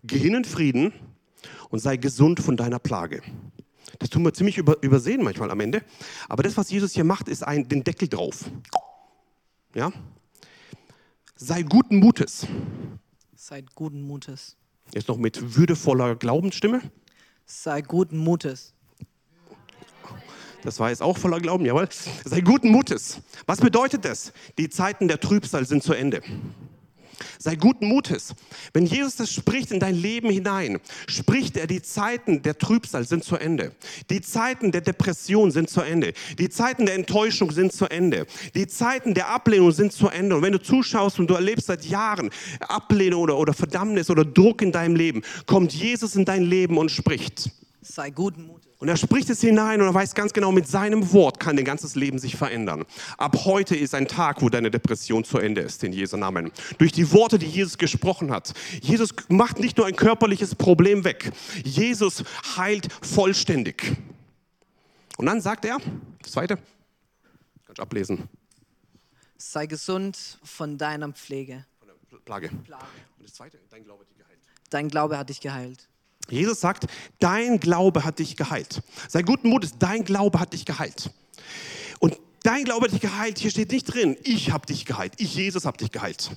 Geh 0.04 0.28
in 0.28 0.46
Frieden 0.46 0.94
und 1.70 1.80
sei 1.80 1.98
gesund 1.98 2.40
von 2.40 2.56
deiner 2.56 2.80
Plage. 2.80 3.22
Das 4.00 4.10
tun 4.10 4.24
wir 4.24 4.34
ziemlich 4.34 4.58
über, 4.58 4.82
übersehen 4.82 5.24
manchmal 5.24 5.52
am 5.52 5.60
Ende. 5.60 5.84
Aber 6.30 6.44
das, 6.44 6.58
was 6.58 6.70
Jesus 6.70 6.94
hier 6.94 7.04
macht, 7.04 7.28
ist 7.28 7.44
ein, 7.44 7.68
den 7.68 7.84
Deckel 7.84 8.08
drauf. 8.08 8.46
Ja? 9.74 9.92
Sei 11.36 11.64
guten 11.64 11.98
Mutes. 11.98 12.48
Seid 13.36 13.76
guten 13.76 14.02
Mutes. 14.02 14.56
Jetzt 14.94 15.08
noch 15.08 15.18
mit 15.18 15.56
würdevoller 15.56 16.16
Glaubensstimme. 16.16 16.82
Sei 17.46 17.82
guten 17.82 18.18
Mutes. 18.18 18.74
Das 20.64 20.80
war 20.80 20.90
jetzt 20.90 21.02
auch 21.02 21.18
voller 21.18 21.40
Glauben, 21.40 21.66
jawohl. 21.66 21.88
Sei 22.26 22.42
guten 22.42 22.70
Mutes. 22.70 23.22
Was 23.46 23.60
bedeutet 23.60 24.04
das? 24.04 24.34
Die 24.58 24.70
Zeiten 24.70 25.08
der 25.08 25.20
Trübsal 25.20 25.66
sind 25.66 25.84
zu 25.84 25.94
Ende. 25.94 26.22
Sei 27.40 27.56
guten 27.56 27.88
Mutes. 27.88 28.34
Wenn 28.74 28.86
Jesus 28.86 29.16
das 29.16 29.32
spricht 29.32 29.72
in 29.72 29.80
dein 29.80 29.96
Leben 29.96 30.30
hinein, 30.30 30.80
spricht 31.08 31.58
er, 31.58 31.68
die 31.68 31.82
Zeiten 31.82 32.42
der 32.42 32.58
Trübsal 32.58 33.06
sind 33.06 33.24
zu 33.24 33.36
Ende. 33.36 33.72
Die 34.10 34.22
Zeiten 34.22 34.72
der 34.72 34.82
Depression 34.82 35.52
sind 35.52 35.70
zu 35.70 35.82
Ende. 35.82 36.14
Die 36.38 36.50
Zeiten 36.50 36.86
der 36.86 36.96
Enttäuschung 36.96 37.52
sind 37.52 37.74
zu 37.74 37.86
Ende. 37.86 38.26
Die 38.56 38.68
Zeiten 38.68 39.14
der 39.14 39.30
Ablehnung 39.30 39.72
sind 39.72 39.94
zu 39.94 40.08
Ende. 40.10 40.36
Und 40.36 40.42
wenn 40.42 40.54
du 40.54 40.62
zuschaust 40.62 41.20
und 41.20 41.30
du 41.30 41.34
erlebst 41.34 41.68
seit 41.68 41.86
Jahren 41.86 42.30
Ablehnung 42.60 43.22
oder, 43.22 43.38
oder 43.38 43.54
Verdammnis 43.54 44.10
oder 44.10 44.26
Druck 44.26 44.62
in 44.62 44.72
deinem 44.72 44.96
Leben, 44.96 45.22
kommt 45.46 45.74
Jesus 45.74 46.16
in 46.16 46.26
dein 46.26 46.44
Leben 46.44 46.78
und 46.78 46.92
spricht. 46.92 47.52
Sei 47.90 48.10
guten 48.10 48.46
Mutes. 48.46 48.68
Und 48.80 48.90
er 48.90 48.98
spricht 48.98 49.30
es 49.30 49.40
hinein 49.42 49.80
und 49.82 49.88
er 49.88 49.94
weiß 49.94 50.14
ganz 50.14 50.34
genau, 50.34 50.52
mit 50.52 50.68
seinem 50.68 51.14
Wort 51.14 51.40
kann 51.40 51.56
dein 51.56 51.66
ganzes 51.66 51.96
Leben 51.96 52.20
sich 52.20 52.36
verändern. 52.36 52.86
Ab 53.18 53.46
heute 53.46 53.76
ist 53.76 53.96
ein 53.96 54.08
Tag, 54.08 54.42
wo 54.42 54.50
deine 54.50 54.70
Depression 54.70 55.24
zu 55.24 55.38
Ende 55.38 55.62
ist, 55.62 55.84
in 55.84 55.94
Jesu 55.94 56.18
Namen. 56.18 56.52
Durch 56.78 56.92
die 56.92 57.12
Worte, 57.12 57.40
die 57.40 57.46
Jesus 57.48 57.78
gesprochen 57.78 58.30
hat. 58.32 58.54
Jesus 58.82 59.14
macht 59.30 59.60
nicht 59.60 59.78
nur 59.78 59.88
ein 59.88 59.96
körperliches 59.96 60.54
Problem 60.56 61.04
weg. 61.06 61.32
Jesus 61.64 62.24
heilt 62.58 62.90
vollständig. 63.02 63.96
Und 65.18 65.26
dann 65.26 65.40
sagt 65.42 65.66
er, 65.66 65.78
das 66.22 66.34
zweite, 66.34 66.58
kannst 67.66 67.80
du 67.80 67.82
ablesen, 67.82 68.30
Sei 69.38 69.66
gesund 69.68 70.40
von 70.44 70.78
deiner 70.78 71.12
Pflege. 71.14 71.66
von 71.80 71.88
der 71.88 72.18
Plage. 72.18 72.50
Plage. 72.66 72.86
Und 73.18 73.28
das 73.28 73.34
zweite, 73.36 73.60
dein 73.70 73.84
Glaube 73.84 74.02
hat 74.02 74.10
dich 74.10 74.18
geheilt. 74.18 74.40
Dein 74.70 74.90
Glaube 74.90 75.18
hat 75.18 75.30
dich 75.30 75.40
geheilt. 75.42 75.88
Jesus 76.30 76.60
sagt, 76.60 76.88
dein 77.20 77.60
Glaube 77.60 78.04
hat 78.04 78.20
dich 78.20 78.36
geheilt. 78.36 78.82
Sei 79.08 79.22
guten 79.22 79.50
Mutes, 79.50 79.78
dein 79.80 80.04
Glaube 80.04 80.40
hat 80.40 80.54
dich 80.54 80.66
geheilt. 80.66 81.12
Und 82.00 82.18
dein 82.44 82.66
Glaube 82.66 82.86
hat 82.86 82.94
dich 82.94 83.02
geheilt, 83.02 83.40
hier 83.40 83.52
steht 83.52 83.72
nicht 83.72 83.86
drin, 83.86 84.18
ich 84.24 84.52
habe 84.52 84.66
dich 84.66 84.86
geheilt, 84.86 85.14
ich, 85.18 85.36
Jesus, 85.36 85.66
habe 85.66 85.78
dich 85.78 85.92
geheilt. 85.92 86.32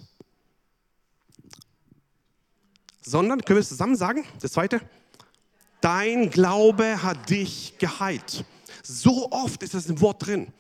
Sondern, 3.03 3.41
können 3.43 3.57
wir 3.57 3.63
es 3.63 3.69
zusammen 3.69 3.97
sagen, 3.97 4.25
das 4.41 4.53
zweite, 4.53 4.81
dein 5.81 6.31
Glaube 6.31 7.03
hat 7.03 7.31
dich 7.31 7.75
geheilt. 7.79 8.45
So 8.83 9.31
oft 9.31 9.63
ist 9.63 9.75
das 9.75 9.87
im 9.87 10.01
Wort 10.01 10.27
drin. 10.27 10.53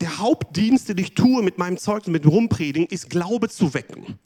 Der 0.00 0.18
Hauptdienst, 0.18 0.88
den 0.88 0.98
ich 0.98 1.14
tue 1.14 1.42
mit 1.42 1.58
meinem 1.58 1.78
Zeugnis, 1.78 2.08
mit 2.08 2.24
dem 2.24 2.32
Rumpredigen, 2.32 2.88
ist 2.88 3.08
Glaube 3.08 3.48
zu 3.48 3.72
wecken. 3.72 4.18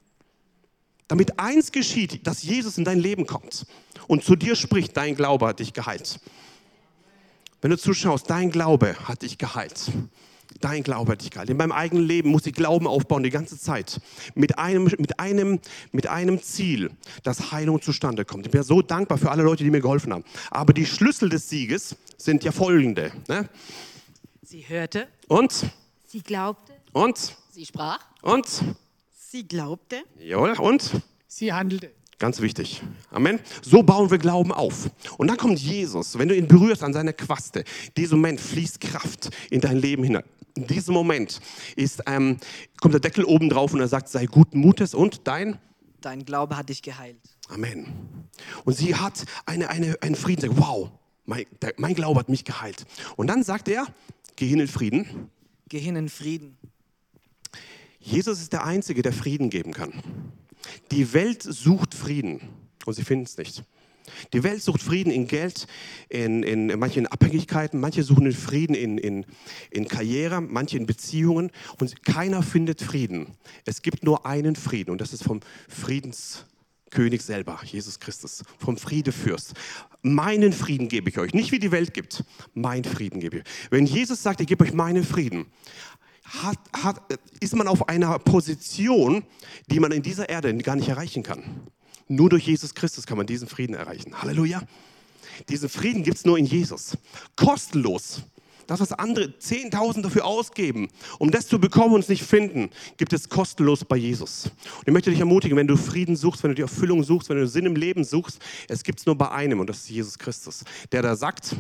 Damit 1.09 1.39
eins 1.39 1.73
geschieht, 1.73 2.27
dass 2.27 2.43
Jesus 2.43 2.79
in 2.79 2.85
dein 2.85 2.99
Leben 2.99 3.27
kommt 3.27 3.67
und 4.09 4.25
zu 4.25 4.37
dir 4.37 4.57
spricht, 4.57 4.97
dein 4.97 5.15
Glaube 5.15 5.47
hat 5.47 5.61
dich 5.61 5.73
geheilt. 5.73 6.21
Wenn 7.61 7.71
du 7.71 7.79
zuschaust, 7.79 8.29
dein 8.29 8.51
Glaube 8.51 8.97
hat 9.09 9.23
dich 9.23 9.39
geheilt. 9.39 9.91
Dein 10.61 10.83
Glaube 10.83 11.13
hat 11.13 11.23
dich 11.23 11.31
geheilt. 11.31 11.51
In 11.51 11.57
meinem 11.57 11.73
eigenen 11.73 12.05
Leben 12.05 12.31
muss 12.31 12.47
ich 12.47 12.55
Glauben 12.55 12.87
aufbauen 12.87 13.23
die 13.23 13.31
ganze 13.31 13.59
Zeit. 13.59 14.01
Mit 14.35 14.59
einem, 14.59 14.85
mit 14.85 15.19
einem, 15.21 15.61
mit 15.93 16.07
einem 16.07 16.43
Ziel, 16.43 16.91
dass 17.23 17.53
Heilung 17.53 17.83
zustande 17.83 18.25
kommt. 18.25 18.47
Ich 18.47 18.53
bin 18.53 18.63
so 18.63 18.83
dankbar 18.83 19.19
für 19.19 19.31
alle 19.31 19.43
Leute, 19.43 19.65
die 19.65 19.71
mir 19.71 19.81
geholfen 19.81 20.13
haben. 20.13 20.25
Aber 20.51 20.73
die 20.73 20.87
Schlüssel 20.87 21.29
des 21.29 21.49
Sieges 21.49 21.97
sind 22.17 22.45
ja 22.45 22.53
folgende. 22.53 23.13
Ne? 23.29 23.49
Sie 24.43 24.69
hörte, 24.69 25.09
Und, 25.29 25.67
sie 26.07 26.21
glaubte, 26.21 26.73
und, 26.93 27.37
sie 27.51 27.67
sprach, 27.67 27.99
und, 28.23 28.47
sie 29.37 29.47
glaubte, 29.47 30.03
jawohl, 30.19 30.53
und. 30.59 30.91
Sie 31.29 31.53
handelte. 31.53 31.93
Ganz 32.19 32.41
wichtig. 32.41 32.83
Amen. 33.11 33.39
So 33.61 33.83
bauen 33.83 34.11
wir 34.11 34.17
Glauben 34.17 34.51
auf. 34.51 34.89
Und 35.19 35.29
dann 35.29 35.37
kommt 35.37 35.59
Jesus. 35.59 36.19
Wenn 36.19 36.29
du 36.29 36.35
ihn 36.35 36.49
berührst 36.49 36.83
an 36.83 36.95
seiner 36.95 37.13
Quaste, 37.13 37.61
in 37.61 37.95
diesem 37.99 38.19
Moment 38.21 38.41
fließt 38.41 38.81
Kraft 38.81 39.29
in 39.51 39.61
dein 39.61 39.77
Leben 39.77 40.03
hinein. 40.05 40.25
In 40.55 40.67
diesem 40.67 40.95
Moment 40.95 41.41
ist, 41.75 42.03
ähm, 42.07 42.39
kommt 42.81 42.95
der 42.95 43.01
Deckel 43.01 43.25
oben 43.25 43.51
drauf 43.51 43.75
und 43.75 43.81
er 43.81 43.89
sagt, 43.89 44.09
sei 44.09 44.25
guten 44.25 44.61
Mutes 44.61 44.95
und 44.95 45.27
dein 45.27 45.59
Dein 46.01 46.25
Glaube 46.25 46.57
hat 46.57 46.69
dich 46.69 46.83
geheilt. 46.83 47.19
Amen. 47.49 47.87
Und 48.65 48.75
sie 48.75 48.95
hat 48.95 49.25
eine, 49.45 49.69
eine, 49.69 49.97
einen 50.01 50.15
Frieden. 50.15 50.43
Sagt, 50.43 50.59
wow, 50.59 50.91
mein, 51.27 51.45
der, 51.61 51.75
mein 51.77 51.95
Glaube 51.95 52.21
hat 52.21 52.29
mich 52.29 52.45
geheilt. 52.45 52.87
Und 53.17 53.27
dann 53.27 53.43
sagt 53.43 53.69
er, 53.69 53.87
geh 54.37 54.47
hin 54.47 54.61
in 54.61 54.69
Frieden. 54.69 55.31
Geh 55.69 55.81
hin 55.81 55.97
in 55.97 56.09
Frieden. 56.09 56.57
Jesus 58.07 58.41
ist 58.41 58.53
der 58.53 58.65
Einzige, 58.65 59.03
der 59.03 59.13
Frieden 59.13 59.51
geben 59.51 59.73
kann. 59.73 59.93
Die 60.93 61.13
Welt 61.13 61.43
sucht 61.43 61.93
Frieden 61.93 62.41
und 62.85 62.95
sie 62.95 63.03
finden 63.03 63.25
es 63.25 63.37
nicht. 63.37 63.65
Die 64.33 64.45
Welt 64.45 64.63
sucht 64.63 64.81
Frieden 64.81 65.11
in 65.11 65.27
Geld, 65.27 65.67
in, 66.09 66.45
in 66.45 66.79
manchen 66.79 67.09
Abhängigkeiten, 67.09 67.81
manche 67.81 68.05
suchen 68.05 68.23
den 68.23 68.33
Frieden 68.33 68.77
in, 68.77 68.99
in, 68.99 69.27
in 69.73 69.89
Karriere, 69.89 70.41
manche 70.41 70.77
in 70.77 70.87
Beziehungen 70.87 71.51
und 71.81 72.05
keiner 72.05 72.45
findet 72.45 72.81
Frieden. 72.81 73.35
Es 73.65 73.83
gibt 73.83 74.05
nur 74.05 74.25
einen 74.25 74.55
Frieden 74.55 74.93
und 74.93 75.01
das 75.01 75.13
ist 75.13 75.25
vom 75.25 75.41
Friedenskönig 75.69 77.23
selber, 77.23 77.59
Jesus 77.65 77.99
Christus, 77.99 78.45
vom 78.59 78.77
Friedefürst. 78.77 79.55
Meinen 80.03 80.53
Frieden 80.53 80.87
gebe 80.87 81.11
ich 81.11 81.19
euch, 81.19 81.35
nicht 81.35 81.51
wie 81.51 81.59
die 81.59 81.73
Welt 81.73 81.93
gibt, 81.93 82.23
mein 82.55 82.85
Frieden 82.85 83.19
gebe 83.19 83.39
ich. 83.39 83.45
Wenn 83.71 83.87
Jesus 83.87 84.23
sagt, 84.23 84.41
ich 84.41 84.47
gebe 84.47 84.63
euch 84.63 84.73
meinen 84.73 85.03
Frieden, 85.03 85.47
hat, 86.27 86.59
hat, 86.73 87.01
ist 87.41 87.55
man 87.55 87.69
auf 87.69 87.89
einer 87.89 88.19
Position, 88.19 89.25
die 89.71 89.81
man 89.81 89.93
in 89.93 90.03
dieser 90.03 90.29
Erde 90.29 90.55
gar 90.59 90.77
nicht 90.77 90.89
erreichen 90.89 91.23
kann. 91.23 91.43
Nur 92.09 92.31
durch 92.31 92.47
Jesus 92.47 92.75
Christus 92.75 93.07
kann 93.07 93.17
man 93.17 93.27
diesen 93.27 93.49
Frieden 93.49 93.75
erreichen. 93.75 94.21
Halleluja. 94.21 94.63
Diesen 95.49 95.69
Frieden 95.69 96.03
gibt 96.03 96.19
es 96.19 96.25
nur 96.25 96.39
in 96.39 96.47
Jesus. 96.47 96.97
Kostenlos. 97.37 98.23
Das, 98.67 98.81
was 98.81 98.93
andere 98.93 99.39
Zehntausend 99.39 100.05
dafür 100.05 100.25
ausgeben, 100.25 100.89
um 101.21 101.31
das 101.31 101.47
zu 101.47 101.61
bekommen 101.61 101.95
und 101.95 102.01
es 102.01 102.09
nicht 102.09 102.25
finden, 102.25 102.71
gibt 102.97 103.13
es 103.13 103.29
kostenlos 103.29 103.85
bei 103.85 103.97
Jesus. 103.97 104.47
Und 104.79 104.89
ich 104.89 104.93
möchte 104.93 105.11
dich 105.11 105.21
ermutigen, 105.21 105.57
wenn 105.57 105.69
du 105.69 105.77
Frieden 105.77 106.17
suchst, 106.17 106.43
wenn 106.43 106.51
du 106.51 106.57
die 106.57 106.63
Erfüllung 106.63 107.05
suchst, 107.05 107.29
wenn 107.29 107.37
du 107.37 107.47
Sinn 107.47 107.65
im 107.65 107.77
Leben 107.77 108.03
suchst, 108.03 108.41
es 108.67 108.83
gibt 108.83 108.99
es 108.99 109.07
nur 109.07 109.15
bei 109.15 109.31
einem 109.31 109.61
und 109.61 109.69
das 109.69 109.79
ist 109.79 109.91
Jesus 109.91 110.19
Christus, 110.19 110.65
der 110.91 111.03
da 111.03 111.15
sagt, 111.15 111.55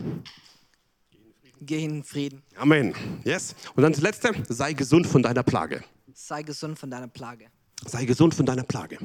Geh 1.61 1.85
in 1.85 2.03
Frieden. 2.03 2.43
Amen. 2.57 2.95
Yes. 3.25 3.55
Und 3.75 3.83
dann 3.83 3.93
das 3.93 4.03
Letzte, 4.03 4.33
sei 4.49 4.73
gesund 4.73 5.07
von 5.07 5.23
deiner 5.23 5.43
Plage. 5.43 5.83
Sei 6.13 6.43
gesund 6.43 6.79
von 6.79 6.91
deiner 6.91 7.09
Plage. 7.09 7.47
Sei 7.85 8.05
gesund 8.05 8.35
von 8.35 8.47
deiner 8.47 8.63
Plage. 8.63 8.99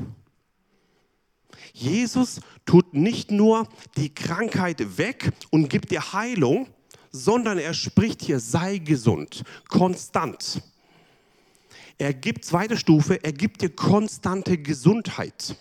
Jesus 1.74 2.41
tut 2.66 2.93
nicht 2.93 3.32
nur 3.32 3.68
die 3.97 4.14
Krankheit 4.14 4.97
weg 4.97 5.32
und 5.49 5.70
gibt 5.70 5.91
dir 5.91 6.14
Heilung, 6.14 6.68
sondern 7.12 7.58
er 7.58 7.74
spricht 7.74 8.22
hier, 8.22 8.39
sei 8.39 8.78
gesund, 8.78 9.43
konstant. 9.70 10.62
Er 11.97 12.14
gibt, 12.14 12.45
zweite 12.45 12.78
Stufe, 12.78 13.24
er 13.24 13.34
gibt 13.34 13.62
dir 13.62 13.70
konstante 13.70 14.58
Gesundheit. 14.58 15.56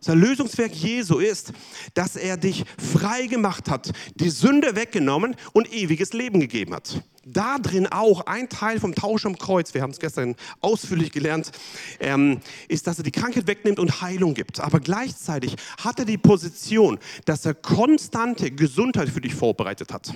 Das 0.00 0.08
Erlösungswerk 0.08 0.72
Jesu 0.74 1.18
ist, 1.18 1.52
dass 1.92 2.16
er 2.16 2.38
dich 2.38 2.64
frei 2.78 3.26
gemacht 3.26 3.68
hat, 3.68 3.92
die 4.14 4.30
Sünde 4.30 4.74
weggenommen 4.74 5.36
und 5.52 5.70
ewiges 5.74 6.14
Leben 6.14 6.40
gegeben 6.40 6.74
hat. 6.74 7.02
Da 7.26 7.58
drin 7.58 7.86
auch 7.86 8.22
ein 8.22 8.48
Teil 8.48 8.80
vom 8.80 8.94
Tausch 8.94 9.26
am 9.26 9.36
Kreuz, 9.36 9.74
wir 9.74 9.82
haben 9.82 9.90
es 9.90 9.98
gestern 9.98 10.36
ausführlich 10.62 11.12
gelernt, 11.12 11.52
ähm, 12.00 12.40
ist, 12.68 12.86
dass 12.86 12.96
er 12.96 13.04
die 13.04 13.10
Krankheit 13.10 13.46
wegnimmt 13.46 13.78
und 13.78 14.00
Heilung 14.00 14.32
gibt. 14.32 14.58
Aber 14.58 14.80
gleichzeitig 14.80 15.54
hat 15.84 15.98
er 15.98 16.06
die 16.06 16.16
Position, 16.16 16.98
dass 17.26 17.44
er 17.44 17.52
konstante 17.52 18.50
Gesundheit 18.50 19.10
für 19.10 19.20
dich 19.20 19.34
vorbereitet 19.34 19.92
hat. 19.92 20.14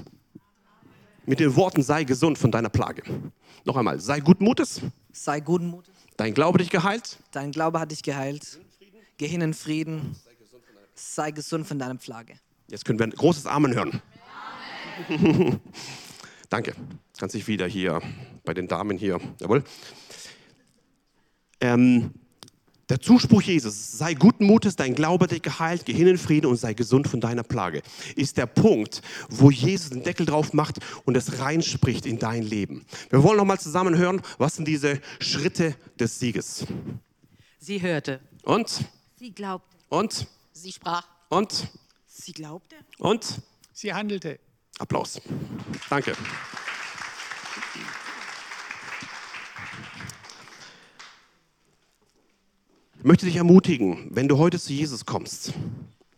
Mit 1.27 1.41
den 1.41 1.55
Worten, 1.57 1.83
sei 1.83 2.05
gesund 2.05 2.39
von 2.39 2.51
deiner 2.51 2.71
Plage. 2.71 3.03
Noch 3.67 3.77
einmal, 3.77 4.01
sei 4.01 4.21
guten 4.21 4.45
Mutes, 4.45 4.81
Sei 5.13 5.41
guten 5.41 5.67
Mutes. 5.69 5.93
dein 6.17 6.33
Glaube 6.33 6.59
dich 6.59 6.71
geheilt, 6.71 7.19
Dein 7.33 7.53
Glaube 7.53 7.81
hat 7.81 7.91
dich 7.91 8.03
geheilt. 8.03 8.59
Geh 9.17 9.29
hin 9.29 9.41
in 9.41 9.55
Frieden. 9.55 10.17
Sei 10.95 11.31
gesund 11.31 11.67
von 11.67 11.79
deiner 11.79 11.97
Plage. 11.97 12.35
Jetzt 12.69 12.85
können 12.85 12.99
wir 12.99 13.07
ein 13.07 13.11
großes 13.11 13.47
Amen 13.47 13.75
hören. 13.75 14.01
Danke. 16.49 16.75
Kannst 17.19 17.35
dich 17.35 17.47
wieder 17.47 17.67
hier 17.67 18.01
bei 18.45 18.55
den 18.55 18.69
Damen 18.69 18.97
hier. 18.97 19.21
Jawohl. 19.41 19.65
Ähm, 21.61 22.13
der 22.91 23.01
Zuspruch 23.01 23.41
Jesus, 23.41 23.93
sei 23.93 24.13
guten 24.13 24.45
Mutes, 24.45 24.77
dein 24.77 24.95
Glaube 24.95 25.25
hat 25.25 25.31
dich 25.31 25.41
geheilt, 25.41 25.87
geh 25.87 25.95
hin 25.95 26.07
in 26.07 26.19
Frieden 26.19 26.47
und 26.47 26.57
sei 26.57 26.75
gesund 26.75 27.09
von 27.09 27.19
deiner 27.19 27.43
Plage, 27.43 27.81
ist 28.15 28.37
der 28.37 28.45
Punkt, 28.45 29.01
wo 29.31 29.51
Jesus 29.51 29.89
den 29.89 30.03
Deckel 30.03 30.27
drauf 30.27 30.53
macht 30.53 30.81
und 31.07 31.17
es 31.17 31.39
reinspricht 31.39 32.05
in 32.05 32.19
dein 32.19 32.43
Leben. 32.43 32.85
Wir 33.09 33.23
wollen 33.23 33.39
nochmal 33.39 33.59
zusammen 33.59 33.97
hören, 33.97 34.21
was 34.37 34.57
sind 34.57 34.69
diese 34.69 35.01
Schritte 35.19 35.75
des 35.99 36.19
Sieges. 36.19 36.67
Sie 37.59 37.81
hörte. 37.81 38.21
Und, 38.43 38.85
Sie 39.25 39.33
glaubte. 39.33 39.75
und, 39.89 40.27
Sie 40.53 40.71
sprach. 40.71 41.09
und, 41.31 41.69
Sie 42.07 42.33
glaubte. 42.35 42.77
und, 42.99 43.41
Sie 43.73 43.91
handelte. 43.91 44.39
Applaus. 44.79 45.19
Danke. 45.89 46.15
Ich 52.99 53.05
möchte 53.05 53.25
dich 53.25 53.37
ermutigen, 53.37 54.15
wenn 54.15 54.29
du 54.29 54.37
heute 54.37 54.61
zu 54.61 54.75
Jesus 54.75 55.07
kommst, 55.07 55.55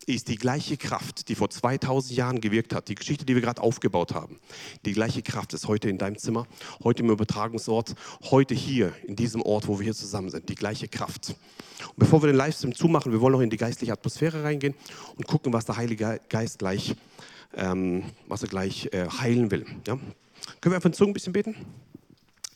ist 0.07 0.29
die 0.29 0.37
gleiche 0.37 0.77
Kraft, 0.77 1.29
die 1.29 1.35
vor 1.35 1.51
2000 1.51 2.17
Jahren 2.17 2.41
gewirkt 2.41 2.75
hat, 2.75 2.89
die 2.89 2.95
Geschichte, 2.95 3.27
die 3.27 3.35
wir 3.35 3.43
gerade 3.43 3.61
aufgebaut 3.61 4.15
haben, 4.15 4.39
die 4.85 4.93
gleiche 4.93 5.23
Kraft 5.23 5.53
ist 5.53 5.67
heute 5.67 5.91
in 5.91 5.99
deinem 5.99 6.17
Zimmer, 6.17 6.47
heute 6.85 7.03
im 7.03 7.11
Übertragungsort, 7.11 7.95
heute 8.31 8.55
hier 8.55 8.93
in 9.05 9.17
diesem 9.17 9.43
Ort, 9.43 9.67
wo 9.67 9.79
wir 9.79 9.85
hier 9.85 9.95
zusammen 9.95 10.31
sind, 10.31 10.49
die 10.49 10.55
gleiche 10.55 10.89
Kraft. 10.89 11.35
Und 11.89 11.99
bevor 11.99 12.23
wir 12.23 12.29
den 12.29 12.37
Livestream 12.37 12.75
zumachen, 12.75 13.13
wir 13.13 13.21
wollen 13.21 13.33
noch 13.33 13.41
in 13.41 13.51
die 13.51 13.57
geistliche 13.57 13.93
Atmosphäre 13.93 14.45
reingehen 14.45 14.75
und 15.17 15.27
gucken, 15.27 15.53
was 15.53 15.65
der 15.65 15.77
Heilige 15.77 16.21
Geist 16.29 16.61
gleich, 16.61 16.95
ähm, 17.55 18.05
was 18.29 18.43
er 18.43 18.49
gleich 18.49 18.89
äh, 18.93 19.09
heilen 19.09 19.51
will. 19.51 19.67
Ja? 19.87 19.99
Können 20.61 20.73
wir 20.73 20.77
einfach 20.77 20.87
in 20.87 20.95
Zungen 20.95 21.11
ein 21.11 21.15
bisschen 21.15 21.33
beten? 21.33 21.57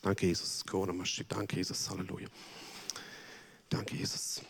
Danke, 0.02 0.26
Jesus. 0.26 0.64
Danke, 1.28 1.56
Jesus. 1.56 1.90
Halleluja. 1.90 2.28
Danke, 3.68 3.96
Jesus. 3.96 4.42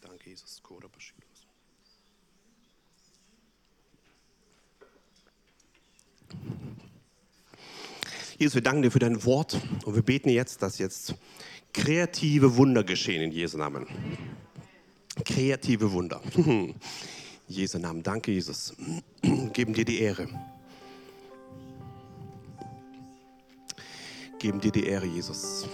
Danke, 0.00 0.30
Jesus. 0.30 0.62
Jesus, 8.38 8.54
wir 8.54 8.62
danken 8.62 8.82
dir 8.82 8.92
für 8.92 9.00
dein 9.00 9.24
Wort 9.24 9.60
und 9.84 9.96
wir 9.96 10.02
beten 10.02 10.28
jetzt, 10.28 10.62
dass 10.62 10.78
jetzt 10.78 11.16
kreative 11.72 12.56
Wunder 12.56 12.84
geschehen 12.84 13.20
in 13.20 13.32
Jesu 13.32 13.58
Namen. 13.58 13.84
Kreative 15.24 15.90
Wunder. 15.90 16.22
Jesu 17.48 17.78
Namen. 17.80 18.04
Danke, 18.04 18.30
Jesus. 18.30 18.76
Geben 19.52 19.74
dir 19.74 19.84
die 19.84 20.00
Ehre. 20.00 20.28
Geben 24.38 24.60
dir 24.60 24.70
die 24.70 24.86
Ehre, 24.86 25.06
Jesus. 25.06 25.66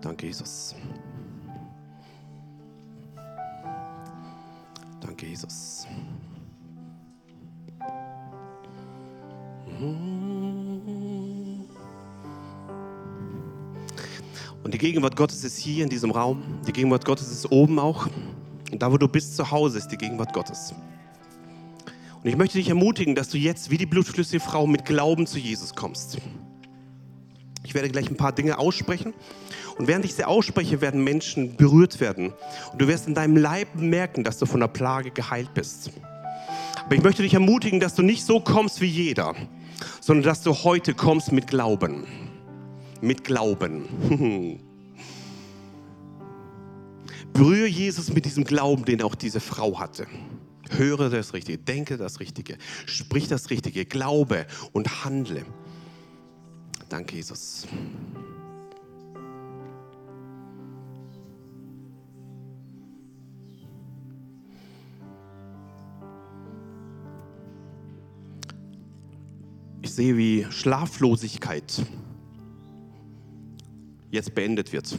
Danke, 0.00 0.26
Jesus. 0.26 0.76
Danke, 5.00 5.26
Jesus. 5.26 5.88
Und 14.62 14.74
die 14.74 14.78
Gegenwart 14.78 15.16
Gottes 15.16 15.42
ist 15.44 15.58
hier 15.58 15.84
in 15.84 15.90
diesem 15.90 16.10
Raum. 16.10 16.42
Die 16.66 16.72
Gegenwart 16.72 17.04
Gottes 17.04 17.30
ist 17.30 17.50
oben 17.50 17.78
auch. 17.78 18.08
Und 18.70 18.82
da, 18.82 18.92
wo 18.92 18.98
du 18.98 19.08
bist, 19.08 19.36
zu 19.36 19.50
Hause 19.50 19.78
ist 19.78 19.88
die 19.88 19.96
Gegenwart 19.96 20.32
Gottes. 20.32 20.74
Und 22.22 22.28
ich 22.28 22.36
möchte 22.36 22.58
dich 22.58 22.68
ermutigen, 22.68 23.14
dass 23.14 23.30
du 23.30 23.38
jetzt 23.38 23.70
wie 23.70 23.78
die 23.78 23.86
blutflüssige 23.86 24.40
Frau 24.40 24.66
mit 24.66 24.84
Glauben 24.84 25.26
zu 25.26 25.38
Jesus 25.38 25.74
kommst. 25.74 26.18
Ich 27.64 27.74
werde 27.74 27.88
gleich 27.88 28.10
ein 28.10 28.16
paar 28.16 28.32
Dinge 28.32 28.58
aussprechen. 28.58 29.14
Und 29.78 29.86
während 29.86 30.04
ich 30.04 30.14
sie 30.14 30.24
ausspreche, 30.24 30.82
werden 30.82 31.02
Menschen 31.02 31.56
berührt 31.56 32.00
werden. 32.00 32.34
Und 32.72 32.82
du 32.82 32.86
wirst 32.86 33.08
in 33.08 33.14
deinem 33.14 33.36
Leib 33.36 33.74
merken, 33.76 34.24
dass 34.24 34.38
du 34.38 34.44
von 34.44 34.60
der 34.60 34.68
Plage 34.68 35.10
geheilt 35.10 35.54
bist. 35.54 35.90
Aber 36.84 36.94
ich 36.94 37.02
möchte 37.02 37.22
dich 37.22 37.32
ermutigen, 37.32 37.80
dass 37.80 37.94
du 37.94 38.02
nicht 38.02 38.24
so 38.24 38.40
kommst 38.40 38.80
wie 38.80 38.86
jeder, 38.86 39.34
sondern 40.00 40.24
dass 40.24 40.42
du 40.42 40.54
heute 40.54 40.94
kommst 40.94 41.32
mit 41.32 41.46
Glauben. 41.46 42.06
Mit 43.00 43.24
Glauben. 43.24 44.60
Berühre 47.32 47.66
Jesus 47.66 48.12
mit 48.12 48.24
diesem 48.24 48.44
Glauben, 48.44 48.84
den 48.84 49.02
auch 49.02 49.14
diese 49.14 49.40
Frau 49.40 49.78
hatte. 49.78 50.06
Höre 50.70 51.10
das 51.10 51.32
Richtige, 51.32 51.58
denke 51.58 51.96
das 51.96 52.20
Richtige, 52.20 52.58
sprich 52.86 53.28
das 53.28 53.50
Richtige, 53.50 53.84
glaube 53.86 54.46
und 54.72 55.04
handle. 55.04 55.44
Danke, 56.88 57.16
Jesus. 57.16 57.66
Ich 69.90 69.96
sehe, 69.96 70.16
wie 70.16 70.46
Schlaflosigkeit 70.50 71.84
jetzt 74.12 74.36
beendet 74.36 74.72
wird. 74.72 74.96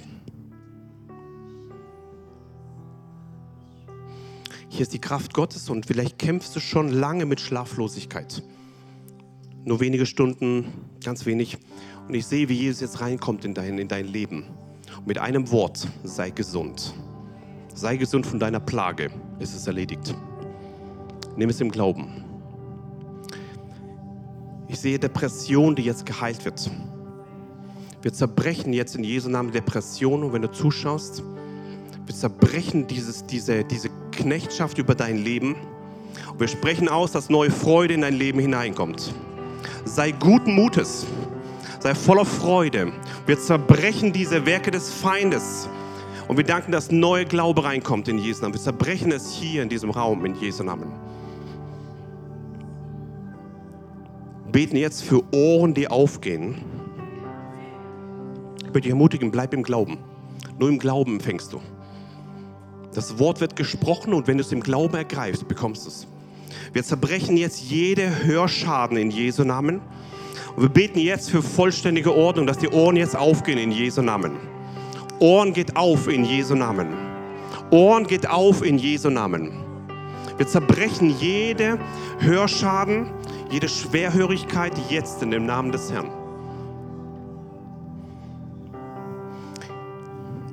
Hier 4.68 4.82
ist 4.82 4.92
die 4.92 5.00
Kraft 5.00 5.34
Gottes 5.34 5.70
und 5.70 5.86
vielleicht 5.86 6.20
kämpfst 6.20 6.54
du 6.58 6.60
schon 6.60 6.90
lange 6.90 7.26
mit 7.26 7.40
Schlaflosigkeit. 7.40 8.44
Nur 9.64 9.80
wenige 9.80 10.06
Stunden, 10.06 10.66
ganz 11.02 11.26
wenig. 11.26 11.58
Und 12.10 12.14
ich 12.14 12.26
sehe, 12.26 12.50
wie 12.50 12.56
Jesus 12.56 12.82
jetzt 12.82 13.00
reinkommt 13.00 13.46
in 13.46 13.54
dein, 13.54 13.80
in 13.80 13.88
dein 13.88 14.08
Leben. 14.08 14.44
Und 14.98 15.08
mit 15.08 15.20
einem 15.20 15.52
Wort, 15.52 15.88
sei 16.04 16.32
gesund. 16.32 16.94
Sei 17.74 17.96
gesund 17.96 18.26
von 18.28 18.40
deiner 18.40 18.60
Plage. 18.60 19.10
Es 19.40 19.56
ist 19.56 19.68
erledigt. 19.68 20.14
Nimm 21.38 21.48
es 21.48 21.62
im 21.62 21.72
Glauben. 21.72 22.31
Ich 24.72 24.80
sehe 24.80 24.98
Depression, 24.98 25.76
die 25.76 25.82
jetzt 25.82 26.06
geheilt 26.06 26.46
wird. 26.46 26.72
Wir 28.02 28.14
zerbrechen 28.14 28.72
jetzt 28.72 28.96
in 28.96 29.04
Jesu 29.04 29.28
Namen 29.28 29.52
Depression. 29.52 30.24
Und 30.24 30.32
wenn 30.32 30.42
du 30.42 30.50
zuschaust, 30.50 31.24
wir 32.06 32.16
zerbrechen 32.16 32.88
dieses, 32.88 33.26
diese, 33.26 33.66
diese 33.66 33.90
Knechtschaft 34.14 34.78
über 34.78 34.96
dein 34.96 35.18
Leben. 35.18 35.58
Und 36.32 36.40
wir 36.40 36.48
sprechen 36.48 36.88
aus, 36.88 37.12
dass 37.12 37.30
neue 37.30 37.52
Freude 37.52 37.96
in 37.96 38.02
dein 38.02 38.14
Leben 38.14 38.40
hineinkommt. 38.40 39.14
Sei 39.84 40.12
guten 40.12 40.56
Mutes. 40.56 41.06
Sei 41.82 41.94
voller 41.94 42.26
Freude, 42.26 42.94
Wir 43.26 43.38
zerbrechen 43.38 44.14
diese 44.14 44.46
Werke 44.46 44.72
des 44.72 44.90
Feindes. 44.90 45.68
Und 46.30 46.38
wir 46.38 46.46
danken, 46.46 46.72
dass 46.72 46.92
neue 46.92 47.26
Glaube 47.26 47.66
reinkommt 47.66 48.08
in 48.08 48.18
Jesu 48.18 48.44
Namen. 48.44 48.54
Wir 48.54 48.62
zerbrechen 48.62 49.12
es 49.12 49.34
hier 49.34 49.64
in 49.64 49.68
diesem 49.68 49.90
Raum 49.90 50.24
in 50.24 50.34
Jesu 50.36 50.64
Namen. 50.64 50.94
Beten 54.52 54.76
jetzt 54.76 55.04
für 55.04 55.24
Ohren, 55.34 55.74
die 55.74 55.88
aufgehen. 55.88 56.56
Ich 58.58 58.66
möchte 58.66 58.82
dich 58.82 58.90
ermutigen, 58.90 59.32
bleib 59.32 59.54
im 59.54 59.64
Glauben. 59.64 59.98
Nur 60.60 60.70
im 60.70 60.80
Glauben 60.80 61.14
empfängst 61.14 61.54
du. 61.54 61.62
Das 62.94 63.20
Wort 63.20 63.40
wird 63.40 63.56
gesprochen 63.56 64.14
und 64.14 64.28
wenn 64.28 64.38
du 64.38 64.44
es 64.44 64.52
im 64.52 64.62
Glauben 64.62 64.96
ergreifst, 64.96 65.48
bekommst 65.48 65.86
du 65.86 65.90
es. 65.90 66.08
Wir 66.74 66.84
zerbrechen 66.84 67.38
jetzt 67.38 67.62
jede 67.62 68.26
Hörschaden 68.26 68.98
in 68.98 69.12
Jesu 69.12 69.44
Namen. 69.44 69.80
Und 70.56 70.64
wir 70.64 70.70
beten 70.70 71.00
jetzt 71.00 71.30
für 71.30 71.42
vollständige 71.42 72.14
Ordnung, 72.14 72.46
dass 72.46 72.58
die 72.58 72.68
Ohren 72.68 72.98
jetzt 72.98 73.16
aufgehen 73.16 73.58
in 73.58 73.72
Jesu 73.72 74.02
Namen. 74.02 74.34
Ohren 75.20 75.54
geht 75.54 75.78
auf 75.78 76.10
in 76.10 76.26
Jesu 76.26 76.56
Namen. 76.56 76.88
Ohren 77.70 78.06
geht 78.06 78.30
auf 78.30 78.66
in 78.66 78.78
Jesu 78.78 79.10
Namen. 79.10 79.52
Wir 80.38 80.48
zerbrechen 80.48 81.16
jede 81.20 81.78
Hörschaden, 82.20 83.12
jede 83.52 83.68
Schwerhörigkeit 83.68 84.74
jetzt 84.90 85.22
in 85.22 85.32
dem 85.32 85.46
Namen 85.46 85.72
des 85.72 85.92
Herrn. 85.92 86.10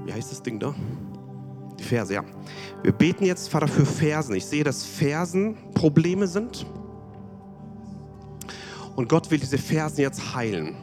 Wie 0.04 0.12
heißt 0.12 0.32
das 0.32 0.42
Ding 0.42 0.58
da? 0.58 0.74
Die 1.78 1.84
Verse, 1.84 2.12
ja. 2.12 2.24
Wir 2.82 2.92
beten 2.92 3.24
jetzt, 3.24 3.48
Vater, 3.48 3.68
für 3.68 3.86
Fersen. 3.86 4.34
Ich 4.34 4.46
sehe, 4.46 4.64
dass 4.64 4.84
Fersen 4.84 5.56
Probleme 5.74 6.26
sind. 6.26 6.66
Und 8.96 9.08
Gott 9.08 9.30
will 9.30 9.38
diese 9.38 9.58
Fersen 9.58 10.00
jetzt 10.00 10.34
heilen. 10.34 10.74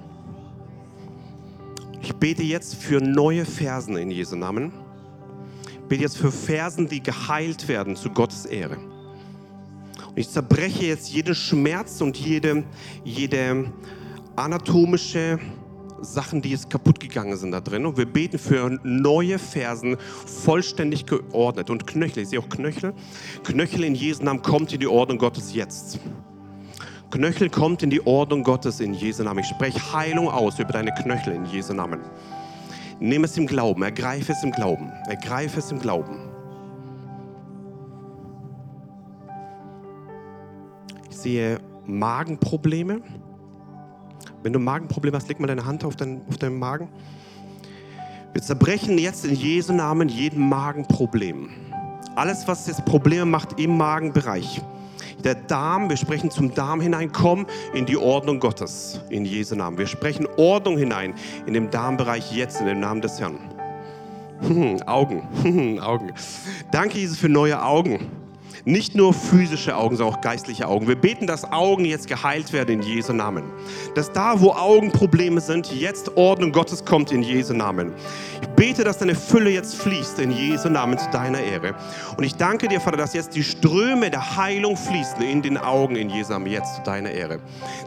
Ich 2.02 2.16
bete 2.16 2.44
jetzt 2.44 2.76
für 2.76 3.02
neue 3.02 3.44
Fersen 3.46 3.98
in 3.98 4.10
Jesu 4.10 4.38
Namen. 4.38 4.72
Ich 5.68 5.90
bete 5.90 6.04
jetzt 6.04 6.18
für 6.18 6.32
Fersen, 6.32 6.88
die 6.88 7.04
geheilt 7.04 7.68
werden 7.68 7.98
zu 7.98 8.10
Gottes 8.10 8.46
Ehre. 8.46 8.78
Und 10.16 10.22
ich 10.22 10.30
zerbreche 10.30 10.86
jetzt 10.86 11.12
jeden 11.12 11.36
Schmerz 11.36 12.00
und 12.00 12.16
jede, 12.16 12.64
jede 13.04 13.66
anatomische 14.38 15.40
Sachen, 16.00 16.42
die 16.42 16.52
jetzt 16.52 16.70
kaputt 16.70 17.02
gegangen 17.02 17.36
sind 17.36 17.52
da 17.52 17.60
drin. 17.60 17.86
Und 17.86 17.98
wir 17.98 18.06
beten 18.06 18.40
für 18.40 18.80
neue 18.84 19.38
Fersen, 19.38 19.98
vollständig 20.26 21.06
geordnet. 21.06 21.70
Und 21.70 21.86
Knöchel, 21.86 22.24
ich 22.24 22.30
sehe 22.30 22.40
auch 22.40 22.48
Knöchel. 22.48 22.94
Knöchel 23.44 23.84
in 23.84 23.94
Jesu 23.94 24.24
Namen 24.24 24.42
kommt 24.42 24.72
in 24.72 24.80
die 24.80 24.88
Ordnung 24.88 25.18
Gottes 25.18 25.54
jetzt. 25.54 26.00
Knöchel 27.12 27.50
kommt 27.50 27.84
in 27.84 27.90
die 27.90 28.06
Ordnung 28.08 28.44
Gottes 28.44 28.80
in 28.80 28.94
Jesu 28.94 29.22
Namen. 29.24 29.40
Ich 29.40 29.48
spreche 29.48 29.92
Heilung 29.92 30.30
aus 30.30 30.60
über 30.60 30.72
deine 30.72 30.94
Knöchel 30.94 31.34
in 31.34 31.46
Jesu 31.46 31.74
Namen. 31.74 32.00
Nimm 33.02 33.26
es 33.26 33.36
im 33.36 33.48
Glauben, 33.48 33.84
ergreife 33.84 34.32
es 34.32 34.42
im 34.46 34.52
Glauben, 34.52 34.94
ergreife 35.10 35.60
es 35.60 35.72
im 35.72 35.80
Glauben. 35.80 36.35
Sehe 41.26 41.58
Magenprobleme. 41.88 43.02
Wenn 44.44 44.54
du 44.54 44.60
Magenprobleme 44.60 45.18
hast, 45.18 45.28
leg 45.28 45.40
mal 45.40 45.48
deine 45.48 45.66
Hand 45.66 45.84
auf, 45.84 45.96
dein, 45.96 46.22
auf 46.30 46.38
deinen 46.38 46.60
Magen. 46.60 46.88
Wir 48.34 48.44
zerbrechen 48.44 49.00
jetzt 49.00 49.26
in 49.26 49.34
Jesu 49.34 49.74
Namen 49.74 50.08
jeden 50.08 50.48
Magenproblem. 50.48 51.50
Alles, 52.16 52.48
was 52.48 52.68
jetzt 52.68 52.86
Probleme 52.86 53.26
macht 53.26 53.60
im 53.60 53.76
Magenbereich. 53.76 54.62
Der 55.24 55.34
Darm, 55.34 55.90
wir 55.90 55.98
sprechen 55.98 56.30
zum 56.30 56.54
Darm 56.54 56.80
hinein, 56.80 57.12
komm 57.12 57.48
in 57.74 57.88
die 57.88 57.98
Ordnung 57.98 58.40
Gottes, 58.40 59.02
in 59.10 59.26
Jesu 59.26 59.56
Namen. 59.56 59.80
Wir 59.80 59.88
sprechen 59.88 60.28
Ordnung 60.38 60.78
hinein 60.78 61.16
in 61.48 61.56
den 61.56 61.72
Darmbereich 61.72 62.32
jetzt, 62.34 62.60
in 62.60 62.68
dem 62.68 62.80
Namen 62.80 63.02
des 63.02 63.20
Herrn. 63.20 63.40
Augen, 64.86 65.80
Augen. 65.80 66.14
Danke, 66.72 67.00
Jesus, 67.00 67.18
für 67.18 67.30
neue 67.30 67.64
Augen. 67.64 68.25
Nicht 68.68 68.96
nur 68.96 69.14
physische 69.14 69.78
Augen, 69.78 69.96
sondern 69.96 70.16
auch 70.16 70.22
geistliche 70.22 70.68
Augen. 70.68 70.88
Wir 70.88 70.96
beten, 70.96 71.28
dass 71.28 71.52
Augen 71.52 71.86
jetzt 71.86 72.08
geheilt 72.08 72.52
werden 72.52 72.82
in 72.82 72.82
Jesu 72.82 73.14
Namen. 73.14 73.44
Dass 73.94 74.12
da, 74.12 74.42
wo 74.42 74.54
Augenprobleme 74.54 75.40
sind, 75.40 75.72
jetzt 75.72 76.18
Ordnung 76.18 76.52
Gottes 76.52 76.84
kommt 76.84 77.12
in 77.12 77.22
Jesu 77.22 77.54
Namen. 77.54 77.94
Ich 78.42 78.48
bete, 78.50 78.84
dass 78.84 78.98
deine 78.98 79.14
Fülle 79.14 79.52
jetzt 79.52 79.76
fließt 79.76 80.18
in 80.18 80.32
Jesu 80.32 80.70
Namen 80.70 80.98
zu 80.98 81.08
deiner 81.12 81.42
Ehre. 81.42 81.76
Und 82.18 82.24
ich 82.24 82.38
danke 82.38 82.68
dir, 82.68 82.82
Vater, 82.82 82.98
dass 82.98 83.14
jetzt 83.14 83.36
die 83.36 83.44
Ströme 83.44 84.10
der 84.10 84.36
Heilung 84.36 84.76
fließen 84.76 85.22
in 85.22 85.44
den 85.44 85.60
Augen 85.60 85.96
in 85.96 86.10
Jesu 86.10 86.32
Namen 86.32 86.48
jetzt 86.48 86.78
zu 86.78 86.82
deiner 86.82 87.12
Ehre. 87.12 87.38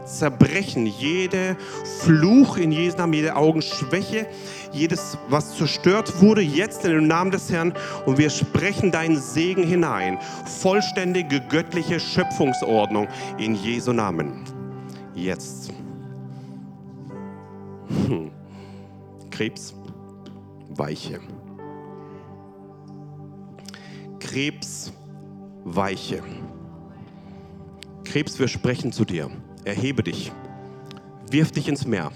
Zerbrechen 0.05 0.85
jede 0.85 1.57
Fluch 2.03 2.55
in 2.55 2.71
Jesu 2.71 2.95
Namen, 2.95 3.11
jede 3.11 3.35
Augenschwäche, 3.35 4.27
jedes, 4.71 5.17
was 5.29 5.57
zerstört 5.57 6.21
wurde, 6.21 6.41
jetzt 6.41 6.85
in 6.85 6.91
dem 6.91 7.07
Namen 7.07 7.31
des 7.31 7.51
Herrn. 7.51 7.73
Und 8.05 8.17
wir 8.17 8.29
sprechen 8.29 8.91
deinen 8.91 9.17
Segen 9.17 9.63
hinein. 9.63 10.19
Vollständige 10.45 11.41
göttliche 11.41 11.99
Schöpfungsordnung 11.99 13.07
in 13.37 13.55
Jesu 13.55 13.93
Namen. 13.93 14.43
Jetzt. 15.15 15.71
Hm. 18.07 18.31
Krebs, 19.31 19.73
Weiche. 20.69 21.19
Krebs, 24.19 24.93
Weiche. 25.63 26.21
Krebs, 28.03 28.39
wir 28.39 28.47
sprechen 28.47 28.91
zu 28.91 29.05
dir. 29.05 29.29
Erhebe 29.65 30.03
dich. 30.03 30.31
Wirf 31.31 31.51
dich 31.51 31.67
ins 31.67 31.85
Meer 31.85 32.11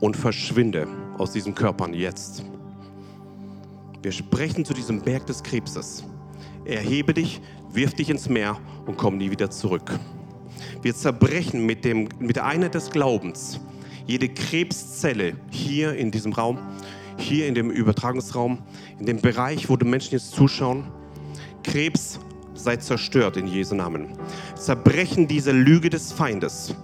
und 0.00 0.16
verschwinde 0.16 0.86
aus 1.18 1.32
diesen 1.32 1.54
Körpern 1.54 1.94
jetzt. 1.94 2.44
Wir 4.02 4.12
sprechen 4.12 4.64
zu 4.64 4.74
diesem 4.74 5.02
Berg 5.02 5.26
des 5.26 5.42
Krebses. 5.42 6.04
Erhebe 6.64 7.14
dich, 7.14 7.40
wirf 7.72 7.94
dich 7.94 8.10
ins 8.10 8.28
Meer 8.28 8.58
und 8.86 8.96
komm 8.96 9.18
nie 9.18 9.30
wieder 9.30 9.50
zurück. 9.50 9.98
Wir 10.82 10.94
zerbrechen 10.94 11.64
mit, 11.66 11.84
dem, 11.84 12.08
mit 12.18 12.36
der 12.36 12.46
Einheit 12.46 12.74
des 12.74 12.90
Glaubens 12.90 13.60
jede 14.06 14.28
Krebszelle 14.28 15.34
hier 15.50 15.94
in 15.94 16.10
diesem 16.10 16.32
Raum, 16.32 16.58
hier 17.16 17.46
in 17.48 17.54
dem 17.54 17.70
Übertragungsraum, 17.70 18.58
in 18.98 19.06
dem 19.06 19.20
Bereich, 19.20 19.68
wo 19.68 19.76
die 19.76 19.86
Menschen 19.86 20.12
jetzt 20.12 20.32
zuschauen. 20.32 20.84
Krebs 21.62 22.20
sei 22.54 22.76
zerstört 22.76 23.36
in 23.36 23.48
Jesu 23.48 23.74
Namen. 23.74 24.08
Zerbrechen 24.54 25.26
diese 25.26 25.52
Lüge 25.52 25.90
des 25.90 26.12
Feindes. 26.12 26.74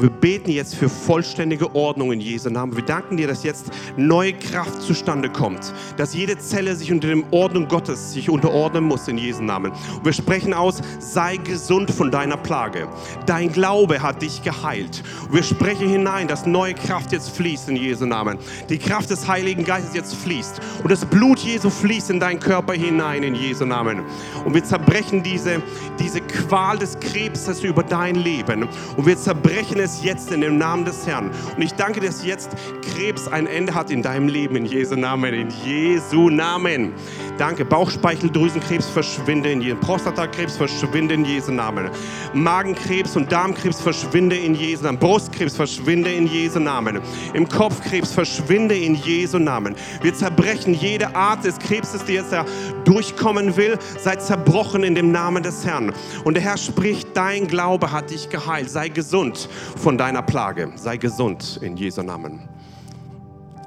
Wir 0.00 0.08
beten 0.08 0.50
jetzt 0.50 0.76
für 0.76 0.88
vollständige 0.88 1.74
Ordnung 1.74 2.10
in 2.10 2.22
Jesu 2.22 2.48
Namen. 2.48 2.74
Wir 2.74 2.82
danken 2.82 3.18
dir, 3.18 3.28
dass 3.28 3.42
jetzt 3.42 3.66
neue 3.98 4.32
Kraft 4.32 4.80
zustande 4.80 5.28
kommt, 5.28 5.74
dass 5.98 6.14
jede 6.14 6.38
Zelle 6.38 6.74
sich 6.74 6.90
unter 6.90 7.08
dem 7.08 7.24
Ordnung 7.32 7.68
Gottes 7.68 8.14
sich 8.14 8.30
unterordnen 8.30 8.84
muss 8.84 9.08
in 9.08 9.18
Jesu 9.18 9.42
Namen. 9.42 9.72
Und 9.72 10.04
wir 10.06 10.14
sprechen 10.14 10.54
aus, 10.54 10.80
sei 11.00 11.36
gesund 11.36 11.90
von 11.90 12.10
deiner 12.10 12.38
Plage. 12.38 12.88
Dein 13.26 13.52
Glaube 13.52 14.00
hat 14.00 14.22
dich 14.22 14.42
geheilt. 14.42 15.02
Und 15.28 15.34
wir 15.34 15.42
sprechen 15.42 15.86
hinein, 15.86 16.28
dass 16.28 16.46
neue 16.46 16.72
Kraft 16.72 17.12
jetzt 17.12 17.36
fließt 17.36 17.68
in 17.68 17.76
Jesu 17.76 18.06
Namen. 18.06 18.38
Die 18.70 18.78
Kraft 18.78 19.10
des 19.10 19.28
Heiligen 19.28 19.64
Geistes 19.64 19.94
jetzt 19.94 20.14
fließt. 20.14 20.62
Und 20.82 20.90
das 20.90 21.04
Blut 21.04 21.40
Jesu 21.40 21.68
fließt 21.68 22.08
in 22.08 22.20
deinen 22.20 22.40
Körper 22.40 22.72
hinein 22.72 23.22
in 23.22 23.34
Jesu 23.34 23.66
Namen. 23.66 24.00
Und 24.46 24.54
wir 24.54 24.64
zerbrechen 24.64 25.22
diese, 25.22 25.60
diese 25.98 26.22
Qual 26.22 26.78
des 26.78 26.98
Krebses 27.00 27.62
über 27.62 27.82
dein 27.82 28.14
Leben. 28.14 28.66
Und 28.96 29.04
wir 29.04 29.18
zerbrechen 29.18 29.78
es 29.78 29.89
jetzt 30.02 30.32
in 30.32 30.40
dem 30.40 30.58
Namen 30.58 30.84
des 30.84 31.06
Herrn. 31.06 31.30
Und 31.56 31.62
ich 31.62 31.72
danke 31.72 32.00
dass 32.00 32.24
jetzt 32.24 32.50
Krebs 32.94 33.28
ein 33.28 33.46
Ende 33.46 33.74
hat 33.74 33.90
in 33.90 34.02
deinem 34.02 34.28
Leben, 34.28 34.56
in 34.56 34.66
Jesu 34.66 34.96
Namen, 34.96 35.34
in 35.34 35.48
Jesu 35.64 36.30
Namen. 36.30 36.92
Danke. 37.38 37.64
Bauchspeicheldrüsenkrebs 37.64 38.88
verschwinde 38.88 39.50
in 39.50 39.60
Jesu 39.60 39.76
Prostatakrebs 39.76 40.56
verschwinde 40.56 41.14
in 41.14 41.24
Jesu 41.24 41.52
Namen. 41.52 41.90
Magenkrebs 42.34 43.16
und 43.16 43.30
Darmkrebs 43.32 43.80
verschwinde 43.80 44.36
in 44.36 44.54
Jesu 44.54 44.84
Namen. 44.84 44.98
Brustkrebs 44.98 45.56
verschwinde 45.56 46.12
in 46.12 46.26
Jesu 46.26 46.58
Namen. 46.58 47.00
Im 47.32 47.48
Kopfkrebs 47.48 48.12
verschwinde 48.12 48.76
in 48.76 48.94
Jesu 48.94 49.38
Namen. 49.38 49.74
Wir 50.02 50.14
zerbrechen 50.14 50.74
jede 50.74 51.14
Art 51.14 51.44
des 51.44 51.58
Krebses, 51.58 52.04
die 52.04 52.14
jetzt 52.14 52.32
da 52.32 52.44
durchkommen 52.84 53.56
will, 53.56 53.78
sei 53.98 54.16
zerbrochen 54.16 54.82
in 54.82 54.94
dem 54.94 55.10
Namen 55.12 55.42
des 55.42 55.64
Herrn. 55.64 55.92
Und 56.24 56.34
der 56.34 56.42
Herr 56.42 56.58
spricht, 56.58 57.08
dein 57.14 57.46
Glaube 57.46 57.90
hat 57.90 58.10
dich 58.10 58.28
geheilt. 58.28 58.70
Sei 58.70 58.88
gesund 58.88 59.48
von 59.80 59.96
deiner 59.96 60.20
Plage. 60.20 60.70
Sei 60.76 60.98
gesund 60.98 61.58
in 61.62 61.74
Jesu 61.74 62.02
Namen. 62.02 62.46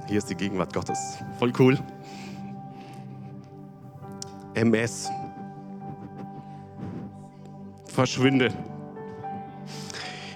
Hier 0.07 0.19
ist 0.19 0.29
die 0.29 0.35
Gegenwart 0.35 0.71
Gottes. 0.71 1.17
Voll 1.39 1.51
cool. 1.57 1.79
MS. 4.53 5.09
Verschwinde. 7.85 8.53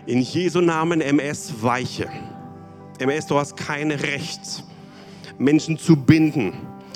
In 0.08 0.22
Jesu 0.22 0.62
Namen 0.62 1.00
MS 1.00 1.54
weiche. 1.62 2.10
MS, 2.98 3.28
du 3.28 3.38
hast 3.38 3.56
kein 3.56 3.92
Recht, 3.92 4.64
Menschen 5.38 5.78
zu 5.78 5.96
binden. 5.96 6.54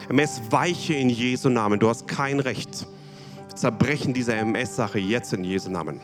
MS 0.10 0.42
weiche 0.50 0.96
in 0.96 1.10
Jesu 1.10 1.50
Namen. 1.50 1.80
Du 1.80 1.88
hast 1.88 2.08
kein 2.08 2.40
Recht. 2.40 2.88
Wir 3.48 3.56
zerbrechen 3.56 4.14
diese 4.14 4.34
MS-Sache 4.34 4.98
jetzt 4.98 5.34
in 5.34 5.44
Jesu 5.44 5.70
Namen. 5.70 6.02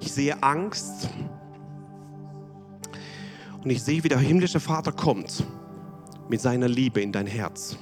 Ich 0.00 0.12
sehe 0.12 0.40
Angst. 0.42 1.08
Und 3.68 3.72
ich 3.72 3.82
sehe, 3.82 4.02
wie 4.02 4.08
der 4.08 4.18
himmlische 4.18 4.60
Vater 4.60 4.92
kommt 4.92 5.44
mit 6.30 6.40
seiner 6.40 6.68
Liebe 6.68 7.02
in 7.02 7.12
dein 7.12 7.26
Herz. 7.26 7.76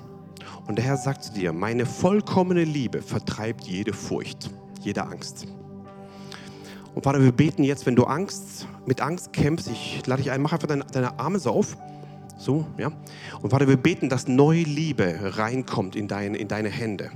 Und 0.66 0.78
der 0.78 0.84
Herr 0.84 0.96
sagt 0.96 1.22
zu 1.22 1.32
dir, 1.32 1.52
meine 1.52 1.86
vollkommene 1.86 2.64
Liebe 2.64 3.02
vertreibt 3.02 3.68
jede 3.68 3.92
Furcht, 3.92 4.50
jede 4.80 5.04
Angst. 5.04 5.46
Und 6.92 7.04
Vater, 7.04 7.22
wir 7.22 7.30
beten 7.30 7.62
jetzt, 7.62 7.86
wenn 7.86 7.94
du 7.94 8.02
Angst, 8.02 8.66
mit 8.84 9.00
Angst 9.00 9.32
kämpfst, 9.32 9.68
ich 9.70 10.04
lade 10.06 10.24
dich 10.24 10.32
ein, 10.32 10.42
mach 10.42 10.52
einfach 10.54 10.66
deine, 10.66 10.84
deine 10.86 11.20
Arme 11.20 11.38
so 11.38 11.52
auf. 11.52 11.76
So, 12.36 12.66
ja. 12.78 12.90
Und 13.40 13.50
Vater, 13.50 13.68
wir 13.68 13.76
beten, 13.76 14.08
dass 14.08 14.26
neue 14.26 14.64
Liebe 14.64 15.36
reinkommt 15.38 15.94
in, 15.94 16.08
dein, 16.08 16.34
in 16.34 16.48
deine 16.48 16.68
Hände. 16.68 17.12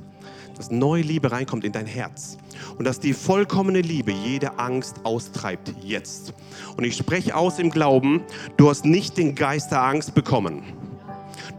Dass 0.61 0.71
neue 0.71 1.01
Liebe 1.01 1.33
reinkommt 1.33 1.65
in 1.65 1.73
dein 1.73 1.87
Herz. 1.87 2.37
Und 2.77 2.85
dass 2.85 3.01
die 3.01 3.15
vollkommene 3.15 3.81
Liebe 3.81 4.13
jede 4.13 4.59
Angst 4.59 4.97
austreibt, 5.05 5.73
jetzt. 5.83 6.35
Und 6.77 6.85
ich 6.85 6.99
spreche 6.99 7.35
aus 7.35 7.59
im 7.59 7.71
Glauben, 7.71 8.21
du 8.59 8.69
hast 8.69 8.85
nicht 8.85 9.17
den 9.17 9.35
Geist 9.35 9.71
der 9.71 9.83
Angst 9.83 10.15
bekommen. 10.15 10.63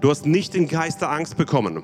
Du 0.02 0.12
hast 0.12 0.28
nicht 0.28 0.54
den 0.54 0.68
Geist 0.68 1.02
der 1.02 1.10
Angst 1.10 1.36
bekommen, 1.36 1.82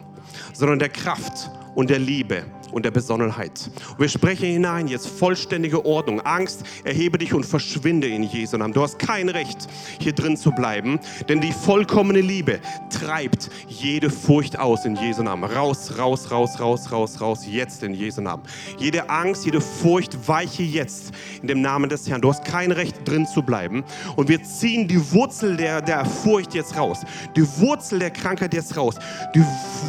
sondern 0.54 0.78
der 0.78 0.90
Kraft 0.90 1.50
und 1.74 1.90
der 1.90 1.98
Liebe 1.98 2.46
und 2.72 2.86
der 2.86 2.92
Besonnenheit. 2.92 3.70
Und 3.92 4.00
wir 4.00 4.10
sprechen 4.10 4.46
hinein 4.46 4.88
jetzt 4.88 5.08
vollständige 5.08 5.86
Ordnung. 5.86 6.22
Angst, 6.22 6.64
erhebe 6.84 7.18
dich 7.18 7.34
und 7.34 7.46
verschwinde 7.46 8.08
in 8.08 8.24
Jesu 8.24 8.58
Namen. 8.58 8.74
Du 8.74 8.82
hast 8.82 9.00
kein 9.00 9.30
Recht, 9.30 9.68
hier 10.00 10.14
drin 10.14 10.38
zu 10.38 10.52
bleiben, 10.52 11.00
denn 11.30 11.42
die 11.42 11.52
vollkommene 11.52 12.22
Liebe 12.22 12.60
treibt 12.90 13.50
jede 13.68 14.10
Furcht 14.10 14.60
aus 14.60 14.86
in 14.86 14.96
Jesu 14.96 15.24
Namen. 15.24 15.50
Raus, 15.50 15.98
raus, 15.98 16.32
raus, 16.32 16.60
raus, 16.60 16.92
raus, 16.92 17.22
raus, 17.22 17.46
jetzt 17.48 17.84
in 17.84 17.94
Jesu 17.94 18.22
Namen. 18.22 18.44
Jede 18.78 19.10
Angst, 19.10 19.46
jede 19.46 19.62
Furcht 19.62 20.28
weiche 20.28 20.64
jetzt 20.64 21.12
in 21.42 21.48
dem 21.48 21.62
Namen 21.62 21.90
des 21.90 22.10
Herrn. 22.10 22.22
Du 22.22 22.30
hast 22.30 22.46
kein 22.46 22.72
Recht, 22.72 23.08
drin 23.08 23.26
zu 23.26 23.42
bleiben. 23.42 23.84
Und 24.16 24.30
wir 24.30 24.44
ziehen 24.44 24.88
die 24.88 25.12
Wurzel 25.12 25.58
der, 25.58 25.82
der 25.82 26.06
Furcht 26.06 26.54
jetzt 26.54 26.76
raus. 26.78 27.02
Die 27.36 27.46
Wurzel 27.60 28.00
der 28.00 28.12
Krankheit 28.12 28.54
jetzt 28.54 28.76
raus. 28.76 28.96
Die 29.36 29.44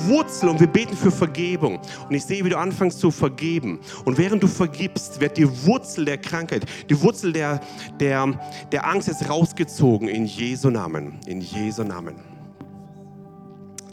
Wurzel 0.07 0.49
und 0.49 0.61
wir 0.61 0.67
beten 0.67 0.97
für 0.97 1.11
Vergebung. 1.11 1.81
Und 2.09 2.15
ich 2.15 2.25
sehe, 2.25 2.45
wie 2.45 2.51
du 2.51 2.59
anfängst 2.69 3.01
zu 3.01 3.11
vergeben. 3.11 3.81
Und 4.05 4.19
während 4.19 4.43
du 4.43 4.47
vergibst, 4.47 5.21
wird 5.21 5.37
die 5.37 5.49
Wurzel 5.65 6.05
der 6.05 6.19
Krankheit, 6.19 6.67
die 6.89 7.01
Wurzel 7.01 7.33
der, 7.33 7.61
der, 7.99 8.39
der 8.71 8.87
Angst 8.87 9.09
jetzt 9.09 9.29
rausgezogen 9.29 10.09
in 10.09 10.27
Jesu 10.27 10.71
Namen. 10.71 11.19
In 11.27 11.41
Jesu 11.41 11.83
Namen. 11.83 12.17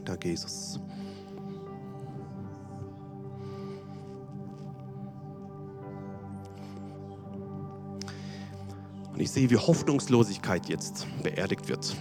Danke, 0.04 0.30
Jesus. 0.30 0.80
Und 9.14 9.22
ich 9.22 9.32
sehe, 9.32 9.50
wie 9.50 9.56
Hoffnungslosigkeit 9.56 10.68
jetzt 10.68 11.08
beerdigt 11.24 11.70
wird. 11.70 11.96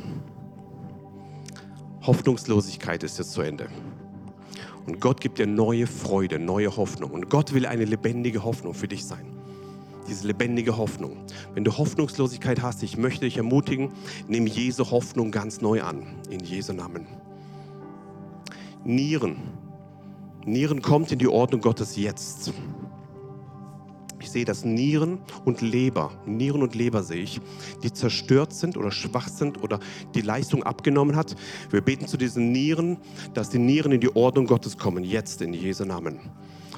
Hoffnungslosigkeit 2.03 3.05
ist 3.05 3.19
jetzt 3.19 3.33
zu 3.33 3.41
Ende. 3.41 3.69
Und 4.87 5.01
Gott 5.01 5.21
gibt 5.21 5.39
dir 5.39 5.47
neue 5.47 5.87
Freude, 5.87 6.39
neue 6.39 6.77
Hoffnung. 6.77 7.11
Und 7.11 7.31
Gott 7.31 7.55
will 7.55 7.67
eine 7.67 7.85
lebendige 7.85 8.45
Hoffnung 8.45 8.75
für 8.75 8.89
dich 8.89 9.05
sein. 9.05 9.27
Diese 10.09 10.27
lebendige 10.27 10.77
Hoffnung. 10.77 11.17
Wenn 11.55 11.65
du 11.65 11.77
Hoffnungslosigkeit 11.77 12.61
hast, 12.61 12.83
ich 12.83 12.99
möchte 12.99 13.25
dich 13.25 13.39
ermutigen, 13.39 13.93
nimm 14.29 14.47
Jesu 14.47 14.91
Hoffnung 14.91 15.31
ganz 15.31 15.63
neu 15.63 15.83
an. 15.83 16.05
In 16.29 16.41
Jesu 16.41 16.75
Namen. 16.75 17.07
Nieren. 18.85 19.37
Nieren 20.45 20.83
kommt 20.83 21.11
in 21.11 21.19
die 21.19 21.29
Ordnung 21.29 21.63
Gottes 21.63 21.97
jetzt. 21.97 22.53
Ich 24.25 24.31
sehe, 24.31 24.47
dass 24.47 24.65
Nieren 24.65 25.19
und 25.45 25.61
Leber, 25.61 26.11
Nieren 26.25 26.63
und 26.63 26.75
Leber 26.75 27.03
sehe 27.03 27.21
ich, 27.21 27.43
die 27.83 27.93
zerstört 27.93 28.55
sind 28.55 28.79
oder 28.79 28.91
schwach 28.91 29.29
sind 29.29 29.63
oder 29.63 29.81
die 30.15 30.23
Leistung 30.23 30.63
abgenommen 30.63 31.15
hat. 31.15 31.37
Wir 31.69 31.83
beten 31.83 32.07
zu 32.07 32.17
diesen 32.17 32.51
Nieren, 32.51 32.97
dass 33.35 33.51
die 33.51 33.59
Nieren 33.59 33.93
in 33.93 34.01
die 34.01 34.17
Ordnung 34.17 34.47
Gottes 34.47 34.79
kommen, 34.79 35.05
jetzt 35.05 35.43
in 35.43 35.53
Jesu 35.53 35.85
Namen. 35.85 36.21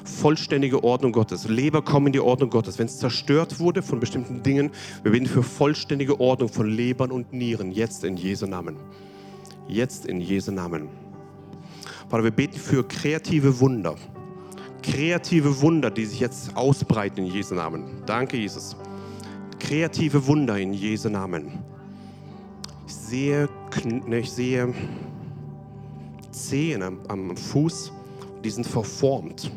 Vollständige 0.05 0.83
Ordnung 0.83 1.13
Gottes. 1.13 1.49
Leber 1.49 1.83
kommen 1.83 2.09
in 2.09 2.15
die 2.15 2.21
Ordnung 2.21 2.51
Gottes. 2.51 2.81
Wenn 2.81 2.87
es 2.87 2.99
zerstört 2.99 3.61
wurde 3.61 3.81
von 3.81 4.01
bestimmten 4.01 4.43
Dingen, 4.43 4.73
wir 5.05 5.13
beten 5.13 5.27
für 5.27 5.45
vollständige 5.45 6.19
Ordnung 6.19 6.49
von 6.49 6.69
Lebern 6.69 7.13
und 7.13 7.33
Nieren, 7.33 7.71
jetzt 7.71 8.03
in 8.03 8.17
Jesu 8.17 8.47
Namen. 8.47 8.75
Jetzt 9.69 10.05
in 10.05 10.21
Jesu 10.21 10.51
Namen. 10.51 10.89
Vater, 12.09 12.25
wir 12.25 12.33
beten 12.33 12.59
für 12.59 12.83
kreative 12.83 13.61
Wunder 13.61 13.95
kreative 14.91 15.61
Wunder, 15.61 15.91
die 15.91 16.05
sich 16.05 16.21
jetzt 16.21 16.57
ausbreiten 16.57 17.25
in 17.25 17.27
Jesu 17.27 17.55
Namen. 17.55 18.03
Danke, 18.07 18.37
Jesus. 18.37 18.77
Kreative 19.59 20.27
Wunder 20.27 20.59
in 20.59 20.73
Jesu 20.73 21.09
Namen. 21.09 21.65
Ich 22.87 22.95
sehe, 22.95 23.49
ich 24.11 24.31
sehe 24.31 24.73
Zehen 26.31 26.83
am, 26.83 27.01
am 27.09 27.37
Fuß, 27.37 27.93
die 28.45 28.51
sind 28.51 28.67
verformt. 28.67 29.51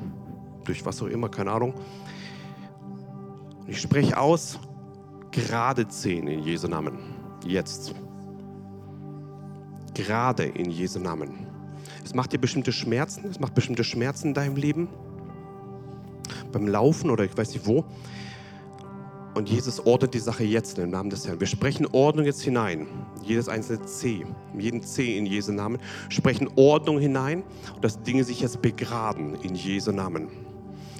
Durch 0.63 0.85
was 0.85 1.01
auch 1.01 1.07
immer, 1.07 1.29
keine 1.29 1.51
Ahnung. 1.51 1.73
Ich 3.67 3.81
spreche 3.81 4.17
aus, 4.17 4.59
gerade 5.31 5.87
Zehen 5.87 6.27
in 6.27 6.39
Jesu 6.39 6.67
Namen. 6.67 6.97
Jetzt. 7.45 7.93
Gerade 9.93 10.43
in 10.45 10.71
Jesu 10.71 10.99
Namen. 10.99 11.47
Es 12.03 12.15
macht 12.15 12.33
dir 12.33 12.39
bestimmte 12.39 12.71
Schmerzen, 12.71 13.25
es 13.29 13.39
macht 13.39 13.53
bestimmte 13.53 13.83
Schmerzen 13.83 14.29
in 14.29 14.33
deinem 14.33 14.55
Leben 14.55 14.87
beim 16.51 16.67
Laufen 16.67 17.09
oder 17.09 17.23
ich 17.23 17.37
weiß 17.37 17.53
nicht 17.53 17.65
wo. 17.65 17.85
Und 19.35 19.49
Jesus 19.49 19.79
ordnet 19.85 20.13
die 20.13 20.19
Sache 20.19 20.43
jetzt 20.43 20.79
im 20.79 20.89
Namen 20.89 21.09
des 21.09 21.27
Herrn. 21.27 21.39
Wir 21.39 21.47
sprechen 21.47 21.85
Ordnung 21.91 22.25
jetzt 22.25 22.41
hinein. 22.41 22.87
Jedes 23.23 23.47
einzelne 23.47 23.85
C, 23.85 24.25
jeden 24.57 24.81
C 24.81 25.17
in 25.17 25.25
Jesu 25.25 25.51
Namen, 25.51 25.77
sprechen 26.09 26.49
Ordnung 26.55 26.99
hinein 26.99 27.43
dass 27.81 28.01
Dinge 28.01 28.23
sich 28.23 28.41
jetzt 28.41 28.61
begraben 28.61 29.35
in 29.35 29.55
Jesu 29.55 29.91
Namen. 29.91 30.29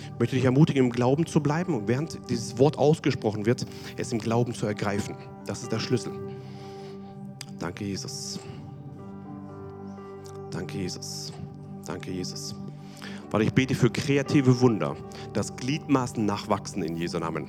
Ich 0.04 0.20
möchte 0.20 0.36
dich 0.36 0.46
ermutigen, 0.46 0.86
im 0.86 0.92
Glauben 0.92 1.26
zu 1.26 1.42
bleiben 1.42 1.74
und 1.74 1.88
während 1.88 2.20
dieses 2.30 2.58
Wort 2.60 2.78
ausgesprochen 2.78 3.46
wird, 3.46 3.66
es 3.98 4.12
im 4.12 4.20
Glauben 4.20 4.54
zu 4.54 4.66
ergreifen. 4.66 5.16
Das 5.46 5.64
ist 5.64 5.72
der 5.72 5.80
Schlüssel. 5.80 6.12
Danke, 7.58 7.86
Jesus. 7.86 8.40
Danke, 10.52 10.78
Jesus. 10.78 11.32
Danke, 11.86 12.12
Jesus. 12.12 12.56
Vater, 13.30 13.44
ich 13.44 13.54
bete 13.54 13.76
für 13.76 13.92
kreative 13.92 14.60
Wunder, 14.60 14.96
dass 15.34 15.56
Gliedmaßen 15.56 16.26
nachwachsen 16.26 16.82
in 16.82 16.96
Jesu 16.96 17.20
Namen. 17.20 17.48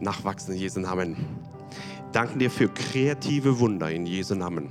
Nachwachsen 0.00 0.54
in 0.54 0.60
Jesu 0.60 0.80
Namen. 0.80 1.16
Danken 2.12 2.38
dir 2.38 2.50
für 2.50 2.68
kreative 2.68 3.58
Wunder 3.58 3.90
in 3.90 4.06
Jesu 4.06 4.34
Namen. 4.34 4.70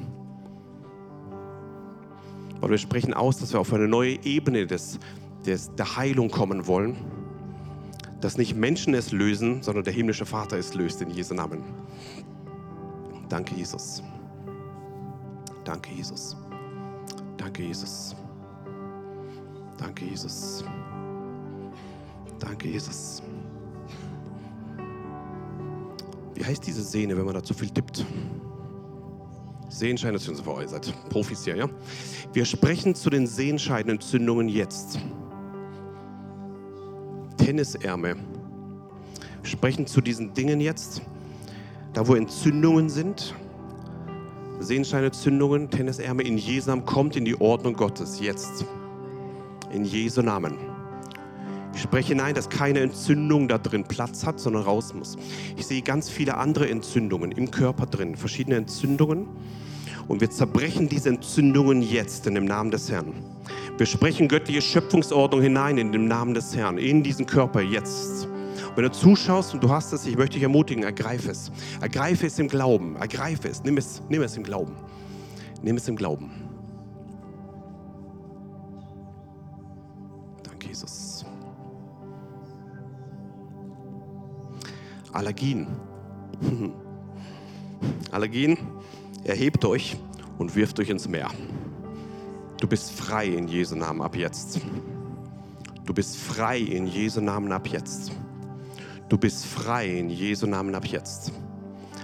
Und 2.62 2.70
wir 2.70 2.78
sprechen 2.80 3.14
aus, 3.14 3.38
dass 3.38 3.54
wir 3.54 3.60
auf 3.60 3.74
eine 3.74 3.88
neue 3.88 4.24
Ebene 4.26 4.66
des, 4.66 4.98
des, 5.46 5.76
der 5.76 5.96
Heilung 5.96 6.32
kommen 6.32 6.66
wollen. 6.66 6.96
Dass 8.22 8.38
nicht 8.38 8.56
Menschen 8.56 8.96
es 8.96 9.12
lösen, 9.12 9.62
sondern 9.62 9.84
der 9.84 9.94
himmlische 9.94 10.26
Vater 10.26 10.58
es 10.58 10.74
löst 10.74 11.02
in 11.02 11.12
Jesu 11.12 11.36
Namen. 11.36 11.62
Danke, 13.30 13.54
Jesus. 13.54 14.02
Danke, 15.64 15.94
Jesus. 15.94 16.38
Danke, 17.38 17.64
Jesus. 17.64 18.16
Danke, 19.78 20.06
Jesus. 20.06 20.64
Danke, 22.40 22.68
Jesus. 22.68 23.22
Wie 26.36 26.44
heißt 26.44 26.66
diese 26.66 26.84
Sehne, 26.84 27.18
wenn 27.18 27.26
man 27.26 27.36
da 27.36 27.44
zu 27.44 27.54
viel 27.54 27.70
tippt? 27.70 28.06
Sehenscheinentzündung, 29.70 30.62
ihr 30.62 30.68
seid 30.68 30.94
Profis 31.10 31.44
hier, 31.46 31.56
ja? 31.56 31.70
Wir 32.32 32.46
sprechen 32.46 32.96
zu 32.96 33.10
den 33.10 33.26
Sehenscheinentzündungen 33.28 34.50
jetzt. 34.50 35.00
Tennisärme. 37.38 38.16
Sprechen 39.42 39.88
zu 39.88 40.02
diesen 40.02 40.34
Dingen 40.34 40.62
jetzt, 40.62 41.02
da 41.94 42.08
wo 42.08 42.16
Entzündungen 42.16 42.90
sind. 42.90 43.36
Sehenscheinentzündungen, 44.60 45.70
Tennisärme 45.70 46.24
in 46.24 46.38
Jesam 46.38 46.86
kommt 46.86 47.16
in 47.16 47.26
die 47.26 47.40
Ordnung 47.40 47.74
Gottes 47.74 48.20
jetzt. 48.20 48.66
In 49.74 49.86
Jesu 49.86 50.22
Namen. 50.22 50.56
Ich 51.74 51.82
spreche 51.82 52.10
hinein, 52.10 52.36
dass 52.36 52.48
keine 52.48 52.82
Entzündung 52.82 53.48
da 53.48 53.58
drin 53.58 53.84
Platz 53.84 54.24
hat, 54.24 54.40
sondern 54.40 54.62
raus 54.62 54.94
muss. 54.94 55.18
Ich 55.58 55.66
sehe 55.66 55.82
ganz 55.82 56.10
viele 56.10 56.38
andere 56.38 56.70
Entzündungen 56.70 57.32
im 57.32 57.50
Körper 57.50 57.88
drin, 57.88 58.16
verschiedene 58.16 58.58
Entzündungen. 58.58 59.28
Und 60.08 60.22
wir 60.22 60.30
zerbrechen 60.30 60.90
diese 60.90 61.10
Entzündungen 61.10 61.82
jetzt 61.82 62.28
in 62.28 62.36
dem 62.36 62.46
Namen 62.46 62.70
des 62.70 62.92
Herrn. 62.92 63.14
Wir 63.78 63.88
sprechen 63.88 64.28
göttliche 64.28 64.62
Schöpfungsordnung 64.62 65.42
hinein 65.42 65.80
in 65.80 65.92
dem 65.92 66.08
Namen 66.08 66.36
des 66.36 66.56
Herrn, 66.56 66.78
in 66.78 67.02
diesen 67.02 67.26
Körper 67.26 67.62
jetzt. 67.62 68.26
Und 68.26 68.78
wenn 68.78 68.84
du 68.84 68.92
zuschaust 68.92 69.56
und 69.56 69.64
du 69.64 69.70
hast 69.70 69.92
es, 69.92 70.06
ich 70.06 70.16
möchte 70.16 70.36
dich 70.36 70.44
ermutigen, 70.44 70.84
ergreife 70.84 71.32
es. 71.32 71.52
Ergreife 71.82 72.28
es 72.28 72.38
im 72.38 72.48
Glauben. 72.48 72.96
Ergreife 72.98 73.48
es. 73.48 73.64
Nimm 73.64 73.78
es, 73.78 74.04
nimm 74.08 74.22
es 74.22 74.38
im 74.38 74.44
Glauben. 74.44 74.76
Nimm 75.64 75.78
es 75.78 75.88
im 75.88 75.96
Glauben. 75.96 76.43
Allergien. 85.14 85.68
Allergien. 88.12 88.58
Erhebt 89.24 89.64
euch 89.64 89.96
und 90.38 90.56
wirft 90.56 90.80
euch 90.80 90.90
ins 90.90 91.08
Meer. 91.08 91.30
Du 92.60 92.68
bist 92.68 92.92
frei 92.92 93.28
in 93.28 93.48
Jesu 93.48 93.76
Namen 93.76 94.02
ab 94.02 94.16
jetzt. 94.16 94.60
Du 95.86 95.94
bist 95.94 96.18
frei 96.18 96.60
in 96.60 96.88
Jesu 96.88 97.22
Namen 97.22 97.52
ab 97.52 97.68
jetzt. 97.68 98.12
Du 99.10 99.18
bist 99.18 99.46
frei 99.46 99.88
in 99.88 100.10
Jesu 100.10 100.48
Namen 100.48 100.74
ab 100.74 100.86
jetzt. 100.86 101.32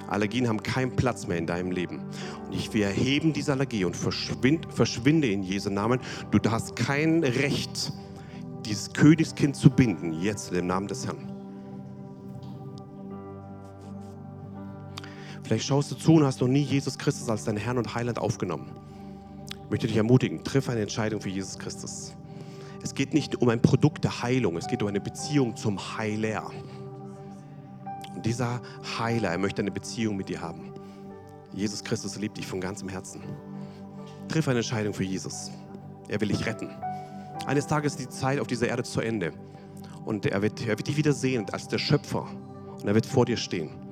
Allergien 0.07 0.47
haben 0.47 0.61
keinen 0.61 0.95
Platz 0.95 1.27
mehr 1.27 1.37
in 1.37 1.45
deinem 1.45 1.71
Leben. 1.71 2.01
Und 2.45 2.53
ich, 2.53 2.73
wir 2.73 2.87
erheben 2.87 3.33
diese 3.33 3.53
Allergie 3.53 3.85
und 3.85 3.95
verschwind, 3.95 4.67
verschwinde 4.73 5.29
in 5.29 5.43
Jesu 5.43 5.69
Namen. 5.69 5.99
Du 6.31 6.39
hast 6.51 6.75
kein 6.75 7.23
Recht, 7.23 7.91
dieses 8.65 8.93
Königskind 8.93 9.55
zu 9.55 9.69
binden, 9.69 10.13
jetzt 10.13 10.49
in 10.49 10.55
dem 10.55 10.67
Namen 10.67 10.87
des 10.87 11.05
Herrn. 11.05 11.28
Vielleicht 15.49 15.65
schaust 15.65 15.89
du 15.89 15.95
zu 15.95 16.13
und 16.13 16.25
hast 16.25 16.41
noch 16.41 16.47
nie 16.47 16.61
Jesus 16.61 16.95
Christus 16.95 17.27
als 17.27 17.43
deinen 17.43 17.57
Herrn 17.57 17.79
und 17.79 17.95
Heiland 17.95 18.19
aufgenommen. 18.19 18.69
Ich 19.63 19.71
möchte 19.71 19.87
dich 19.87 19.97
ermutigen, 19.97 20.43
triff 20.43 20.69
eine 20.69 20.81
Entscheidung 20.81 21.21
für 21.21 21.29
Jesus 21.29 21.57
Christus. 21.57 22.13
Es 22.83 22.93
geht 22.93 23.15
nicht 23.15 23.41
um 23.41 23.49
ein 23.49 23.59
Produkt 23.59 24.03
der 24.03 24.21
Heilung, 24.21 24.57
es 24.57 24.67
geht 24.67 24.83
um 24.83 24.89
eine 24.89 25.01
Beziehung 25.01 25.55
zum 25.55 25.97
Heiler. 25.97 26.51
Und 28.15 28.23
dieser 28.27 28.61
Heiler, 28.99 29.29
er 29.29 29.39
möchte 29.39 29.63
eine 29.63 29.71
Beziehung 29.71 30.17
mit 30.17 30.29
dir 30.29 30.39
haben. 30.39 30.71
Jesus 31.51 31.83
Christus 31.83 32.15
liebt 32.17 32.37
dich 32.37 32.45
von 32.45 32.61
ganzem 32.61 32.87
Herzen. 32.87 33.23
Triff 34.27 34.47
eine 34.47 34.59
Entscheidung 34.59 34.93
für 34.93 35.03
Jesus. 35.03 35.49
Er 36.09 36.21
will 36.21 36.27
dich 36.27 36.45
retten. 36.45 36.69
Eines 37.47 37.65
Tages 37.65 37.93
ist 37.93 38.01
die 38.01 38.09
Zeit 38.09 38.39
auf 38.39 38.45
dieser 38.45 38.67
Erde 38.67 38.83
zu 38.83 39.01
Ende. 39.01 39.33
Und 40.05 40.27
er 40.27 40.43
wird, 40.43 40.61
er 40.61 40.77
wird 40.77 40.87
dich 40.87 40.97
wieder 40.97 41.13
sehen 41.13 41.47
als 41.51 41.67
der 41.67 41.79
Schöpfer. 41.79 42.27
Und 42.79 42.85
er 42.87 42.93
wird 42.93 43.07
vor 43.07 43.25
dir 43.25 43.35
stehen. 43.35 43.88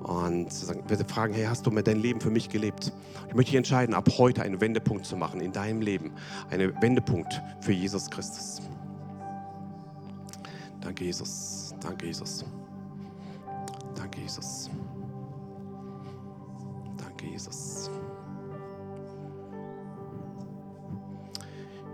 Und 0.00 0.48
wird 0.88 1.10
fragen, 1.10 1.34
hey, 1.34 1.44
hast 1.44 1.66
du 1.66 1.70
mir 1.70 1.82
dein 1.82 1.98
Leben 1.98 2.20
für 2.20 2.30
mich 2.30 2.48
gelebt? 2.48 2.92
Ich 3.28 3.34
möchte 3.34 3.50
dich 3.50 3.58
entscheiden, 3.58 3.94
ab 3.94 4.08
heute 4.18 4.42
einen 4.42 4.60
Wendepunkt 4.60 5.04
zu 5.04 5.16
machen 5.16 5.40
in 5.40 5.52
deinem 5.52 5.82
Leben. 5.82 6.12
Einen 6.50 6.72
Wendepunkt 6.80 7.40
für 7.60 7.72
Jesus 7.72 8.10
Christus. 8.10 8.62
Danke, 10.80 11.04
Jesus. 11.04 11.74
Danke, 11.80 12.06
Jesus. 12.06 12.44
Danke, 13.94 14.20
Jesus. 14.20 14.70
Danke, 16.96 17.26
Jesus. 17.26 17.90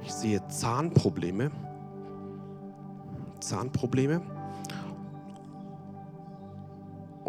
Ich 0.03 0.13
sehe 0.13 0.47
Zahnprobleme. 0.47 1.51
Zahnprobleme. 3.41 4.23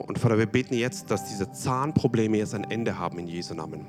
Und 0.05 0.19
Vater, 0.19 0.37
wir 0.37 0.45
beten 0.45 0.75
jetzt, 0.75 1.09
dass 1.09 1.25
diese 1.25 1.51
Zahnprobleme 1.51 2.37
jetzt 2.37 2.53
ein 2.53 2.65
Ende 2.65 2.99
haben 2.99 3.17
in 3.17 3.27
Jesu 3.27 3.55
Namen. 3.55 3.87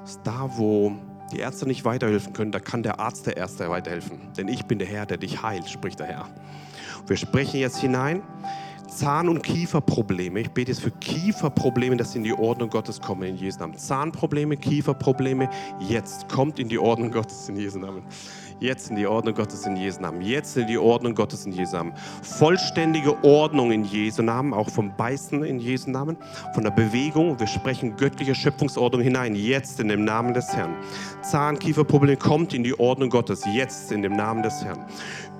Dass 0.00 0.20
da, 0.22 0.50
wo 0.56 0.92
die 1.32 1.38
Ärzte 1.38 1.66
nicht 1.66 1.84
weiterhelfen 1.84 2.32
können, 2.32 2.50
da 2.50 2.58
kann 2.58 2.82
der 2.82 2.98
Arzt 2.98 3.26
der 3.26 3.36
Erste 3.36 3.70
weiterhelfen. 3.70 4.32
Denn 4.36 4.48
ich 4.48 4.64
bin 4.64 4.78
der 4.78 4.88
Herr, 4.88 5.06
der 5.06 5.16
dich 5.16 5.42
heilt, 5.42 5.68
spricht 5.68 6.00
der 6.00 6.06
Herr. 6.06 6.28
Wir 7.06 7.16
sprechen 7.16 7.60
jetzt 7.60 7.78
hinein. 7.78 8.22
Zahn- 8.88 9.28
und 9.28 9.42
Kieferprobleme. 9.42 10.40
Ich 10.40 10.50
bete 10.50 10.70
jetzt 10.70 10.80
für 10.80 10.90
Kieferprobleme, 10.90 11.96
dass 11.96 12.12
sie 12.12 12.18
in 12.18 12.24
die 12.24 12.32
Ordnung 12.32 12.70
Gottes 12.70 13.00
kommen 13.00 13.22
in 13.22 13.36
Jesu 13.36 13.58
Namen. 13.58 13.76
Zahnprobleme, 13.76 14.56
Kieferprobleme, 14.56 15.48
jetzt 15.80 16.28
kommt 16.28 16.58
in 16.58 16.68
die 16.68 16.78
Ordnung 16.78 17.10
Gottes 17.10 17.48
in 17.48 17.56
Jesu 17.56 17.78
Namen. 17.78 18.04
Jetzt 18.60 18.88
in 18.90 18.96
die 18.96 19.06
Ordnung 19.06 19.34
Gottes 19.34 19.66
in 19.66 19.76
Jesu 19.76 20.00
Namen. 20.00 20.20
Jetzt 20.22 20.56
in 20.56 20.66
die 20.66 20.78
Ordnung 20.78 21.14
Gottes 21.14 21.44
in 21.44 21.52
Jesu 21.52 21.76
Namen. 21.76 21.92
Vollständige 22.22 23.22
Ordnung 23.24 23.72
in 23.72 23.84
Jesu 23.84 24.22
Namen, 24.22 24.54
auch 24.54 24.70
vom 24.70 24.94
Beißen 24.96 25.42
in 25.44 25.58
Jesu 25.58 25.90
Namen, 25.90 26.16
von 26.54 26.62
der 26.62 26.70
Bewegung. 26.70 27.38
Wir 27.38 27.46
sprechen 27.46 27.96
göttliche 27.96 28.34
Schöpfungsordnung 28.34 29.02
hinein. 29.02 29.34
Jetzt 29.34 29.80
in 29.80 29.88
dem 29.88 30.04
Namen 30.04 30.34
des 30.34 30.48
Herrn. 30.54 30.74
Zahn-Kieferproblem 31.22 32.18
kommt 32.18 32.54
in 32.54 32.62
die 32.62 32.78
Ordnung 32.78 33.10
Gottes. 33.10 33.42
Jetzt 33.52 33.90
in 33.90 34.02
dem 34.02 34.16
Namen 34.16 34.42
des 34.42 34.64
Herrn. 34.64 34.84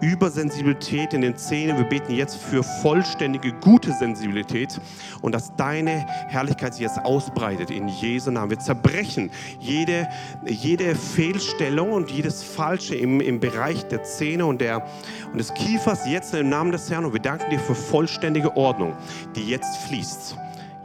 Übersensibilität 0.00 1.14
in 1.14 1.22
den 1.22 1.36
Zähnen. 1.36 1.76
Wir 1.76 1.84
beten 1.84 2.12
jetzt 2.14 2.36
für 2.36 2.62
vollständige, 2.62 3.52
gute 3.52 3.92
Sensibilität 3.92 4.80
und 5.22 5.32
dass 5.32 5.54
deine 5.56 6.06
Herrlichkeit 6.28 6.74
sich 6.74 6.82
jetzt 6.82 7.04
ausbreitet 7.04 7.70
in 7.70 7.88
Jesu 7.88 8.30
Namen. 8.30 8.50
Wir 8.50 8.58
zerbrechen 8.58 9.30
jede, 9.60 10.08
jede 10.46 10.94
Fehlstellung 10.94 11.92
und 11.92 12.10
jedes 12.10 12.42
Falsche 12.42 12.94
im, 12.94 13.20
im 13.20 13.40
Bereich 13.40 13.84
der 13.86 14.02
Zähne 14.02 14.46
und, 14.46 14.60
der, 14.60 14.86
und 15.32 15.38
des 15.38 15.52
Kiefers 15.54 16.06
jetzt 16.06 16.34
im 16.34 16.48
Namen 16.48 16.72
des 16.72 16.90
Herrn 16.90 17.04
und 17.04 17.12
wir 17.12 17.20
danken 17.20 17.50
dir 17.50 17.58
für 17.58 17.74
vollständige 17.74 18.56
Ordnung, 18.56 18.94
die 19.34 19.48
jetzt 19.48 19.76
fließt. 19.88 20.36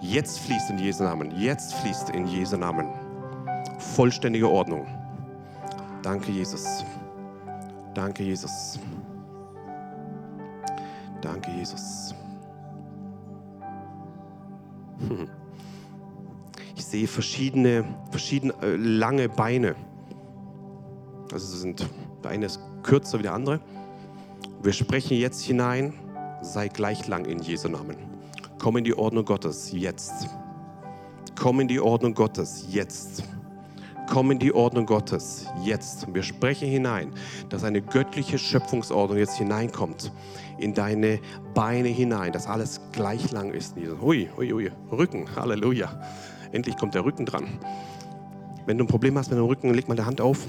Jetzt 0.01 0.39
fließt 0.39 0.69
in 0.69 0.79
Jesu 0.79 1.03
Namen. 1.03 1.31
Jetzt 1.31 1.73
fließt 1.75 2.11
in 2.11 2.25
Jesu 2.25 2.55
Namen. 2.55 2.87
Vollständige 3.79 4.49
Ordnung. 4.49 4.87
Danke, 6.01 6.31
Jesus. 6.31 6.85
Danke, 7.93 8.23
Jesus. 8.23 8.79
Danke, 11.21 11.51
Jesus. 11.51 12.13
Hm. 15.07 15.27
Ich 16.75 16.85
sehe 16.85 17.07
verschiedene, 17.07 17.83
verschiedene 18.11 18.53
äh, 18.61 18.75
lange 18.75 19.29
Beine. 19.29 19.75
Also 21.31 21.57
sind, 21.57 21.87
der 22.23 22.31
eine 22.31 22.45
ist 22.45 22.59
kürzer 22.83 23.19
wie 23.19 23.23
der 23.23 23.33
andere. 23.33 23.59
Wir 24.61 24.73
sprechen 24.73 25.17
jetzt 25.17 25.41
hinein, 25.41 25.93
sei 26.41 26.67
gleich 26.67 27.07
lang 27.07 27.25
in 27.25 27.39
Jesu 27.39 27.69
Namen. 27.69 27.97
Komm 28.57 28.77
in 28.77 28.83
die 28.83 28.97
Ordnung 28.97 29.25
Gottes 29.25 29.71
jetzt. 29.71 30.27
Komm 31.37 31.61
in 31.61 31.67
die 31.67 31.79
Ordnung 31.79 32.13
Gottes 32.13 32.65
jetzt. 32.69 33.23
Komm 34.09 34.31
in 34.31 34.39
die 34.39 34.55
Ordnung 34.55 34.87
Gottes 34.87 35.45
jetzt. 35.63 36.11
Wir 36.11 36.23
sprechen 36.23 36.67
hinein, 36.67 37.13
dass 37.49 37.63
eine 37.63 37.79
göttliche 37.79 38.39
Schöpfungsordnung 38.39 39.19
jetzt 39.19 39.37
hineinkommt 39.37 40.11
in 40.57 40.73
deine 40.73 41.19
Beine 41.53 41.89
hinein, 41.89 42.31
dass 42.31 42.47
alles 42.47 42.81
gleich 42.91 43.31
lang 43.31 43.51
ist. 43.51 43.75
Hui, 44.01 44.27
hui, 44.35 44.49
hui, 44.49 44.71
Rücken, 44.91 45.27
Halleluja. 45.35 46.01
Endlich 46.51 46.75
kommt 46.75 46.95
der 46.95 47.05
Rücken 47.05 47.27
dran. 47.27 47.59
Wenn 48.65 48.77
du 48.77 48.83
ein 48.83 48.87
Problem 48.87 49.17
hast 49.17 49.29
mit 49.29 49.39
dem 49.39 49.45
Rücken, 49.45 49.73
leg 49.73 49.87
mal 49.87 49.95
die 49.95 50.03
Hand 50.03 50.21
auf. 50.21 50.39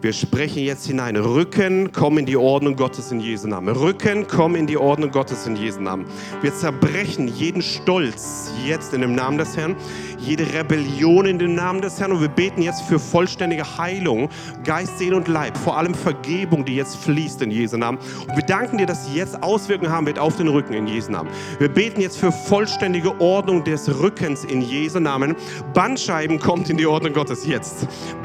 Wir 0.00 0.12
sprechen 0.12 0.62
jetzt 0.62 0.86
hinein. 0.86 1.16
Rücken, 1.16 1.90
komm 1.92 2.18
in 2.18 2.26
die 2.26 2.36
Ordnung 2.36 2.76
Gottes 2.76 3.10
in 3.12 3.20
Jesu 3.20 3.48
Namen. 3.48 3.74
Rücken, 3.74 4.26
komm 4.28 4.56
in 4.56 4.66
die 4.66 4.76
Ordnung 4.76 5.10
Gottes 5.10 5.46
in 5.46 5.56
Jesu 5.56 5.80
Namen. 5.80 6.06
Wir 6.42 6.54
zerbrechen 6.54 7.28
jeden 7.28 7.62
Stolz 7.62 8.52
jetzt 8.66 8.92
in 8.92 9.00
dem 9.00 9.14
Namen 9.14 9.38
des 9.38 9.56
Herrn, 9.56 9.76
jede 10.18 10.44
Rebellion 10.52 11.26
in 11.26 11.38
dem 11.38 11.54
Namen 11.54 11.80
des 11.80 11.98
Herrn 11.98 12.12
und 12.12 12.20
wir 12.20 12.28
beten 12.28 12.62
jetzt 12.62 12.82
für 12.82 12.98
vollständige 12.98 13.78
Heilung, 13.78 14.28
Geist, 14.64 14.98
Seele 14.98 15.16
und 15.16 15.28
Leib, 15.28 15.56
vor 15.56 15.76
allem 15.76 15.94
Vergebung, 15.94 16.64
die 16.64 16.76
jetzt 16.76 16.96
fließt 16.96 17.42
in 17.42 17.50
Jesu 17.50 17.76
Namen. 17.76 17.98
Und 18.28 18.36
wir 18.36 18.44
danken 18.44 18.78
dir, 18.78 18.86
dass 18.86 19.06
sie 19.06 19.14
jetzt 19.14 19.42
Auswirkungen 19.42 19.90
haben 19.90 20.06
wird 20.06 20.18
auf 20.18 20.36
den 20.36 20.48
Rücken 20.48 20.74
in 20.74 20.86
Jesu 20.86 21.10
Namen. 21.10 21.30
Wir 21.58 21.68
beten 21.68 22.00
jetzt 22.00 22.18
für 22.18 22.32
vollständige 22.32 23.20
Ordnung 23.20 23.64
des 23.64 24.00
Rückens 24.00 24.44
in 24.44 24.60
Jesu 24.60 25.00
Namen. 25.00 25.36
Bandscheiben 25.74 26.38
kommt 26.38 26.68
in 26.68 26.76
die 26.76 26.86
Ordnung 26.86 27.12
Gottes 27.12 27.46
jetzt. 27.46 27.61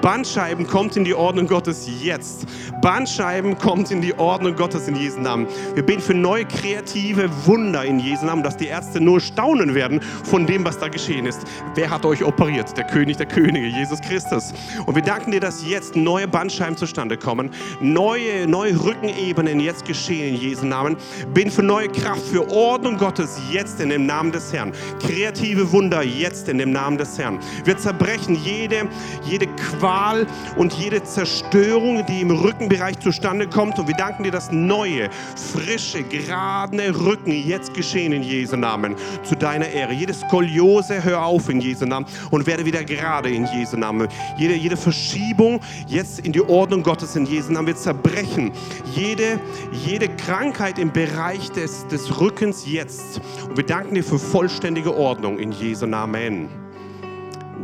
Bandscheiben 0.02 0.68
kommt 0.68 0.96
in 0.96 1.04
die 1.04 1.14
Ordnung 1.14 1.48
Gottes 1.48 1.88
jetzt. 2.02 2.46
Bandscheiben 2.82 3.58
kommt 3.58 3.92
in 3.92 4.02
die 4.02 4.18
Ordnung 4.18 4.56
Gottes 4.56 4.88
in 4.88 4.96
Jesu 4.96 5.20
Namen. 5.20 5.48
Wir 5.74 5.84
beten 5.84 6.02
für 6.02 6.14
neue 6.14 6.46
kreative 6.46 7.30
Wunder 7.46 7.84
in 7.84 8.00
Jesu 8.00 8.26
Namen, 8.26 8.44
dass 8.44 8.58
die 8.58 8.68
Ärzte 8.68 9.02
nur 9.02 9.20
staunen 9.20 9.74
werden 9.74 10.02
von 10.24 10.46
dem, 10.46 10.64
was 10.64 10.78
da 10.78 10.88
geschehen 10.88 11.26
ist. 11.26 11.42
Wer 11.76 11.90
hat 11.90 12.06
euch 12.06 12.24
operiert? 12.24 12.78
Der 12.78 12.86
König 12.86 13.18
der 13.18 13.26
Könige, 13.26 13.68
Jesus 13.68 14.00
Christus. 14.02 14.54
Und 14.86 14.96
wir 14.96 15.02
danken 15.02 15.32
dir, 15.32 15.40
dass 15.40 15.66
jetzt 15.68 15.96
neue 15.96 16.28
Bandscheiben 16.28 16.78
zustande 16.78 17.18
kommen, 17.18 17.52
neue, 17.82 18.48
neue 18.48 18.82
Rückenebenen 18.84 19.60
jetzt 19.60 19.86
geschehen 19.86 20.36
in 20.36 20.42
Jesu 20.42 20.66
Namen. 20.66 20.98
Bin 21.34 21.50
für 21.50 21.64
neue 21.64 21.90
Kraft, 21.90 22.26
für 22.28 22.50
Ordnung 22.52 22.98
Gottes 22.98 23.40
jetzt 23.52 23.80
in 23.82 23.90
dem 23.90 24.06
Namen 24.06 24.32
des 24.32 24.54
Herrn. 24.54 24.72
Kreative 25.00 25.72
Wunder 25.72 26.04
jetzt 26.04 26.48
in 26.50 26.58
dem 26.58 26.72
Namen 26.72 26.98
des 26.98 27.18
Herrn. 27.18 27.40
Wir 27.66 27.78
zerbrechen 27.78 28.36
jede, 28.36 28.88
jede 29.30 29.48
Qual 29.48 30.26
und 30.56 30.74
jede 30.74 31.04
Zerstörung, 31.04 32.06
die 32.06 32.22
im 32.22 32.32
Rückenbereich 32.32 33.00
zustande 33.00 33.48
kommt. 33.48 33.78
Und 33.80 33.88
wir 33.88 33.96
danken 33.96 34.24
dir, 34.24 34.32
dass 34.32 34.52
neue, 34.52 35.10
frische, 35.36 36.04
geradene 36.04 36.98
Rücken 36.98 37.32
jetzt 37.32 37.74
geschehen 37.74 38.14
in 38.14 38.24
Jesu 38.24 38.56
Namen. 38.56 38.96
Zu 39.24 39.36
deiner 39.36 39.68
Ehre. 39.68 39.94
Jede 39.94 40.14
Skoliose, 40.14 41.04
hör 41.04 41.24
auf 41.24 41.50
in 41.50 41.62
Jesu 41.62 41.86
Namen 41.86 42.06
und 42.32 42.48
werde 42.48 42.66
wieder 42.66 42.84
gerade 42.84 43.30
in 43.30 43.46
Jesu 43.46 43.78
Namen. 43.78 44.08
Jede, 44.38 44.56
jede 44.56 44.78
Verschiebung 44.78 45.60
jetzt 45.88 46.20
in 46.20 46.32
die 46.32 46.42
Ordnung 46.42 46.84
Gottes 46.84 47.16
in 47.16 47.26
Jesu 47.26 47.52
Namen. 47.52 47.68
Wir 47.68 47.76
zerbrechen 47.76 48.52
jede, 48.96 49.40
jede 49.72 50.10
Krankheit 50.10 50.80
im 50.80 50.92
Bereich 50.92 51.52
des, 51.52 51.88
des 51.88 52.20
Rückens 52.20 52.66
jetzt. 52.66 53.22
Und 53.48 53.58
wir 53.58 53.66
danken 53.66 53.96
dir 53.96 54.04
für 54.04 54.20
vollständige 54.20 54.96
Ordnung 54.96 55.40
in 55.40 55.52
Jesu 55.52 55.86
Namen. 55.86 56.67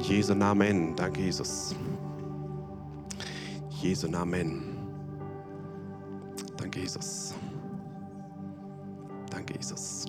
Jesu 0.03 0.35
Namen. 0.35 0.95
Danke, 0.95 1.21
Jesus. 1.21 1.73
Jesu 3.81 4.07
Namen. 4.09 4.61
Danke, 6.57 6.81
Jesus. 6.81 7.33
Danke, 9.29 9.53
Jesus. 9.55 10.05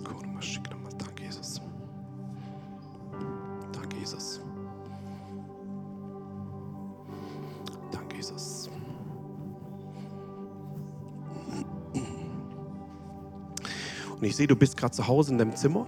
Danke, 0.99 1.23
Jesus. 1.25 1.61
Danke, 3.73 3.97
Jesus. 3.97 4.41
Danke, 7.93 8.17
Jesus. 8.17 8.71
Und 14.21 14.25
ich 14.25 14.35
sehe, 14.37 14.49
du 14.49 14.57
bist 14.57 14.77
gerade 14.77 14.93
zu 14.93 15.07
Hause 15.07 15.33
in 15.33 15.39
deinem 15.39 15.55
Zimmer 15.55 15.87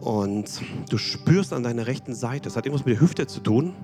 und 0.00 0.62
du 0.88 0.98
spürst 0.98 1.52
an 1.52 1.62
deiner 1.62 1.86
rechten 1.86 2.14
Seite, 2.14 2.44
das 2.44 2.56
hat 2.56 2.66
irgendwas 2.66 2.86
mit 2.86 2.94
der 2.94 3.00
Hüfte 3.00 3.26
zu 3.26 3.40
tun. 3.40 3.74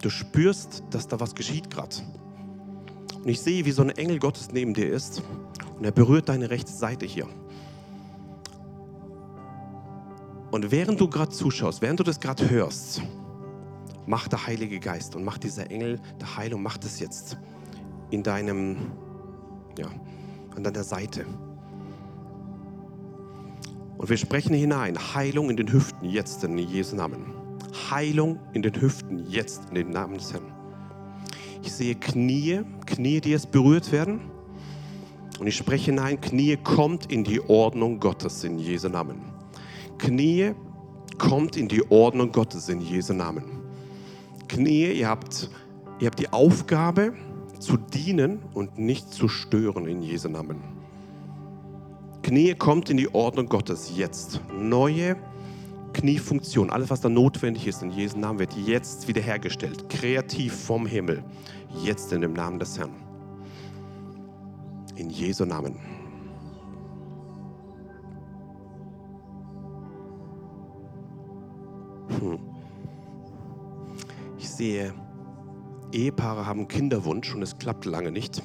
Du 0.00 0.10
spürst, 0.10 0.82
dass 0.90 1.08
da 1.08 1.20
was 1.20 1.34
geschieht 1.34 1.70
gerade. 1.70 1.96
Und 3.16 3.28
ich 3.28 3.40
sehe, 3.40 3.64
wie 3.64 3.70
so 3.70 3.82
ein 3.82 3.90
Engel 3.90 4.18
Gottes 4.18 4.50
neben 4.52 4.74
dir 4.74 4.90
ist 4.90 5.22
und 5.78 5.84
er 5.84 5.92
berührt 5.92 6.28
deine 6.28 6.50
rechte 6.50 6.72
Seite 6.72 7.06
hier. 7.06 7.26
Und 10.50 10.70
während 10.70 11.00
du 11.00 11.08
gerade 11.08 11.30
zuschaust, 11.30 11.80
während 11.80 12.00
du 12.00 12.04
das 12.04 12.20
gerade 12.20 12.50
hörst, 12.50 13.00
macht 14.06 14.32
der 14.32 14.46
Heilige 14.46 14.80
Geist 14.80 15.16
und 15.16 15.24
macht 15.24 15.44
dieser 15.44 15.70
Engel 15.70 16.00
der 16.20 16.36
Heilung, 16.36 16.62
macht 16.62 16.84
es 16.84 17.00
jetzt 17.00 17.38
in 18.10 18.22
deinem, 18.22 18.76
ja, 19.78 19.86
an 20.54 20.64
deiner 20.64 20.84
Seite. 20.84 21.24
Und 24.02 24.08
wir 24.08 24.16
sprechen 24.16 24.52
hinein, 24.52 24.98
Heilung 25.14 25.48
in 25.48 25.56
den 25.56 25.72
Hüften 25.72 26.10
jetzt 26.10 26.42
in 26.42 26.58
Jesu 26.58 26.96
Namen. 26.96 27.34
Heilung 27.88 28.40
in 28.52 28.62
den 28.62 28.74
Hüften 28.74 29.30
jetzt 29.30 29.68
in 29.68 29.76
den 29.76 29.90
Namen 29.90 30.14
des 30.14 30.32
Herrn. 30.32 30.52
Ich 31.62 31.72
sehe 31.72 31.94
Knie, 31.94 32.62
Knie, 32.84 33.20
die 33.20 33.30
jetzt 33.30 33.52
berührt 33.52 33.92
werden. 33.92 34.22
Und 35.38 35.46
ich 35.46 35.56
spreche 35.56 35.92
hinein, 35.92 36.20
Knie 36.20 36.56
kommt 36.56 37.12
in 37.12 37.22
die 37.22 37.40
Ordnung 37.42 38.00
Gottes 38.00 38.42
in 38.42 38.58
Jesu 38.58 38.88
Namen. 38.88 39.20
Knie 39.98 40.54
kommt 41.16 41.56
in 41.56 41.68
die 41.68 41.88
Ordnung 41.88 42.32
Gottes 42.32 42.68
in 42.68 42.80
Jesu 42.80 43.12
Namen. 43.12 43.44
Knie, 44.48 44.94
ihr 44.94 45.08
habt, 45.08 45.48
ihr 46.00 46.08
habt 46.08 46.18
die 46.18 46.32
Aufgabe 46.32 47.12
zu 47.60 47.76
dienen 47.76 48.40
und 48.52 48.78
nicht 48.78 49.12
zu 49.12 49.28
stören 49.28 49.86
in 49.86 50.02
Jesu 50.02 50.28
Namen. 50.28 50.71
Knie 52.22 52.54
kommt 52.54 52.88
in 52.88 52.96
die 52.96 53.12
Ordnung 53.14 53.46
Gottes 53.46 53.92
jetzt. 53.96 54.40
Neue 54.52 55.16
Kniefunktion, 55.92 56.70
alles 56.70 56.88
was 56.90 57.00
da 57.00 57.08
notwendig 57.08 57.66
ist 57.66 57.82
in 57.82 57.90
Jesu 57.90 58.18
Namen 58.18 58.38
wird 58.38 58.54
jetzt 58.54 59.08
wiederhergestellt. 59.08 59.88
Kreativ 59.88 60.54
vom 60.54 60.86
Himmel. 60.86 61.22
Jetzt 61.82 62.12
in 62.12 62.20
dem 62.20 62.32
Namen 62.32 62.58
des 62.58 62.78
Herrn. 62.78 62.94
In 64.96 65.10
Jesu 65.10 65.44
Namen. 65.44 65.78
Hm. 72.20 72.38
Ich 74.38 74.48
sehe, 74.48 74.94
Ehepaare 75.92 76.46
haben 76.46 76.68
Kinderwunsch 76.68 77.34
und 77.34 77.42
es 77.42 77.58
klappt 77.58 77.84
lange 77.84 78.10
nicht. 78.10 78.42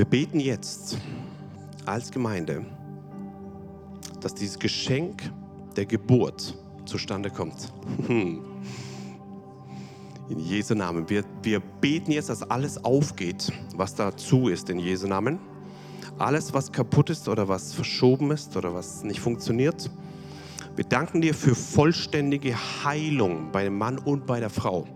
Wir 0.00 0.06
beten 0.06 0.40
jetzt 0.40 0.96
als 1.84 2.10
Gemeinde, 2.10 2.64
dass 4.22 4.34
dieses 4.34 4.58
Geschenk 4.58 5.30
der 5.76 5.84
Geburt 5.84 6.56
zustande 6.86 7.28
kommt. 7.28 7.70
In 8.08 8.40
Jesu 10.38 10.74
Namen. 10.74 11.06
Wir, 11.10 11.22
wir 11.42 11.60
beten 11.60 12.12
jetzt, 12.12 12.30
dass 12.30 12.42
alles 12.42 12.82
aufgeht, 12.82 13.52
was 13.76 13.94
dazu 13.94 14.48
ist, 14.48 14.70
in 14.70 14.78
Jesu 14.78 15.06
Namen. 15.06 15.38
Alles, 16.16 16.54
was 16.54 16.72
kaputt 16.72 17.10
ist 17.10 17.28
oder 17.28 17.46
was 17.46 17.74
verschoben 17.74 18.30
ist 18.30 18.56
oder 18.56 18.72
was 18.72 19.04
nicht 19.04 19.20
funktioniert. 19.20 19.90
Wir 20.76 20.84
danken 20.84 21.20
dir 21.20 21.34
für 21.34 21.54
vollständige 21.54 22.56
Heilung 22.86 23.52
bei 23.52 23.64
dem 23.64 23.76
Mann 23.76 23.98
und 23.98 24.24
bei 24.24 24.40
der 24.40 24.48
Frau. 24.48 24.86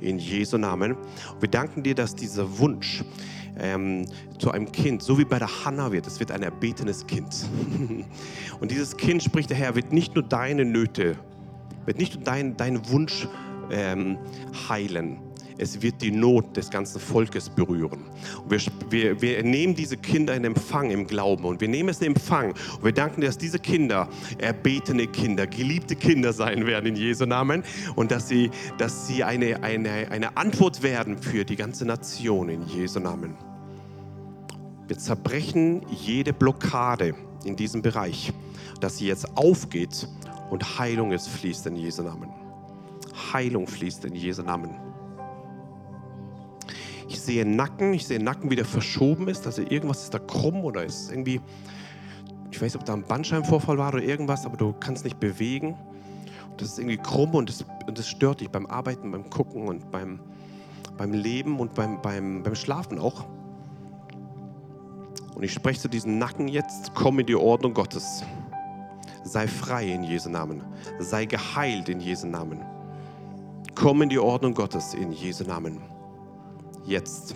In 0.00 0.18
Jesu 0.18 0.56
Namen. 0.56 0.96
Wir 1.40 1.50
danken 1.50 1.82
dir, 1.82 1.94
dass 1.94 2.14
dieser 2.14 2.58
Wunsch 2.58 3.04
ähm, 3.58 4.06
zu 4.38 4.50
einem 4.50 4.70
Kind, 4.70 5.02
so 5.02 5.18
wie 5.18 5.24
bei 5.24 5.38
der 5.38 5.64
Hanna 5.64 5.92
wird, 5.92 6.06
es 6.06 6.20
wird 6.20 6.30
ein 6.30 6.42
erbetenes 6.42 7.06
Kind. 7.06 7.34
und 8.60 8.70
dieses 8.70 8.96
Kind, 8.96 9.22
spricht 9.22 9.50
der 9.50 9.56
Herr, 9.56 9.74
wird 9.74 9.92
nicht 9.92 10.14
nur 10.14 10.24
deine 10.24 10.64
Nöte, 10.64 11.16
wird 11.84 11.98
nicht 11.98 12.14
nur 12.14 12.24
dein, 12.24 12.56
deinen 12.56 12.88
Wunsch 12.90 13.28
ähm, 13.70 14.18
heilen, 14.68 15.18
es 15.58 15.80
wird 15.82 16.02
die 16.02 16.10
Not 16.10 16.56
des 16.56 16.70
ganzen 16.70 17.00
Volkes 17.00 17.48
berühren. 17.48 18.04
Wir, 18.48 18.60
wir, 18.90 19.22
wir, 19.22 19.42
nehmen 19.42 19.74
diese 19.74 19.96
Kinder 19.96 20.34
in 20.34 20.44
Empfang 20.44 20.90
im 20.90 21.06
Glauben 21.06 21.44
und 21.44 21.60
wir 21.60 21.68
nehmen 21.68 21.88
es 21.88 22.00
in 22.00 22.08
Empfang 22.08 22.50
und 22.50 22.84
wir 22.84 22.92
danken 22.92 23.20
dir, 23.20 23.28
dass 23.28 23.38
diese 23.38 23.58
Kinder 23.58 24.08
erbetene 24.38 25.06
Kinder, 25.06 25.46
geliebte 25.46 25.96
Kinder 25.96 26.32
sein 26.32 26.66
werden 26.66 26.86
in 26.86 26.96
Jesu 26.96 27.26
Namen 27.26 27.64
und 27.94 28.10
dass 28.10 28.28
sie, 28.28 28.50
dass 28.78 29.06
sie 29.06 29.24
eine, 29.24 29.62
eine, 29.62 30.10
eine 30.10 30.36
Antwort 30.36 30.82
werden 30.82 31.18
für 31.18 31.44
die 31.44 31.56
ganze 31.56 31.84
Nation 31.86 32.48
in 32.48 32.66
Jesu 32.66 33.00
Namen. 33.00 33.34
Wir 34.88 34.98
zerbrechen 34.98 35.84
jede 35.90 36.32
Blockade 36.32 37.14
in 37.44 37.56
diesem 37.56 37.82
Bereich, 37.82 38.32
dass 38.80 38.98
sie 38.98 39.06
jetzt 39.06 39.36
aufgeht 39.36 40.08
und 40.50 40.78
Heilung 40.78 41.12
es 41.12 41.26
fließt 41.26 41.66
in 41.66 41.76
Jesu 41.76 42.02
Namen. 42.02 42.30
Heilung 43.32 43.66
fließt 43.66 44.04
in 44.04 44.14
Jesu 44.14 44.42
Namen. 44.42 44.85
Ich 47.08 47.20
sehe 47.20 47.46
Nacken, 47.46 47.94
ich 47.94 48.06
sehe 48.06 48.22
Nacken, 48.22 48.50
wie 48.50 48.56
der 48.56 48.64
verschoben 48.64 49.28
ist. 49.28 49.46
Also 49.46 49.62
irgendwas 49.62 50.04
ist 50.04 50.14
da 50.14 50.18
krumm 50.18 50.64
oder 50.64 50.84
ist 50.84 51.10
irgendwie, 51.10 51.40
ich 52.50 52.60
weiß 52.60 52.74
nicht, 52.74 52.76
ob 52.76 52.84
da 52.84 52.94
ein 52.94 53.04
Bandscheibenvorfall 53.04 53.78
war 53.78 53.92
oder 53.94 54.02
irgendwas, 54.02 54.44
aber 54.44 54.56
du 54.56 54.72
kannst 54.72 55.04
nicht 55.04 55.20
bewegen. 55.20 55.76
Und 56.50 56.60
das 56.60 56.70
ist 56.70 56.78
irgendwie 56.78 56.96
krumm 56.96 57.34
und 57.34 57.48
das, 57.48 57.64
und 57.86 57.98
das 57.98 58.08
stört 58.08 58.40
dich 58.40 58.50
beim 58.50 58.66
Arbeiten, 58.66 59.10
beim 59.12 59.28
Gucken 59.30 59.68
und 59.68 59.90
beim, 59.90 60.20
beim 60.96 61.12
Leben 61.12 61.60
und 61.60 61.74
beim, 61.74 62.00
beim, 62.02 62.42
beim 62.42 62.54
Schlafen 62.54 62.98
auch. 62.98 63.26
Und 65.34 65.42
ich 65.42 65.52
spreche 65.52 65.80
zu 65.80 65.88
diesem 65.88 66.18
Nacken 66.18 66.48
jetzt, 66.48 66.94
komm 66.94 67.18
in 67.18 67.26
die 67.26 67.34
Ordnung 67.36 67.74
Gottes. 67.74 68.24
Sei 69.22 69.46
frei 69.46 69.86
in 69.92 70.02
Jesu 70.02 70.30
Namen. 70.30 70.62
Sei 70.98 71.26
geheilt 71.26 71.88
in 71.88 72.00
Jesu 72.00 72.26
Namen. 72.26 72.62
Komm 73.74 74.00
in 74.02 74.08
die 74.08 74.18
Ordnung 74.18 74.54
Gottes 74.54 74.94
in 74.94 75.12
Jesu 75.12 75.44
Namen. 75.44 75.95
Jetzt. 76.86 77.34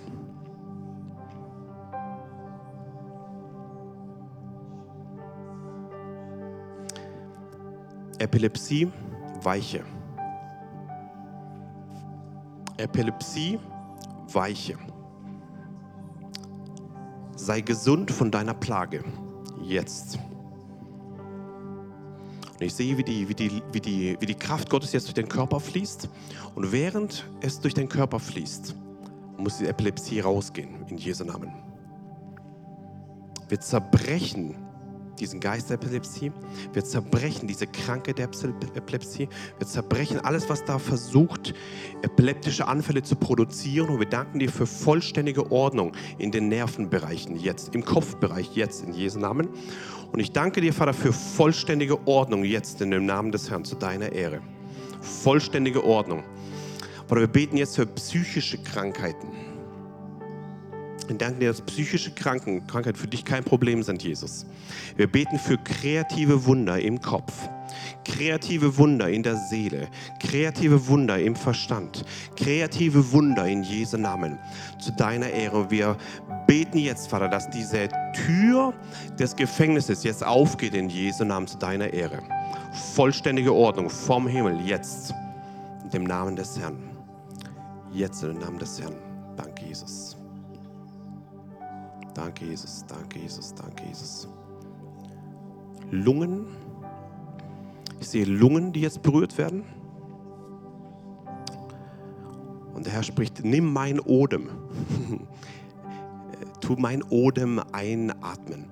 Epilepsie, 8.19 8.93
weiche. 9.43 9.83
Epilepsie, 12.77 13.59
weiche. 14.33 14.77
Sei 17.35 17.61
gesund 17.61 18.13
von 18.13 18.31
deiner 18.31 18.55
Plage. 18.55 19.03
Jetzt. 19.63 20.17
Und 22.53 22.63
ich 22.63 22.73
sehe, 22.73 22.97
wie 22.97 23.03
die, 23.03 23.29
wie, 23.29 23.35
die, 23.35 23.63
wie, 23.73 23.81
die, 23.81 24.17
wie 24.21 24.27
die 24.27 24.35
Kraft 24.35 24.71
Gottes 24.71 24.93
jetzt 24.93 25.07
durch 25.07 25.15
den 25.15 25.29
Körper 25.29 25.59
fließt. 25.59 26.09
Und 26.55 26.71
während 26.71 27.25
es 27.41 27.59
durch 27.59 27.75
den 27.75 27.89
Körper 27.89 28.21
fließt, 28.21 28.77
muss 29.43 29.59
die 29.59 29.67
Epilepsie 29.67 30.21
rausgehen, 30.21 30.87
in 30.89 30.97
Jesu 30.97 31.25
Namen. 31.25 31.53
Wir 33.49 33.61
zerbrechen 33.61 34.55
diesen 35.21 35.41
Geist 35.41 35.69
der 35.69 35.75
Epilepsie. 35.75 36.33
Wir 36.73 36.85
zerbrechen 36.85 37.47
diese 37.47 37.67
Krankheit 37.67 38.19
der 38.19 38.29
Epilepsie. 38.75 39.29
Wir 39.59 39.67
zerbrechen 39.67 40.21
alles, 40.21 40.49
was 40.49 40.65
da 40.65 40.79
versucht, 40.79 41.55
epileptische 42.03 42.67
Anfälle 42.67 43.03
zu 43.03 43.17
produzieren. 43.17 43.91
Und 43.91 43.99
wir 43.99 44.09
danken 44.09 44.39
dir 44.39 44.51
für 44.51 44.67
vollständige 44.67 45.51
Ordnung 45.53 45.93
in 46.19 46.31
den 46.31 46.49
Nervenbereichen 46.49 47.37
jetzt, 47.37 47.75
im 47.75 47.85
Kopfbereich 47.85 48.55
jetzt, 48.55 48.83
in 48.85 48.95
Jesu 48.95 49.19
Namen. 49.19 49.49
Und 50.13 50.21
ich 50.21 50.33
danke 50.33 50.61
dir, 50.61 50.73
Vater, 50.73 50.95
für 50.95 51.13
vollständige 51.13 52.07
Ordnung 52.07 52.45
jetzt 52.45 52.81
in 52.81 52.91
dem 52.91 53.07
Namen 53.07 53.31
des 53.31 53.51
Herrn 53.51 53.65
zu 53.65 53.77
deiner 53.77 54.13
Ehre. 54.13 54.41
Vollständige 55.01 55.85
Ordnung. 55.85 56.25
Vater, 57.11 57.23
wir 57.23 57.27
beten 57.27 57.57
jetzt 57.57 57.75
für 57.75 57.87
psychische 57.87 58.57
Krankheiten. 58.57 59.33
Wir 61.09 61.17
danken 61.17 61.41
dir, 61.41 61.49
dass 61.49 61.61
psychische 61.61 62.13
Kranken, 62.13 62.65
Krankheiten 62.69 62.97
für 62.97 63.09
dich 63.09 63.25
kein 63.25 63.43
Problem 63.43 63.83
sind, 63.83 64.01
Jesus. 64.01 64.47
Wir 64.97 65.09
beten 65.09 65.37
für 65.41 65.59
kreative 65.59 66.45
Wunder 66.45 66.79
im 66.79 67.01
Kopf, 67.01 67.33
kreative 68.05 68.79
Wunder 68.79 69.11
in 69.11 69.25
der 69.25 69.35
Seele, 69.35 69.89
kreative 70.21 70.87
Wunder 70.87 71.19
im 71.19 71.35
Verstand, 71.35 72.05
kreative 72.37 73.11
Wunder 73.11 73.45
in 73.45 73.65
Jesu 73.65 73.97
Namen 73.97 74.39
zu 74.79 74.93
deiner 74.93 75.31
Ehre. 75.31 75.69
Wir 75.69 75.97
beten 76.47 76.79
jetzt, 76.79 77.09
Vater, 77.09 77.27
dass 77.27 77.51
diese 77.51 77.89
Tür 78.25 78.73
des 79.19 79.35
Gefängnisses 79.35 80.05
jetzt 80.05 80.25
aufgeht 80.25 80.75
in 80.75 80.89
Jesu 80.89 81.25
Namen 81.25 81.49
zu 81.49 81.59
deiner 81.59 81.93
Ehre. 81.93 82.23
Vollständige 82.95 83.53
Ordnung 83.53 83.91
vom 83.91 84.29
Himmel 84.29 84.61
jetzt, 84.61 85.13
in 85.83 85.91
dem 85.91 86.05
Namen 86.05 86.37
des 86.37 86.57
Herrn. 86.57 86.90
Jetzt 87.93 88.23
in 88.23 88.31
dem 88.31 88.39
Namen 88.39 88.59
des 88.59 88.81
Herrn. 88.81 88.95
Danke, 89.37 89.67
Jesus. 89.67 90.17
Danke, 92.15 92.45
Jesus. 92.45 92.85
Danke, 92.87 93.19
Jesus. 93.19 93.55
Danke, 93.55 93.85
Jesus. 93.85 94.29
Lungen. 95.91 96.47
Ich 98.01 98.09
sehe 98.09 98.25
Lungen, 98.25 98.73
die 98.73 98.81
jetzt 98.81 99.03
berührt 99.03 99.37
werden. 99.39 99.65
Und 102.75 102.87
der 102.87 102.93
Herr 102.93 103.03
Herr 103.03 103.03
spricht, 103.03 103.45
nimm 103.45 103.73
mein 103.73 104.01
Odem. 104.01 104.49
tu 106.61 106.77
mein 106.79 107.03
Odem 107.03 107.61
einatmen. 107.73 108.67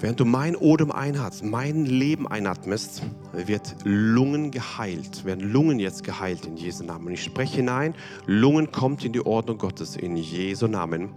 Während 0.00 0.18
du 0.18 0.24
mein 0.24 0.56
Odem 0.56 0.90
einatmest, 0.90 1.44
mein 1.44 1.84
Leben 1.84 2.26
einatmest, 2.26 3.02
wird 3.34 3.76
Lungen 3.84 4.50
geheilt, 4.50 5.26
werden 5.26 5.52
Lungen 5.52 5.78
jetzt 5.78 6.04
geheilt 6.04 6.46
in 6.46 6.56
Jesu 6.56 6.84
Namen. 6.84 7.08
Und 7.08 7.12
ich 7.12 7.22
spreche 7.22 7.56
hinein, 7.56 7.94
Lungen 8.24 8.72
kommt 8.72 9.04
in 9.04 9.12
die 9.12 9.24
Ordnung 9.24 9.58
Gottes 9.58 9.96
in 9.96 10.16
Jesu 10.16 10.68
Namen. 10.68 11.10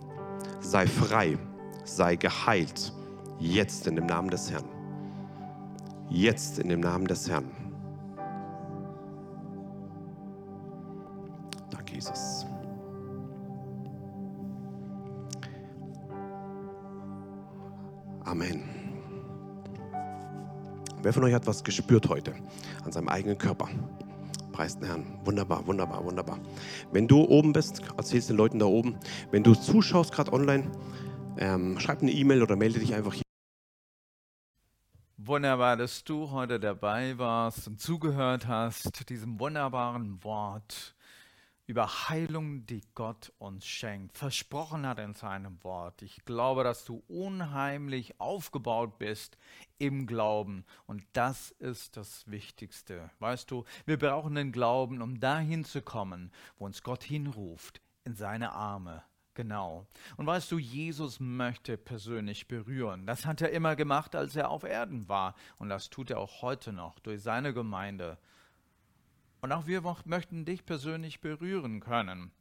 Sei 0.60 0.86
frei, 0.86 1.38
sei 1.86 2.18
geheilt, 2.18 2.92
jetzt 3.40 3.88
in 3.88 3.96
dem 3.96 4.06
Namen 4.06 4.30
des 4.30 4.52
Herrn. 4.52 4.66
Jetzt 6.10 6.60
in 6.60 6.68
dem 6.68 6.82
Namen 6.82 7.08
des 7.08 7.30
Herrn. 7.30 7.46
Danke, 11.72 11.96
Jesus. 11.96 12.46
Amen. 18.26 18.73
Wer 21.04 21.12
von 21.12 21.26
euch 21.26 21.34
hat 21.34 21.46
was 21.48 21.66
gespürt 21.66 22.08
heute 22.08 22.34
an 22.86 22.94
seinem 22.94 23.10
eigenen 23.10 23.38
Körper? 23.38 23.68
Preis 24.54 24.78
den 24.78 24.86
Herrn. 24.86 25.20
Wunderbar, 25.26 25.68
wunderbar, 25.68 26.06
wunderbar. 26.06 26.40
Wenn 26.94 27.10
du 27.10 27.26
oben 27.26 27.52
bist, 27.52 27.82
erzählst 27.98 28.30
den 28.30 28.38
Leuten 28.38 28.58
da 28.58 28.68
oben. 28.68 28.96
Wenn 29.30 29.44
du 29.44 29.54
zuschaust 29.54 30.14
gerade 30.14 30.32
online, 30.32 30.72
ähm, 31.38 31.78
schreib 31.78 32.02
eine 32.02 32.12
E-Mail 32.12 32.42
oder 32.42 32.56
melde 32.56 32.80
dich 32.80 32.96
einfach 32.96 33.16
hier. 33.16 33.24
Wunderbar, 35.18 35.76
dass 35.76 36.06
du 36.06 36.32
heute 36.32 36.58
dabei 36.58 37.18
warst 37.18 37.68
und 37.68 37.82
zugehört 37.82 38.48
hast, 38.48 39.10
diesem 39.10 39.42
wunderbaren 39.42 40.24
Wort 40.24 40.96
über 41.66 42.10
Heilung, 42.10 42.66
die 42.66 42.82
Gott 42.94 43.32
uns 43.38 43.66
schenkt, 43.66 44.18
versprochen 44.18 44.86
hat 44.86 45.00
in 45.00 45.14
seinem 45.14 45.64
Wort. 45.64 46.02
Ich 46.02 46.26
glaube, 46.26 46.64
dass 46.64 46.84
du 46.84 47.04
unheimlich 47.08 48.20
aufgebaut 48.20 48.98
bist 49.00 49.38
im 49.78 50.06
Glauben 50.06 50.66
und 50.88 51.04
das 51.14 51.52
ist 51.52 51.96
das 51.96 52.30
Wichtigste. 52.30 53.10
Weißt 53.20 53.50
du, 53.50 53.64
wir 53.86 53.98
brauchen 53.98 54.36
den 54.36 54.52
Glauben, 54.52 55.02
um 55.02 55.20
dahin 55.20 55.64
zu 55.64 55.82
kommen, 55.82 56.32
wo 56.58 56.66
uns 56.66 56.84
Gott 56.84 57.04
hinruft, 57.04 57.82
in 58.04 58.16
seine 58.16 58.52
Arme. 58.52 59.04
Genau. 59.36 59.88
Und 60.18 60.28
weißt 60.28 60.52
du, 60.52 60.60
Jesus 60.60 61.20
möchte 61.20 61.76
persönlich 61.78 62.48
berühren. 62.48 63.08
Das 63.08 63.26
hat 63.26 63.42
er 63.42 63.50
immer 63.50 63.76
gemacht, 63.76 64.16
als 64.16 64.36
er 64.36 64.52
auf 64.52 64.64
Erden 64.64 65.10
war. 65.10 65.34
Und 65.58 65.70
das 65.70 65.90
tut 65.90 66.12
er 66.12 66.20
auch 66.20 66.44
heute 66.44 66.72
noch 66.72 67.00
durch 67.00 67.24
seine 67.24 67.52
Gemeinde. 67.52 68.20
Und 69.44 69.52
auch 69.52 69.68
wir 69.68 69.82
möchten 70.06 70.46
dich 70.46 70.66
persönlich 70.66 71.20
berühren 71.20 71.82
können. 71.82 72.32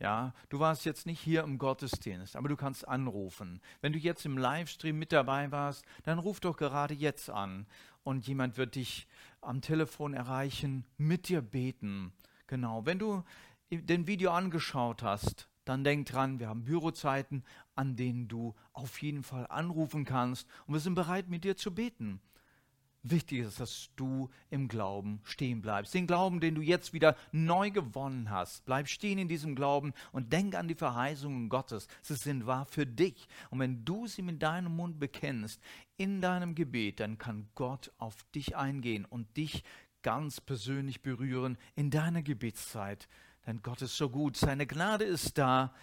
Ja, 0.00 0.32
du 0.48 0.58
warst 0.58 0.86
jetzt 0.86 1.04
nicht 1.04 1.20
hier 1.20 1.42
im 1.42 1.58
Gottesdienst, 1.58 2.34
aber 2.34 2.48
du 2.48 2.56
kannst 2.56 2.88
anrufen. 2.88 3.60
Wenn 3.82 3.92
du 3.92 3.98
jetzt 3.98 4.24
im 4.24 4.38
Livestream 4.38 4.98
mit 4.98 5.12
dabei 5.12 5.52
warst, 5.52 5.84
dann 6.04 6.18
ruf 6.18 6.40
doch 6.40 6.56
gerade 6.56 6.94
jetzt 6.94 7.28
an 7.28 7.66
und 8.04 8.26
jemand 8.26 8.56
wird 8.56 8.76
dich 8.76 9.06
am 9.42 9.60
Telefon 9.60 10.14
erreichen, 10.14 10.86
mit 10.96 11.28
dir 11.28 11.42
beten. 11.42 12.14
Genau. 12.46 12.86
Wenn 12.86 12.98
du 12.98 13.22
den 13.70 14.06
Video 14.06 14.30
angeschaut 14.30 15.02
hast, 15.02 15.50
dann 15.66 15.84
denk 15.84 16.06
dran, 16.06 16.40
wir 16.40 16.48
haben 16.48 16.64
Bürozeiten, 16.64 17.44
an 17.74 17.96
denen 17.96 18.28
du 18.28 18.54
auf 18.72 19.02
jeden 19.02 19.24
Fall 19.24 19.46
anrufen 19.48 20.06
kannst 20.06 20.48
und 20.66 20.72
wir 20.72 20.80
sind 20.80 20.94
bereit, 20.94 21.28
mit 21.28 21.44
dir 21.44 21.58
zu 21.58 21.74
beten. 21.74 22.22
Wichtig 23.06 23.40
ist, 23.40 23.60
dass 23.60 23.90
du 23.96 24.30
im 24.48 24.66
Glauben 24.66 25.20
stehen 25.24 25.60
bleibst. 25.60 25.92
Den 25.92 26.06
Glauben, 26.06 26.40
den 26.40 26.54
du 26.54 26.62
jetzt 26.62 26.94
wieder 26.94 27.16
neu 27.32 27.70
gewonnen 27.70 28.30
hast. 28.30 28.64
Bleib 28.64 28.88
stehen 28.88 29.18
in 29.18 29.28
diesem 29.28 29.54
Glauben 29.54 29.92
und 30.10 30.32
denk 30.32 30.54
an 30.54 30.68
die 30.68 30.74
Verheißungen 30.74 31.50
Gottes. 31.50 31.86
Sie 32.00 32.14
sind 32.14 32.46
wahr 32.46 32.64
für 32.64 32.86
dich. 32.86 33.28
Und 33.50 33.58
wenn 33.58 33.84
du 33.84 34.06
sie 34.06 34.22
mit 34.22 34.42
deinem 34.42 34.74
Mund 34.74 34.98
bekennst, 34.98 35.60
in 35.98 36.22
deinem 36.22 36.54
Gebet, 36.54 36.98
dann 36.98 37.18
kann 37.18 37.50
Gott 37.54 37.92
auf 37.98 38.16
dich 38.34 38.56
eingehen 38.56 39.04
und 39.04 39.36
dich 39.36 39.64
ganz 40.02 40.40
persönlich 40.40 41.02
berühren 41.02 41.58
in 41.74 41.90
deiner 41.90 42.22
Gebetszeit. 42.22 43.06
Denn 43.46 43.60
Gott 43.60 43.82
ist 43.82 43.98
so 43.98 44.08
gut, 44.08 44.38
seine 44.38 44.66
Gnade 44.66 45.04
ist 45.04 45.36
da. 45.36 45.74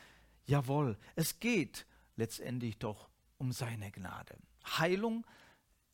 Jawohl, 0.46 0.98
es 1.16 1.40
geht 1.40 1.86
letztendlich 2.16 2.80
doch 2.80 3.10
um 3.38 3.52
seine 3.52 3.92
Gnade. 3.92 4.38
Heilung 4.66 5.24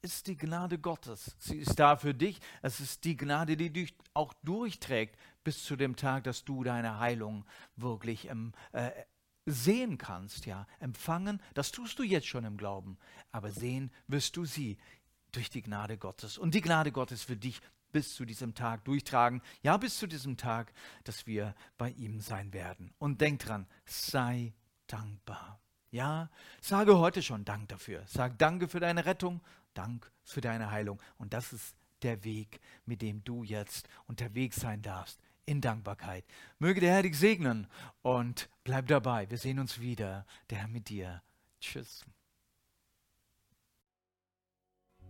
ist 0.02 0.28
die 0.28 0.38
Gnade 0.38 0.78
Gottes. 0.80 1.36
Sie 1.40 1.58
ist 1.58 1.80
da 1.80 1.98
für 1.98 2.14
dich. 2.14 2.40
Es 2.62 2.80
ist 2.80 3.04
die 3.04 3.18
Gnade, 3.18 3.58
die 3.58 3.72
dich 3.72 3.96
auch 4.14 4.34
durchträgt 4.44 5.18
bis 5.44 5.64
zu 5.64 5.76
dem 5.76 5.96
Tag, 5.96 6.24
dass 6.24 6.46
du 6.46 6.64
deine 6.64 7.00
Heilung 7.00 7.46
wirklich 7.76 8.30
ähm, 8.30 8.54
äh, 8.72 8.92
sehen 9.46 9.98
kannst, 9.98 10.46
ja, 10.46 10.68
empfangen. 10.80 11.42
Das 11.54 11.72
tust 11.72 12.00
du 12.00 12.04
jetzt 12.04 12.28
schon 12.28 12.44
im 12.44 12.58
Glauben, 12.58 12.98
aber 13.32 13.52
sehen 13.52 13.92
wirst 14.08 14.36
du 14.38 14.46
sie 14.46 14.78
durch 15.32 15.50
die 15.50 15.62
Gnade 15.62 15.98
Gottes. 15.98 16.38
Und 16.38 16.54
die 16.54 16.62
Gnade 16.62 16.92
Gottes 16.92 17.30
wird 17.30 17.44
dich 17.44 17.62
bis 17.92 18.16
zu 18.16 18.26
diesem 18.26 18.54
Tag 18.54 18.84
durchtragen. 18.86 19.42
Ja, 19.62 19.78
bis 19.78 19.98
zu 19.98 20.08
diesem 20.08 20.38
Tag, 20.38 20.74
dass 21.04 21.26
wir 21.26 21.56
bei 21.78 21.92
ihm 21.92 22.20
sein 22.20 22.54
werden. 22.54 22.94
Und 23.00 23.22
denk 23.22 23.40
dran, 23.40 23.68
sei 23.86 24.54
dankbar. 24.88 25.60
Ja, 25.90 26.30
sage 26.62 26.98
heute 26.98 27.24
schon 27.24 27.46
Dank 27.46 27.70
dafür. 27.70 28.04
Sag 28.08 28.38
Danke 28.38 28.68
für 28.68 28.82
deine 28.82 29.06
Rettung, 29.06 29.42
Dank 29.78 30.12
für 30.24 30.42
deine 30.42 30.72
Heilung. 30.72 31.02
Und 31.18 31.34
das 31.34 31.54
ist 31.54 31.78
der 32.02 32.24
Weg, 32.24 32.60
mit 32.86 33.02
dem 33.02 33.24
du 33.24 33.44
jetzt 33.44 33.88
unterwegs 34.08 34.58
sein 34.58 34.82
darfst 34.82 35.22
in 35.46 35.62
Dankbarkeit. 35.62 36.26
Möge 36.60 36.82
der 36.82 36.94
Herr 36.94 37.04
dich 37.04 37.18
segnen 37.18 37.68
und 38.02 38.50
bleib 38.64 38.88
dabei. 38.88 39.30
Wir 39.30 39.38
sehen 39.38 39.60
uns 39.60 39.80
wieder. 39.80 40.26
Der 40.50 40.58
Herr 40.60 40.68
mit 40.68 40.90
dir. 40.90 41.22
Tschüss. 41.62 42.04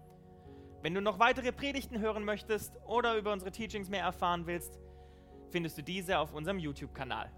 Wenn 0.82 0.94
du 0.94 1.00
noch 1.00 1.18
weitere 1.18 1.52
Predigten 1.52 1.98
hören 1.98 2.24
möchtest 2.24 2.76
oder 2.86 3.16
über 3.16 3.32
unsere 3.32 3.50
Teachings 3.50 3.88
mehr 3.88 4.02
erfahren 4.02 4.46
willst, 4.46 4.80
findest 5.50 5.78
du 5.78 5.82
diese 5.82 6.18
auf 6.18 6.34
unserem 6.34 6.58
YouTube-Kanal. 6.58 7.30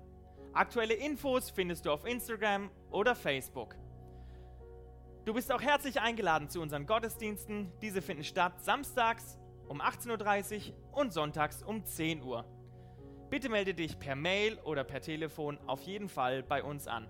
Aktuelle 0.52 0.94
Infos 0.94 1.50
findest 1.50 1.84
du 1.84 1.92
auf 1.92 2.06
Instagram 2.06 2.70
oder 2.90 3.14
Facebook. 3.14 3.76
Du 5.26 5.34
bist 5.34 5.52
auch 5.52 5.60
herzlich 5.60 6.00
eingeladen 6.00 6.48
zu 6.48 6.60
unseren 6.60 6.86
Gottesdiensten. 6.86 7.70
Diese 7.82 8.00
finden 8.00 8.24
statt 8.24 8.64
samstags 8.64 9.38
um 9.68 9.82
18.30 9.82 10.70
Uhr 10.70 10.98
und 10.98 11.12
sonntags 11.12 11.62
um 11.62 11.84
10 11.84 12.22
Uhr. 12.22 12.44
Bitte 13.28 13.48
melde 13.48 13.74
dich 13.74 13.98
per 13.98 14.14
Mail 14.14 14.58
oder 14.64 14.84
per 14.84 15.00
Telefon 15.00 15.58
auf 15.66 15.82
jeden 15.82 16.08
Fall 16.08 16.42
bei 16.42 16.62
uns 16.62 16.86
an. 16.86 17.08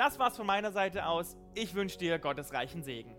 Das 0.00 0.18
war's 0.18 0.34
von 0.34 0.46
meiner 0.46 0.72
Seite 0.72 1.04
aus. 1.04 1.36
Ich 1.52 1.74
wünsche 1.74 1.98
dir 1.98 2.18
Gottes 2.18 2.54
reichen 2.54 2.82
Segen. 2.82 3.14